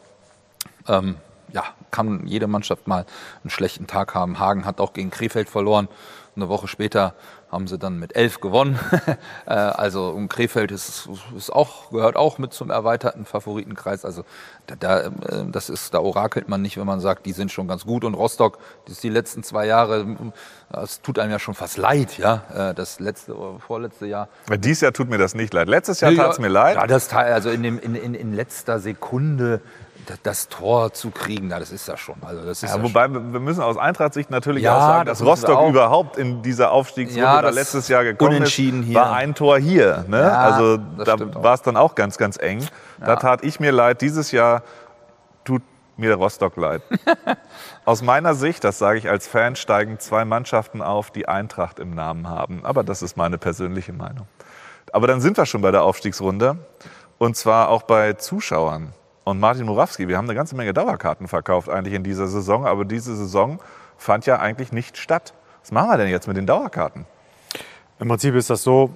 ähm, 0.88 1.14
ja, 1.52 1.64
kann 1.90 2.26
jede 2.26 2.46
Mannschaft 2.46 2.86
mal 2.86 3.06
einen 3.42 3.50
schlechten 3.50 3.86
Tag 3.86 4.14
haben. 4.14 4.38
Hagen 4.38 4.64
hat 4.64 4.80
auch 4.80 4.92
gegen 4.92 5.10
Krefeld 5.10 5.48
verloren. 5.48 5.88
Eine 6.36 6.48
Woche 6.48 6.68
später 6.68 7.14
haben 7.50 7.66
sie 7.66 7.78
dann 7.78 7.98
mit 7.98 8.14
elf 8.16 8.40
gewonnen. 8.40 8.78
Äh, 9.46 9.54
also 9.54 10.10
um 10.10 10.28
Krefeld 10.28 10.70
ist, 10.70 11.08
ist 11.34 11.50
auch, 11.50 11.90
gehört 11.90 12.16
auch 12.16 12.36
mit 12.36 12.52
zum 12.52 12.70
erweiterten 12.70 13.24
Favoritenkreis. 13.24 14.04
Also 14.04 14.24
da, 14.66 14.74
da, 14.76 15.00
äh, 15.06 15.10
das 15.50 15.70
ist, 15.70 15.94
da 15.94 16.00
orakelt 16.00 16.50
man 16.50 16.60
nicht, 16.60 16.76
wenn 16.76 16.86
man 16.86 17.00
sagt, 17.00 17.24
die 17.24 17.32
sind 17.32 17.50
schon 17.50 17.66
ganz 17.66 17.86
gut. 17.86 18.04
Und 18.04 18.12
Rostock, 18.12 18.58
das 18.84 18.96
ist 18.96 19.02
die 19.02 19.08
letzten 19.08 19.42
zwei 19.42 19.66
Jahre, 19.66 20.04
es 20.82 21.00
tut 21.00 21.18
einem 21.18 21.30
ja 21.30 21.38
schon 21.38 21.54
fast 21.54 21.78
leid, 21.78 22.18
ja. 22.18 22.42
Äh, 22.54 22.74
das 22.74 23.00
letzte 23.00 23.34
oder 23.34 23.58
vorletzte 23.58 24.06
Jahr. 24.06 24.28
Dieses 24.58 24.82
Jahr 24.82 24.92
tut 24.92 25.08
mir 25.08 25.18
das 25.18 25.34
nicht 25.34 25.54
leid. 25.54 25.68
Letztes 25.68 26.00
Jahr 26.00 26.14
tat 26.14 26.32
es 26.32 26.38
mir 26.38 26.48
leid. 26.48 26.76
Ja, 26.76 26.86
das 26.86 27.10
also 27.14 27.48
in, 27.48 27.62
dem, 27.62 27.78
in, 27.78 27.94
in, 27.94 28.14
in 28.14 28.34
letzter 28.34 28.80
Sekunde 28.80 29.62
das 30.22 30.48
Tor 30.48 30.92
zu 30.92 31.10
kriegen, 31.10 31.48
das 31.48 31.70
ist 31.70 31.86
ja 31.88 31.96
schon. 31.96 32.16
Also 32.22 32.44
das 32.44 32.62
ist 32.62 32.70
ja, 32.70 32.76
ja 32.76 32.82
wobei 32.82 33.04
schon. 33.04 33.32
wir 33.32 33.40
müssen 33.40 33.62
aus 33.62 33.76
Eintracht-Sicht 33.76 34.30
natürlich 34.30 34.62
ja, 34.62 34.76
auch 34.76 34.80
sagen, 34.80 35.06
dass 35.06 35.24
Rostock 35.24 35.68
überhaupt 35.68 36.16
in 36.16 36.42
dieser 36.42 36.70
Aufstiegsrunde 36.70 37.22
ja, 37.22 37.42
da 37.42 37.50
letztes 37.50 37.88
Jahr 37.88 38.04
gekommen 38.04 38.42
ist, 38.42 38.52
hier. 38.52 38.94
war 38.94 39.12
ein 39.12 39.34
Tor 39.34 39.58
hier. 39.58 40.04
Ne? 40.08 40.32
Also 40.32 40.76
da 40.76 41.16
war 41.42 41.54
es 41.54 41.62
dann 41.62 41.76
auch 41.76 41.94
ganz, 41.94 42.18
ganz 42.18 42.38
eng. 42.38 42.66
Da 43.00 43.16
tat 43.16 43.44
ich 43.44 43.60
mir 43.60 43.72
leid. 43.72 44.00
Dieses 44.00 44.32
Jahr 44.32 44.62
tut 45.44 45.62
mir 45.96 46.14
Rostock 46.14 46.56
leid. 46.56 46.82
Aus 47.84 48.02
meiner 48.02 48.34
Sicht, 48.34 48.64
das 48.64 48.78
sage 48.78 48.98
ich 48.98 49.08
als 49.08 49.26
Fan, 49.26 49.56
steigen 49.56 49.98
zwei 49.98 50.24
Mannschaften 50.24 50.82
auf, 50.82 51.10
die 51.10 51.28
Eintracht 51.28 51.78
im 51.78 51.94
Namen 51.94 52.28
haben. 52.28 52.60
Aber 52.64 52.84
das 52.84 53.02
ist 53.02 53.16
meine 53.16 53.38
persönliche 53.38 53.92
Meinung. 53.92 54.26
Aber 54.92 55.06
dann 55.06 55.20
sind 55.20 55.36
wir 55.36 55.46
schon 55.46 55.60
bei 55.60 55.70
der 55.70 55.82
Aufstiegsrunde. 55.82 56.58
Und 57.18 57.36
zwar 57.36 57.68
auch 57.68 57.82
bei 57.82 58.12
Zuschauern 58.12 58.92
und 59.28 59.40
Martin 59.40 59.66
Murawski. 59.66 60.08
Wir 60.08 60.16
haben 60.16 60.24
eine 60.24 60.34
ganze 60.34 60.56
Menge 60.56 60.72
Dauerkarten 60.72 61.28
verkauft 61.28 61.68
eigentlich 61.68 61.94
in 61.94 62.02
dieser 62.02 62.28
Saison, 62.28 62.66
aber 62.66 62.84
diese 62.84 63.14
Saison 63.14 63.58
fand 63.98 64.26
ja 64.26 64.38
eigentlich 64.38 64.72
nicht 64.72 64.96
statt. 64.96 65.34
Was 65.60 65.70
machen 65.70 65.90
wir 65.90 65.98
denn 65.98 66.08
jetzt 66.08 66.26
mit 66.26 66.36
den 66.36 66.46
Dauerkarten? 66.46 67.04
Im 67.98 68.08
Prinzip 68.08 68.34
ist 68.34 68.48
das 68.48 68.62
so, 68.62 68.90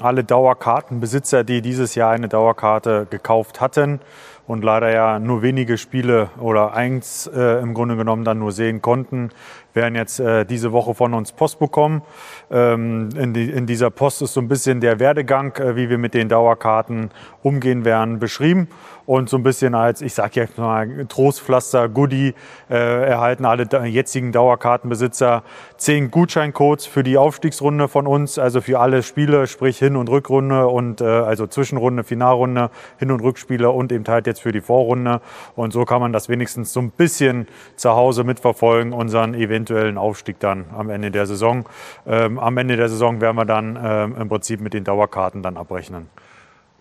alle 0.00 0.24
Dauerkartenbesitzer, 0.24 1.44
die 1.44 1.60
dieses 1.60 1.94
Jahr 1.94 2.12
eine 2.12 2.28
Dauerkarte 2.28 3.06
gekauft 3.08 3.60
hatten 3.60 4.00
und 4.46 4.64
leider 4.64 4.92
ja 4.92 5.18
nur 5.18 5.42
wenige 5.42 5.78
Spiele 5.78 6.30
oder 6.38 6.74
eins 6.74 7.26
äh, 7.26 7.60
im 7.60 7.74
Grunde 7.74 7.96
genommen 7.96 8.24
dann 8.24 8.38
nur 8.38 8.52
sehen 8.52 8.82
konnten, 8.82 9.30
werden 9.76 9.94
jetzt 9.94 10.18
äh, 10.18 10.44
diese 10.44 10.72
Woche 10.72 10.94
von 10.94 11.14
uns 11.14 11.32
Post 11.32 11.60
bekommen. 11.60 12.02
Ähm, 12.50 13.10
in, 13.16 13.34
die, 13.34 13.50
in, 13.50 13.66
dieser 13.66 13.90
Post 13.90 14.22
ist 14.22 14.32
so 14.32 14.40
ein 14.40 14.48
bisschen 14.48 14.80
der 14.80 14.98
Werdegang, 14.98 15.54
äh, 15.56 15.76
wie 15.76 15.90
wir 15.90 15.98
mit 15.98 16.14
den 16.14 16.28
Dauerkarten 16.28 17.10
umgehen 17.42 17.84
werden, 17.84 18.18
beschrieben. 18.18 18.68
Und 19.04 19.28
so 19.28 19.36
ein 19.36 19.44
bisschen 19.44 19.76
als, 19.76 20.02
ich 20.02 20.14
sage 20.14 20.40
jetzt 20.40 20.58
mal, 20.58 21.06
Trostpflaster, 21.06 21.88
Goodie, 21.88 22.34
äh, 22.68 22.74
erhalten 22.74 23.44
alle 23.44 23.68
jetzigen 23.86 24.32
Dauerkartenbesitzer 24.32 25.44
zehn 25.76 26.10
Gutscheincodes 26.10 26.86
für 26.86 27.04
die 27.04 27.16
Aufstiegsrunde 27.16 27.86
von 27.86 28.08
uns, 28.08 28.36
also 28.36 28.60
für 28.60 28.80
alle 28.80 29.04
Spiele, 29.04 29.46
sprich 29.46 29.78
Hin- 29.78 29.94
und 29.94 30.08
Rückrunde 30.08 30.66
und 30.66 31.00
äh, 31.00 31.04
also 31.04 31.46
Zwischenrunde, 31.46 32.02
Finalrunde, 32.02 32.70
Hin- 32.98 33.12
und 33.12 33.20
Rückspiele 33.20 33.70
und 33.70 33.92
eben 33.92 34.04
halt 34.08 34.26
jetzt 34.26 34.35
für 34.40 34.52
die 34.52 34.60
Vorrunde. 34.60 35.20
Und 35.54 35.72
so 35.72 35.84
kann 35.84 36.00
man 36.00 36.12
das 36.12 36.28
wenigstens 36.28 36.72
so 36.72 36.80
ein 36.80 36.90
bisschen 36.90 37.46
zu 37.76 37.90
Hause 37.90 38.24
mitverfolgen, 38.24 38.92
unseren 38.92 39.34
Event 39.34 39.56
eventuellen 39.56 39.98
Aufstieg 39.98 40.38
dann 40.38 40.66
am 40.76 40.90
Ende 40.90 41.10
der 41.10 41.26
Saison. 41.26 41.64
Ähm, 42.06 42.38
am 42.38 42.56
Ende 42.58 42.76
der 42.76 42.88
Saison 42.88 43.20
werden 43.20 43.36
wir 43.36 43.44
dann 43.44 43.78
ähm, 43.82 44.16
im 44.20 44.28
Prinzip 44.28 44.60
mit 44.60 44.74
den 44.74 44.84
Dauerkarten 44.84 45.42
dann 45.42 45.56
abrechnen. 45.56 46.08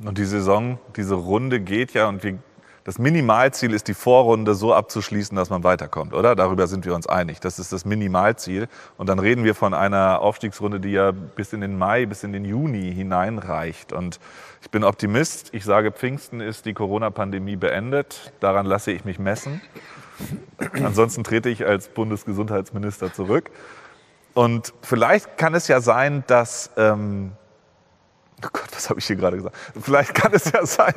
Und 0.03 0.17
die 0.17 0.25
Saison, 0.25 0.77
diese 0.95 1.15
Runde 1.15 1.61
geht 1.61 1.93
ja 1.93 2.09
und 2.09 2.23
wir 2.23 2.37
das 2.85 2.99
Minimalziel 2.99 3.73
ist, 3.73 3.87
die 3.87 3.95
Vorrunde 3.95 4.53
so 4.53 4.71
abzuschließen, 4.71 5.35
dass 5.35 5.49
man 5.49 5.63
weiterkommt, 5.63 6.13
oder? 6.13 6.35
Darüber 6.35 6.67
sind 6.67 6.85
wir 6.85 6.93
uns 6.93 7.07
einig. 7.07 7.39
Das 7.39 7.57
ist 7.57 7.73
das 7.73 7.83
Minimalziel. 7.83 8.67
Und 8.97 9.09
dann 9.09 9.17
reden 9.17 9.43
wir 9.43 9.55
von 9.55 9.73
einer 9.73 10.21
Aufstiegsrunde, 10.21 10.79
die 10.79 10.91
ja 10.91 11.11
bis 11.11 11.51
in 11.51 11.61
den 11.61 11.79
Mai, 11.79 12.05
bis 12.05 12.23
in 12.23 12.31
den 12.31 12.45
Juni 12.45 12.93
hineinreicht. 12.93 13.91
Und 13.91 14.19
ich 14.61 14.69
bin 14.69 14.83
Optimist. 14.83 15.49
Ich 15.51 15.65
sage, 15.65 15.91
Pfingsten 15.91 16.41
ist 16.41 16.67
die 16.67 16.75
Corona-Pandemie 16.75 17.55
beendet. 17.55 18.31
Daran 18.39 18.67
lasse 18.67 18.91
ich 18.91 19.03
mich 19.03 19.17
messen. 19.17 19.61
Ansonsten 20.73 21.23
trete 21.23 21.49
ich 21.49 21.65
als 21.65 21.87
Bundesgesundheitsminister 21.87 23.11
zurück. 23.11 23.49
Und 24.35 24.75
vielleicht 24.83 25.39
kann 25.39 25.55
es 25.55 25.67
ja 25.67 25.81
sein, 25.81 26.23
dass 26.27 26.69
ähm, 26.77 27.31
Gott, 28.51 28.69
was 28.71 28.89
habe 28.89 28.99
ich 28.99 29.07
hier 29.07 29.15
gerade 29.15 29.37
gesagt? 29.37 29.55
Vielleicht 29.81 30.13
kann 30.13 30.33
es 30.33 30.51
ja 30.51 30.65
sein, 30.65 30.93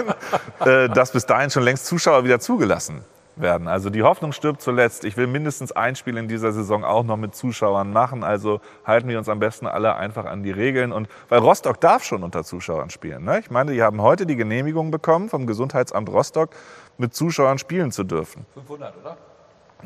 äh, 0.60 0.88
dass 0.88 1.12
bis 1.12 1.26
dahin 1.26 1.50
schon 1.50 1.62
längst 1.62 1.86
Zuschauer 1.86 2.24
wieder 2.24 2.40
zugelassen 2.40 3.04
werden. 3.40 3.68
Also 3.68 3.90
die 3.90 4.02
Hoffnung 4.02 4.32
stirbt 4.32 4.60
zuletzt. 4.60 5.04
Ich 5.04 5.16
will 5.16 5.26
mindestens 5.26 5.72
ein 5.72 5.96
Spiel 5.96 6.16
in 6.16 6.28
dieser 6.28 6.52
Saison 6.52 6.84
auch 6.84 7.04
noch 7.04 7.16
mit 7.16 7.34
Zuschauern 7.34 7.92
machen. 7.92 8.24
Also 8.24 8.60
halten 8.84 9.08
wir 9.08 9.18
uns 9.18 9.28
am 9.28 9.38
besten 9.38 9.66
alle 9.66 9.94
einfach 9.96 10.24
an 10.24 10.42
die 10.42 10.50
Regeln. 10.50 10.92
Und 10.92 11.08
weil 11.28 11.38
Rostock 11.38 11.80
darf 11.80 12.04
schon 12.04 12.22
unter 12.22 12.44
Zuschauern 12.44 12.90
spielen. 12.90 13.24
Ne? 13.24 13.40
Ich 13.40 13.50
meine, 13.50 13.72
die 13.72 13.82
haben 13.82 14.02
heute 14.02 14.26
die 14.26 14.36
Genehmigung 14.36 14.90
bekommen 14.90 15.28
vom 15.28 15.46
Gesundheitsamt 15.46 16.08
Rostock, 16.08 16.50
mit 16.96 17.14
Zuschauern 17.14 17.58
spielen 17.58 17.92
zu 17.92 18.04
dürfen. 18.04 18.44
500, 18.54 18.94
oder? 19.00 19.16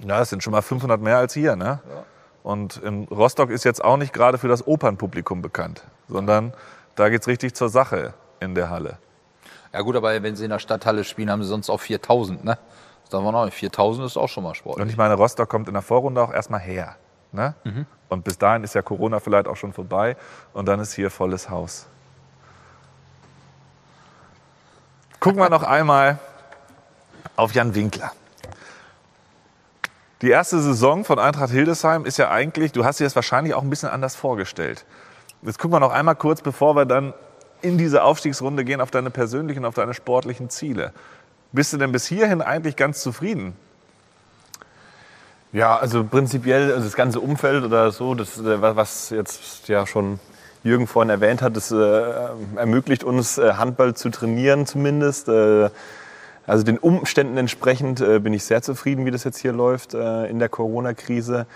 Ja, 0.01 0.19
das 0.19 0.31
sind 0.31 0.43
schon 0.43 0.53
mal 0.53 0.63
500 0.63 1.01
mehr 1.01 1.19
als 1.19 1.35
hier. 1.35 1.57
Ne? 1.57 1.81
Ja. 1.87 2.05
Und 2.43 2.79
in 2.79 3.05
Rostock 3.05 3.51
ist 3.51 3.65
jetzt 3.65 3.85
auch 3.85 3.97
nicht 3.97 4.13
gerade 4.13 4.39
für 4.39 4.49
das 4.49 4.67
Opernpublikum 4.67 5.43
bekannt, 5.43 5.85
sondern 6.09 6.55
da 6.95 7.09
geht 7.09 7.23
es 7.23 7.29
richtig 7.29 7.55
zur 7.55 7.69
Sache 7.69 8.15
in 8.41 8.55
der 8.55 8.71
Halle. 8.71 8.99
Ja 9.73 9.81
gut, 9.81 9.97
aber 9.97 10.23
wenn 10.23 10.37
sie 10.37 10.45
in 10.45 10.51
der 10.51 10.59
Stadthalle 10.59 11.05
spielen, 11.05 11.31
haben 11.31 11.43
sie 11.43 11.49
sonst 11.49 11.71
auch 11.71 11.81
4000, 11.81 12.45
ne? 12.45 12.59
Da 13.11 13.23
waren 13.23 13.35
auch 13.35 13.51
4000 13.53 14.07
ist 14.07 14.17
auch 14.17 14.29
schon 14.29 14.43
mal 14.43 14.55
Sport. 14.55 14.81
Und 14.81 14.89
ich 14.89 14.97
meine, 14.97 15.15
Rostock 15.15 15.49
kommt 15.49 15.69
in 15.69 15.75
der 15.75 15.83
Vorrunde 15.83 16.23
auch 16.23 16.33
erstmal 16.33 16.61
her. 16.61 16.97
Ne? 17.31 17.55
Mhm. 17.65 17.87
Und 18.09 18.25
bis 18.25 18.39
dahin 18.39 18.65
ist 18.65 18.75
ja 18.75 18.83
Corona 18.83 19.21
vielleicht 19.21 19.47
auch 19.47 19.57
schon 19.57 19.73
vorbei 19.73 20.17
und 20.53 20.67
dann 20.67 20.81
ist 20.81 20.93
hier 20.95 21.11
volles 21.11 21.49
Haus. 21.51 21.87
Gucken 25.21 25.41
wir 25.41 25.49
noch 25.51 25.63
einmal 25.63 26.19
auf 27.37 27.55
Jan 27.55 27.75
Winkler. 27.75 28.13
Die 30.21 30.31
erste 30.31 30.61
Saison 30.61 31.05
von 31.05 31.19
Eintracht 31.19 31.51
Hildesheim 31.51 32.05
ist 32.05 32.17
ja 32.17 32.31
eigentlich, 32.31 32.73
du 32.73 32.85
hast 32.85 33.01
dir 33.01 33.05
das 33.05 33.17
wahrscheinlich 33.17 33.55
auch 33.55 33.63
ein 33.63 33.71
bisschen 33.71 33.89
anders 33.89 34.15
vorgestellt. 34.15 34.85
Jetzt 35.43 35.59
gucken 35.59 35.75
wir 35.75 35.81
noch 35.81 35.93
einmal 35.93 36.15
kurz, 36.15 36.41
bevor 36.41 36.77
wir 36.77 36.87
dann 36.87 37.15
in 37.63 37.77
diese 37.77 38.05
Aufstiegsrunde 38.05 38.65
gehen, 38.65 38.81
auf 38.81 38.91
deine 38.91 39.11
persönlichen, 39.11 39.65
auf 39.65 39.75
deine 39.75 39.93
sportlichen 39.93 40.51
Ziele. 40.51 40.93
Bist 41.51 41.73
du 41.73 41.79
denn 41.79 41.93
bis 41.93 42.07
hierhin 42.07 42.43
eigentlich 42.43 42.77
ganz 42.77 43.03
zufrieden? 43.03 43.55
Ja, 45.53 45.77
also 45.77 46.05
prinzipiell 46.05 46.73
also 46.73 46.85
das 46.85 46.95
ganze 46.95 47.21
Umfeld 47.21 47.65
oder 47.65 47.91
so, 47.91 48.15
das, 48.15 48.39
äh, 48.39 48.63
was 48.63 49.11
jetzt 49.11 49.69
ja 49.69 49.87
schon 49.87 50.19
Jürgen 50.65 50.87
vorhin 50.87 51.11
erwähnt 51.11 51.43
hat, 51.43 51.57
das 51.57 51.71
äh, 51.73 52.03
ermöglicht 52.57 53.05
uns 53.05 53.37
äh, 53.37 53.55
Handball 53.55 53.95
zu 53.95 54.11
trainieren 54.11 54.65
zumindest. 54.65 55.29
Äh, 55.29 55.71
also 56.47 56.65
den 56.65 56.79
Umständen 56.79 57.37
entsprechend 57.37 58.01
äh, 58.01 58.19
bin 58.19 58.33
ich 58.33 58.45
sehr 58.45 58.63
zufrieden, 58.63 59.05
wie 59.05 59.11
das 59.11 59.25
jetzt 59.25 59.39
hier 59.39 59.53
läuft 59.53 59.95
äh, 59.95 60.27
in 60.27 60.39
der 60.39 60.49
Corona-Krise. 60.49 61.47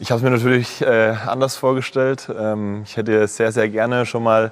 Ich 0.00 0.10
habe 0.10 0.18
es 0.18 0.24
mir 0.24 0.30
natürlich 0.30 0.82
äh, 0.82 1.14
anders 1.24 1.54
vorgestellt. 1.54 2.28
Ähm, 2.36 2.82
ich 2.84 2.96
hätte 2.96 3.26
sehr, 3.28 3.52
sehr 3.52 3.68
gerne 3.68 4.06
schon 4.06 4.24
mal 4.24 4.50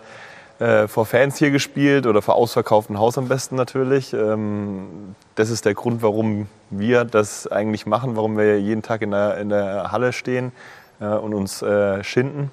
äh, 0.61 0.87
vor 0.87 1.05
Fans 1.05 1.37
hier 1.37 1.51
gespielt 1.51 2.07
oder 2.07 2.23
vor 2.23 2.37
ausverkauftem 2.37 2.97
Haus 2.97 3.19
am 3.19 3.27
besten 3.27 3.57
natürlich. 3.57 4.13
Ähm, 4.13 5.17
das 5.35 5.51
ist 5.51 5.65
der 5.65 5.75
Grund, 5.75 6.01
warum 6.01 6.47
wir 6.71 7.05
das 7.05 7.49
eigentlich 7.49 7.87
machen, 7.87 8.15
warum 8.15 8.39
wir 8.39 8.61
jeden 8.61 8.83
Tag 8.83 9.03
in 9.03 9.11
der, 9.11 9.39
in 9.39 9.49
der 9.49 9.91
Halle 9.91 10.13
stehen 10.13 10.53
äh, 11.01 11.07
und 11.07 11.35
uns 11.35 11.61
äh, 11.61 12.05
schinden, 12.05 12.53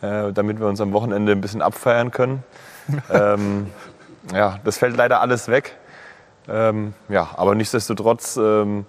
äh, 0.00 0.32
damit 0.32 0.60
wir 0.60 0.68
uns 0.68 0.80
am 0.80 0.92
Wochenende 0.92 1.32
ein 1.32 1.40
bisschen 1.40 1.60
abfeiern 1.60 2.12
können. 2.12 2.44
ähm, 3.12 3.66
ja, 4.32 4.60
das 4.62 4.78
fällt 4.78 4.96
leider 4.96 5.20
alles 5.20 5.48
weg. 5.48 5.76
Ähm, 6.48 6.94
ja, 7.08 7.30
aber 7.36 7.56
nichtsdestotrotz 7.56 8.36
ähm, 8.36 8.86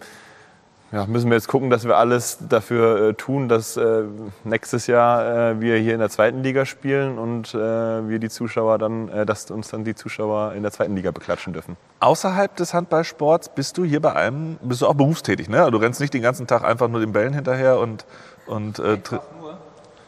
ja, 0.91 1.05
müssen 1.05 1.29
wir 1.29 1.35
jetzt 1.35 1.47
gucken, 1.47 1.69
dass 1.69 1.85
wir 1.85 1.97
alles 1.97 2.39
dafür 2.49 3.09
äh, 3.09 3.13
tun, 3.13 3.47
dass 3.47 3.77
äh, 3.77 4.03
nächstes 4.43 4.87
Jahr 4.87 5.51
äh, 5.51 5.61
wir 5.61 5.77
hier 5.77 5.93
in 5.93 5.99
der 5.99 6.09
zweiten 6.09 6.41
Liga 6.41 6.65
spielen 6.65 7.19
und 7.19 7.53
äh, 7.53 7.57
wir 7.57 8.17
die 8.17 8.29
Zuschauer 8.29 8.79
dann, 8.79 9.07
äh, 9.09 9.25
dass 9.25 9.51
uns 9.51 9.69
dann 9.69 9.83
die 9.83 9.93
Zuschauer 9.93 10.53
in 10.53 10.63
der 10.63 10.71
zweiten 10.71 10.95
Liga 10.95 11.11
beklatschen 11.11 11.53
dürfen. 11.53 11.77
Außerhalb 11.99 12.55
des 12.55 12.73
Handballsports 12.73 13.49
bist 13.49 13.77
du 13.77 13.83
hier 13.83 14.01
bei 14.01 14.13
einem, 14.13 14.57
bist 14.63 14.81
du 14.81 14.87
auch 14.87 14.95
berufstätig, 14.95 15.47
ne? 15.47 15.69
Du 15.69 15.77
rennst 15.77 16.01
nicht 16.01 16.13
den 16.13 16.23
ganzen 16.23 16.47
Tag 16.47 16.63
einfach 16.63 16.87
nur 16.87 16.99
den 16.99 17.11
Bällen 17.11 17.33
hinterher 17.33 17.79
und 17.79 18.05
und 18.47 18.79
äh, 18.79 18.97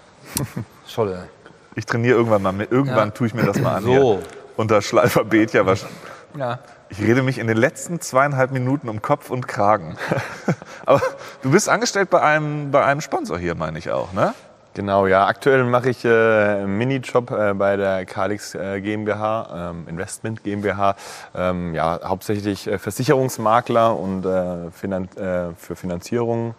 Scholle. 0.88 1.30
Ich 1.76 1.86
trainiere 1.86 2.18
irgendwann 2.18 2.42
mal 2.42 2.60
irgendwann 2.60 3.10
ja. 3.10 3.14
tue 3.14 3.28
ich 3.28 3.34
mir 3.34 3.44
das 3.44 3.60
mal 3.60 3.76
an. 3.76 3.84
So. 3.84 3.92
Hier. 3.92 4.20
Unter 4.58 4.82
Schleiferbeet 4.82 5.54
ja 5.54 5.66
wahrscheinlich. 5.66 5.98
Ja. 6.38 6.60
Ich 6.92 7.00
rede 7.00 7.24
mich 7.24 7.38
in 7.38 7.48
den 7.48 7.56
letzten 7.56 8.02
zweieinhalb 8.02 8.52
Minuten 8.52 8.90
um 8.90 9.02
Kopf 9.02 9.30
und 9.30 9.48
Kragen. 9.48 9.96
Aber 10.86 11.02
du 11.42 11.50
bist 11.50 11.70
angestellt 11.70 12.10
bei 12.10 12.22
einem, 12.22 12.70
bei 12.70 12.84
einem 12.84 13.00
Sponsor 13.00 13.40
hier, 13.40 13.56
meine 13.56 13.80
ich 13.80 13.90
auch, 13.92 14.12
ne? 14.12 14.34
Genau, 14.74 15.08
ja. 15.08 15.26
Aktuell 15.26 15.64
mache 15.64 15.90
ich 15.90 16.04
äh, 16.04 16.10
einen 16.10 16.78
Minijob 16.78 17.32
äh, 17.32 17.54
bei 17.54 17.78
der 17.78 18.06
Calix 18.06 18.56
äh, 18.56 18.82
GmbH, 18.82 19.72
ähm, 19.72 19.88
Investment 19.88 20.44
GmbH. 20.44 20.98
Ähm, 21.34 21.74
ja, 21.74 21.98
hauptsächlich 22.04 22.68
äh, 22.68 22.78
Versicherungsmakler 22.78 23.98
und 23.98 24.26
äh, 24.26 24.70
Finan 24.72 25.08
äh, 25.16 25.54
für 25.56 25.76
Finanzierung 25.76 26.56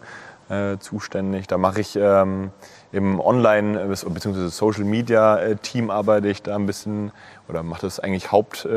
zuständig. 0.81 1.47
Da 1.47 1.57
mache 1.57 1.81
ich 1.81 1.97
ähm, 1.97 2.51
im 2.91 3.21
Online- 3.21 3.87
bzw. 3.87 4.49
Social 4.49 4.85
Media 4.85 5.55
Team 5.63 5.89
arbeite 5.89 6.29
ich 6.29 6.43
da 6.43 6.57
ein 6.57 6.67
bisschen 6.67 7.11
oder 7.49 7.63
mache 7.63 7.83
das 7.83 8.01
eigentlich 8.01 8.33
Haupt 8.33 8.69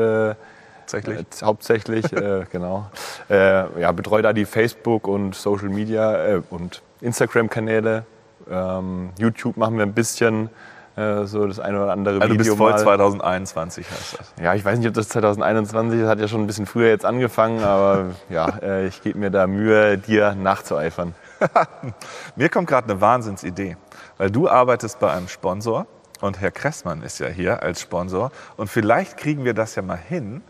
hauptsächlich. 0.86 1.18
Äh, 1.18 1.44
hauptsächlich, 1.44 2.12
äh, 2.12 2.44
genau. 2.52 2.90
Äh, 3.28 3.80
ja, 3.80 3.92
betreue 3.92 4.22
da 4.22 4.32
die 4.32 4.44
Facebook 4.44 5.08
und 5.08 5.34
Social 5.34 5.68
Media 5.68 6.26
äh, 6.26 6.42
und 6.50 6.82
Instagram-Kanäle. 7.00 8.04
Ähm, 8.48 9.10
YouTube 9.18 9.56
machen 9.56 9.76
wir 9.76 9.84
ein 9.84 9.92
bisschen 9.92 10.50
äh, 10.96 11.24
so 11.24 11.46
das 11.46 11.60
eine 11.60 11.82
oder 11.82 11.92
andere 11.92 12.20
also 12.20 12.32
Video. 12.32 12.44
Du 12.44 12.48
bist 12.50 12.56
voll 12.56 12.70
mal. 12.70 12.78
2021 12.78 13.90
heißt 13.90 14.18
das. 14.18 14.32
Ja, 14.42 14.54
ich 14.54 14.64
weiß 14.64 14.78
nicht, 14.78 14.88
ob 14.88 14.94
das 14.94 15.08
2021 15.08 16.00
ist, 16.00 16.06
hat 16.06 16.20
ja 16.20 16.28
schon 16.28 16.42
ein 16.42 16.46
bisschen 16.46 16.66
früher 16.66 16.88
jetzt 16.88 17.04
angefangen, 17.04 17.62
aber 17.62 18.12
ja, 18.30 18.48
äh, 18.62 18.86
ich 18.86 19.02
gebe 19.02 19.18
mir 19.18 19.30
da 19.30 19.46
Mühe, 19.46 19.98
dir 19.98 20.34
nachzueifern. 20.34 21.14
mir 22.36 22.48
kommt 22.48 22.68
gerade 22.68 22.90
eine 22.90 23.00
Wahnsinnsidee, 23.00 23.76
weil 24.16 24.30
du 24.30 24.48
arbeitest 24.48 24.98
bei 24.98 25.12
einem 25.12 25.28
Sponsor 25.28 25.86
und 26.22 26.40
Herr 26.40 26.50
Kressmann 26.50 27.02
ist 27.02 27.18
ja 27.18 27.28
hier 27.28 27.62
als 27.62 27.82
Sponsor 27.82 28.30
und 28.56 28.68
vielleicht 28.68 29.18
kriegen 29.18 29.44
wir 29.44 29.52
das 29.52 29.74
ja 29.74 29.82
mal 29.82 29.98
hin, 29.98 30.42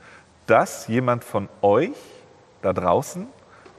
dass 0.46 0.86
jemand 0.86 1.24
von 1.24 1.48
euch 1.62 1.96
da 2.62 2.72
draußen 2.72 3.26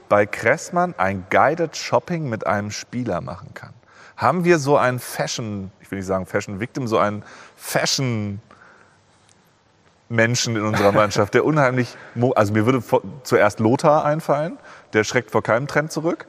bei 0.08 0.26
Kressmann 0.26 0.94
ein 0.96 1.26
Guided 1.30 1.76
Shopping 1.76 2.28
mit 2.28 2.46
einem 2.46 2.70
Spieler 2.70 3.20
machen 3.20 3.54
kann? 3.54 3.74
Haben 4.16 4.44
wir 4.44 4.58
so 4.58 4.76
einen 4.76 4.98
Fashion, 4.98 5.70
ich 5.80 5.90
will 5.90 5.98
nicht 5.98 6.06
sagen 6.06 6.26
Fashion 6.26 6.60
Victim, 6.60 6.88
so 6.88 6.98
einen 6.98 7.22
Fashion 7.56 8.40
Menschen 10.08 10.56
in 10.56 10.62
unserer 10.62 10.92
Mannschaft, 10.92 11.34
der 11.34 11.44
unheimlich, 11.44 11.96
also 12.34 12.52
mir 12.52 12.64
würde 12.64 12.82
zuerst 13.22 13.60
Lothar 13.60 14.04
einfallen, 14.04 14.58
der 14.92 15.04
schreckt 15.04 15.30
vor 15.30 15.42
keinem 15.42 15.66
Trend 15.66 15.92
zurück. 15.92 16.26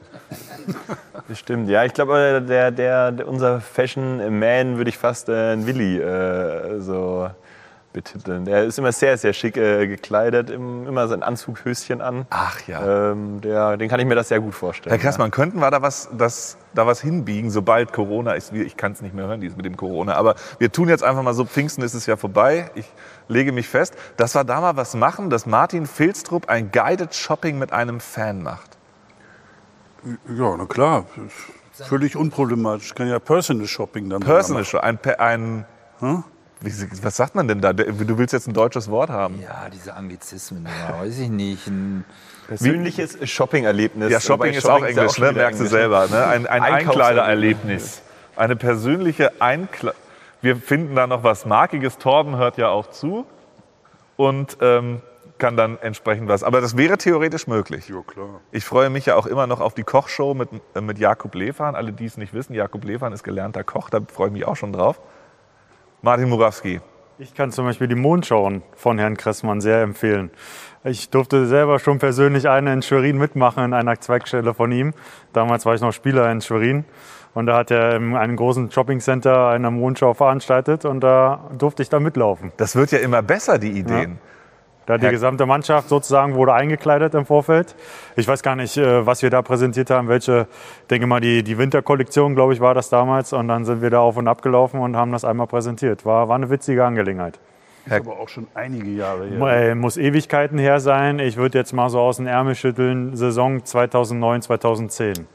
Das 1.28 1.38
stimmt, 1.38 1.68
ja. 1.68 1.84
Ich 1.84 1.94
glaube, 1.94 2.42
der, 2.46 2.70
der, 2.70 3.12
der, 3.12 3.28
unser 3.28 3.60
Fashion 3.60 4.38
Man 4.38 4.76
würde 4.76 4.90
ich 4.90 4.98
fast 4.98 5.28
äh, 5.28 5.64
Willi 5.64 5.98
äh, 5.98 6.80
so 6.80 7.30
betiteln. 7.92 8.44
Der 8.44 8.64
ist 8.64 8.78
immer 8.78 8.92
sehr, 8.92 9.18
sehr 9.18 9.32
schick 9.32 9.56
äh, 9.56 9.86
gekleidet, 9.86 10.50
im, 10.50 10.86
immer 10.86 11.08
sein 11.08 11.22
Anzughöschen 11.22 12.00
an. 12.00 12.26
Ach 12.30 12.60
ja. 12.66 13.10
Ähm, 13.10 13.40
der, 13.40 13.76
den 13.76 13.88
kann 13.88 13.98
ich 13.98 14.06
mir 14.06 14.14
das 14.14 14.28
sehr 14.28 14.40
gut 14.40 14.54
vorstellen. 14.54 14.94
Herr 14.94 15.02
Kressmann, 15.02 15.28
ja. 15.28 15.30
könnten 15.30 15.58
wir 15.58 15.70
da 15.70 15.82
was, 15.82 16.08
das, 16.16 16.56
da 16.74 16.86
was 16.86 17.00
hinbiegen, 17.00 17.50
sobald 17.50 17.92
Corona 17.92 18.32
ist? 18.32 18.52
Ich 18.52 18.76
kann 18.76 18.92
es 18.92 19.02
nicht 19.02 19.14
mehr 19.14 19.26
hören, 19.26 19.40
dieses 19.40 19.56
mit 19.56 19.66
dem 19.66 19.76
Corona. 19.76 20.14
Aber 20.14 20.36
wir 20.58 20.70
tun 20.70 20.88
jetzt 20.88 21.02
einfach 21.02 21.22
mal 21.22 21.34
so, 21.34 21.44
Pfingsten 21.44 21.82
ist 21.82 21.94
es 21.94 22.06
ja 22.06 22.16
vorbei. 22.16 22.70
Ich 22.74 22.86
lege 23.28 23.50
mich 23.50 23.68
fest, 23.68 23.94
dass 24.16 24.34
wir 24.34 24.44
da 24.44 24.60
mal 24.60 24.76
was 24.76 24.94
machen, 24.94 25.28
dass 25.28 25.46
Martin 25.46 25.86
Filstrup 25.86 26.48
ein 26.48 26.70
Guided 26.70 27.14
Shopping 27.14 27.58
mit 27.58 27.72
einem 27.72 28.00
Fan 28.00 28.42
macht. 28.42 28.78
Ja, 30.28 30.56
na 30.56 30.64
klar. 30.66 31.04
Völlig 31.72 32.14
unproblematisch. 32.14 32.94
Kann 32.94 33.08
ja 33.08 33.18
Personal 33.18 33.66
Shopping 33.66 34.10
dann 34.10 34.20
Personal 34.20 34.64
Shopping, 34.64 34.88
ein, 34.88 35.16
ein 35.18 35.66
hm? 35.98 36.24
Was 36.62 37.16
sagt 37.16 37.34
man 37.34 37.48
denn 37.48 37.60
da? 37.60 37.72
Du 37.72 38.18
willst 38.18 38.32
jetzt 38.32 38.46
ein 38.46 38.52
deutsches 38.52 38.90
Wort 38.90 39.08
haben. 39.10 39.40
Ja, 39.40 39.68
diese 39.72 39.94
Anglizismen, 39.94 40.66
ja, 40.66 41.00
weiß 41.00 41.18
ich 41.18 41.30
nicht. 41.30 41.66
Ein 41.66 42.04
Persönliches 42.48 43.16
Shopping-Erlebnis. 43.30 44.10
Ja, 44.10 44.20
Shopping 44.20 44.52
ist 44.52 44.62
Shopping 44.62 44.84
auch 44.84 44.88
Englisch, 44.88 45.18
ne? 45.18 45.32
merkst 45.32 45.60
du 45.60 45.66
selber. 45.66 46.08
Ne? 46.08 46.26
Ein, 46.26 46.46
ein 46.46 46.62
Einkleidererlebnis. 46.62 48.02
Eine 48.36 48.56
persönliche 48.56 49.40
Einkleider. 49.40 49.96
Wir 50.42 50.56
finden 50.56 50.96
da 50.96 51.06
noch 51.06 51.22
was 51.22 51.46
Markiges. 51.46 51.98
Torben 51.98 52.36
hört 52.36 52.56
ja 52.56 52.68
auch 52.68 52.90
zu. 52.90 53.24
Und 54.16 54.58
ähm, 54.60 55.00
kann 55.38 55.56
dann 55.56 55.78
entsprechend 55.80 56.28
was. 56.28 56.42
Aber 56.42 56.60
das 56.60 56.76
wäre 56.76 56.98
theoretisch 56.98 57.46
möglich. 57.46 57.88
Ja, 57.88 58.02
klar. 58.02 58.40
Ich 58.52 58.64
freue 58.64 58.90
mich 58.90 59.06
ja 59.06 59.16
auch 59.16 59.26
immer 59.26 59.46
noch 59.46 59.60
auf 59.60 59.74
die 59.74 59.84
Kochshow 59.84 60.34
mit, 60.34 60.48
äh, 60.74 60.80
mit 60.80 60.98
Jakub 60.98 61.34
Lefan. 61.34 61.74
Alle, 61.74 61.92
die 61.92 62.04
es 62.04 62.16
nicht 62.16 62.34
wissen, 62.34 62.54
Jakub 62.54 62.84
Lefan 62.84 63.12
ist 63.12 63.22
gelernter 63.22 63.64
Koch, 63.64 63.90
da 63.90 64.00
freue 64.12 64.28
ich 64.28 64.32
mich 64.32 64.44
auch 64.44 64.56
schon 64.56 64.72
drauf. 64.72 65.00
Martin 66.02 66.30
Murawski, 66.30 66.80
Ich 67.18 67.34
kann 67.34 67.52
zum 67.52 67.66
Beispiel 67.66 67.86
die 67.86 67.94
Mondschauen 67.94 68.62
von 68.74 68.98
Herrn 68.98 69.18
Kressmann 69.18 69.60
sehr 69.60 69.82
empfehlen. 69.82 70.30
Ich 70.82 71.10
durfte 71.10 71.44
selber 71.44 71.78
schon 71.78 71.98
persönlich 71.98 72.48
eine 72.48 72.72
in 72.72 72.80
Schwerin 72.80 73.18
mitmachen, 73.18 73.62
in 73.64 73.74
einer 73.74 74.00
Zweigstelle 74.00 74.54
von 74.54 74.72
ihm. 74.72 74.94
Damals 75.34 75.66
war 75.66 75.74
ich 75.74 75.82
noch 75.82 75.92
Spieler 75.92 76.32
in 76.32 76.40
Schwerin. 76.40 76.86
Und 77.34 77.46
da 77.46 77.58
hat 77.58 77.70
er 77.70 77.96
in 77.96 78.16
einem 78.16 78.36
großen 78.36 78.70
Shoppingcenter 78.70 79.48
eine 79.48 79.70
Mondschau 79.70 80.14
veranstaltet 80.14 80.86
und 80.86 81.00
da 81.00 81.50
durfte 81.58 81.82
ich 81.82 81.90
da 81.90 82.00
mitlaufen. 82.00 82.50
das 82.56 82.76
wird 82.76 82.92
ja 82.92 82.98
immer 83.00 83.20
besser, 83.20 83.58
die 83.58 83.72
Ideen. 83.72 84.18
Da 84.90 84.98
die 84.98 85.10
gesamte 85.12 85.46
Mannschaft 85.46 85.88
sozusagen 85.88 86.34
wurde 86.34 86.52
eingekleidet 86.54 87.14
im 87.14 87.24
Vorfeld. 87.26 87.74
Ich 88.16 88.26
weiß 88.26 88.42
gar 88.42 88.56
nicht, 88.56 88.76
äh, 88.76 89.06
was 89.06 89.22
wir 89.22 89.30
da 89.30 89.42
präsentiert 89.42 89.90
haben, 89.90 90.08
welche, 90.08 90.46
ich 90.82 90.86
denke 90.88 91.06
mal, 91.06 91.20
die, 91.20 91.42
die 91.42 91.58
Winterkollektion, 91.58 92.34
glaube 92.34 92.52
ich, 92.54 92.60
war 92.60 92.74
das 92.74 92.88
damals. 92.90 93.32
Und 93.32 93.48
dann 93.48 93.64
sind 93.64 93.82
wir 93.82 93.90
da 93.90 94.00
auf 94.00 94.16
und 94.16 94.26
ab 94.28 94.42
gelaufen 94.42 94.80
und 94.80 94.96
haben 94.96 95.12
das 95.12 95.24
einmal 95.24 95.46
präsentiert. 95.46 96.04
War, 96.04 96.28
war 96.28 96.34
eine 96.36 96.50
witzige 96.50 96.84
Angelegenheit. 96.84 97.38
Ist 97.86 97.92
aber 97.92 98.18
auch 98.20 98.28
schon 98.28 98.46
einige 98.54 98.90
Jahre 98.90 99.26
her. 99.26 99.70
Äh, 99.70 99.74
muss 99.74 99.96
Ewigkeiten 99.96 100.58
her 100.58 100.80
sein. 100.80 101.18
Ich 101.18 101.36
würde 101.36 101.56
jetzt 101.58 101.72
mal 101.72 101.88
so 101.88 101.98
aus 102.00 102.18
den 102.18 102.26
Ärmel 102.26 102.54
schütteln, 102.54 103.16
Saison 103.16 103.64
2009, 103.64 104.42
2010. 104.42 105.26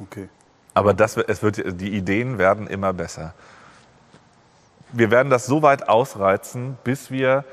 Okay. 0.00 0.28
Aber 0.74 0.94
das, 0.94 1.16
wird- 1.16 1.28
es 1.28 1.42
wird, 1.42 1.80
die 1.80 1.94
Ideen 1.94 2.38
werden 2.38 2.66
immer 2.66 2.92
besser. 2.94 3.34
Wir 4.92 5.10
werden 5.10 5.30
das 5.30 5.46
so 5.46 5.62
weit 5.62 5.88
ausreizen, 5.88 6.76
bis 6.84 7.10
wir 7.10 7.44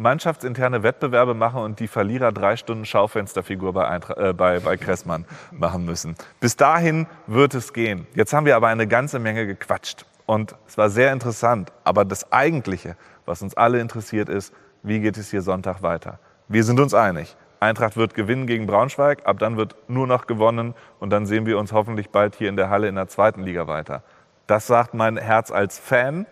mannschaftsinterne 0.00 0.82
Wettbewerbe 0.82 1.34
machen 1.34 1.62
und 1.62 1.78
die 1.78 1.86
Verlierer 1.86 2.32
drei 2.32 2.56
Stunden 2.56 2.84
Schaufensterfigur 2.84 3.72
bei, 3.72 3.86
Eintra 3.86 4.30
äh, 4.30 4.32
bei, 4.32 4.58
bei 4.58 4.76
Kressmann 4.76 5.26
machen 5.52 5.84
müssen. 5.84 6.16
Bis 6.40 6.56
dahin 6.56 7.06
wird 7.26 7.54
es 7.54 7.72
gehen. 7.72 8.06
Jetzt 8.14 8.32
haben 8.32 8.46
wir 8.46 8.56
aber 8.56 8.68
eine 8.68 8.86
ganze 8.86 9.18
Menge 9.18 9.46
gequatscht. 9.46 10.06
Und 10.26 10.56
es 10.66 10.78
war 10.78 10.90
sehr 10.90 11.12
interessant. 11.12 11.72
Aber 11.84 12.04
das 12.04 12.32
Eigentliche, 12.32 12.96
was 13.26 13.42
uns 13.42 13.56
alle 13.56 13.80
interessiert, 13.80 14.28
ist, 14.28 14.54
wie 14.82 15.00
geht 15.00 15.18
es 15.18 15.30
hier 15.30 15.42
Sonntag 15.42 15.82
weiter? 15.82 16.18
Wir 16.48 16.64
sind 16.64 16.80
uns 16.80 16.94
einig. 16.94 17.36
Eintracht 17.60 17.96
wird 17.96 18.14
gewinnen 18.14 18.46
gegen 18.46 18.66
Braunschweig. 18.66 19.26
Ab 19.26 19.38
dann 19.38 19.58
wird 19.58 19.76
nur 19.88 20.06
noch 20.06 20.26
gewonnen. 20.26 20.74
Und 20.98 21.10
dann 21.10 21.26
sehen 21.26 21.44
wir 21.44 21.58
uns 21.58 21.72
hoffentlich 21.72 22.08
bald 22.10 22.36
hier 22.36 22.48
in 22.48 22.56
der 22.56 22.70
Halle 22.70 22.88
in 22.88 22.94
der 22.94 23.08
zweiten 23.08 23.42
Liga 23.42 23.66
weiter. 23.66 24.02
Das 24.46 24.66
sagt 24.66 24.94
mein 24.94 25.18
Herz 25.18 25.50
als 25.50 25.78
Fan 25.78 26.26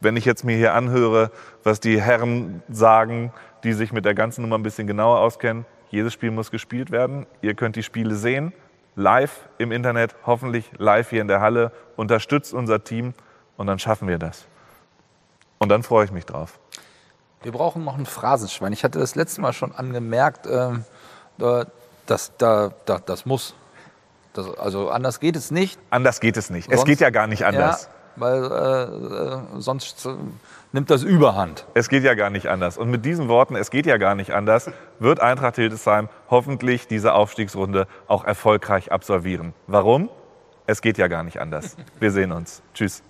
wenn 0.00 0.16
ich 0.16 0.24
jetzt 0.24 0.44
mir 0.44 0.56
hier 0.56 0.74
anhöre, 0.74 1.30
was 1.64 1.80
die 1.80 2.00
Herren 2.00 2.62
sagen, 2.68 3.32
die 3.64 3.72
sich 3.72 3.92
mit 3.92 4.04
der 4.04 4.14
ganzen 4.14 4.42
Nummer 4.42 4.56
ein 4.58 4.62
bisschen 4.62 4.86
genauer 4.86 5.18
auskennen, 5.20 5.64
jedes 5.90 6.12
Spiel 6.12 6.30
muss 6.30 6.50
gespielt 6.50 6.90
werden. 6.90 7.26
Ihr 7.42 7.54
könnt 7.54 7.74
die 7.76 7.82
Spiele 7.82 8.14
sehen, 8.14 8.52
live 8.94 9.48
im 9.58 9.72
Internet, 9.72 10.14
hoffentlich 10.26 10.70
live 10.78 11.10
hier 11.10 11.20
in 11.22 11.28
der 11.28 11.40
Halle. 11.40 11.72
Unterstützt 11.96 12.52
unser 12.54 12.84
Team 12.84 13.14
und 13.56 13.66
dann 13.66 13.78
schaffen 13.78 14.06
wir 14.08 14.18
das. 14.18 14.46
Und 15.58 15.70
dann 15.70 15.82
freue 15.82 16.04
ich 16.04 16.12
mich 16.12 16.26
drauf. 16.26 16.58
Wir 17.42 17.52
brauchen 17.52 17.84
noch 17.84 17.96
ein 17.98 18.06
Phrasenschwein. 18.06 18.72
Ich 18.72 18.84
hatte 18.84 18.98
das 18.98 19.14
letzte 19.14 19.40
Mal 19.40 19.52
schon 19.52 19.72
angemerkt, 19.72 20.46
ähm, 20.46 20.84
da- 21.38 21.66
das, 22.06 22.32
da, 22.38 22.70
da, 22.86 22.98
das 22.98 23.26
muss. 23.26 23.54
Das, 24.32 24.56
also 24.58 24.90
anders 24.90 25.20
geht 25.20 25.36
es 25.36 25.50
nicht. 25.50 25.78
Anders 25.90 26.20
geht 26.20 26.36
es 26.36 26.50
nicht. 26.50 26.68
Es 26.70 26.76
Sonst- 26.78 26.86
geht 26.88 27.00
ja 27.00 27.10
gar 27.10 27.26
nicht 27.26 27.44
anders. 27.44 27.84
Ja, 27.84 27.90
weil 28.18 28.44
äh, 28.44 29.56
äh, 29.56 29.60
sonst 29.60 30.06
äh, 30.06 30.10
nimmt 30.72 30.90
das 30.90 31.02
Überhand. 31.02 31.66
Es 31.74 31.88
geht 31.88 32.04
ja 32.04 32.14
gar 32.14 32.30
nicht 32.30 32.48
anders. 32.48 32.78
Und 32.78 32.90
mit 32.90 33.04
diesen 33.04 33.28
Worten, 33.28 33.56
es 33.56 33.70
geht 33.70 33.86
ja 33.86 33.96
gar 33.96 34.14
nicht 34.14 34.32
anders, 34.32 34.70
wird 34.98 35.20
Eintracht 35.20 35.56
Hildesheim 35.56 36.08
hoffentlich 36.30 36.86
diese 36.86 37.14
Aufstiegsrunde 37.14 37.86
auch 38.06 38.24
erfolgreich 38.24 38.92
absolvieren. 38.92 39.54
Warum? 39.66 40.10
Es 40.66 40.82
geht 40.82 40.98
ja 40.98 41.08
gar 41.08 41.22
nicht 41.22 41.40
anders. 41.40 41.76
Wir 41.98 42.10
sehen 42.10 42.32
uns. 42.32 42.62
Tschüss. 42.74 43.02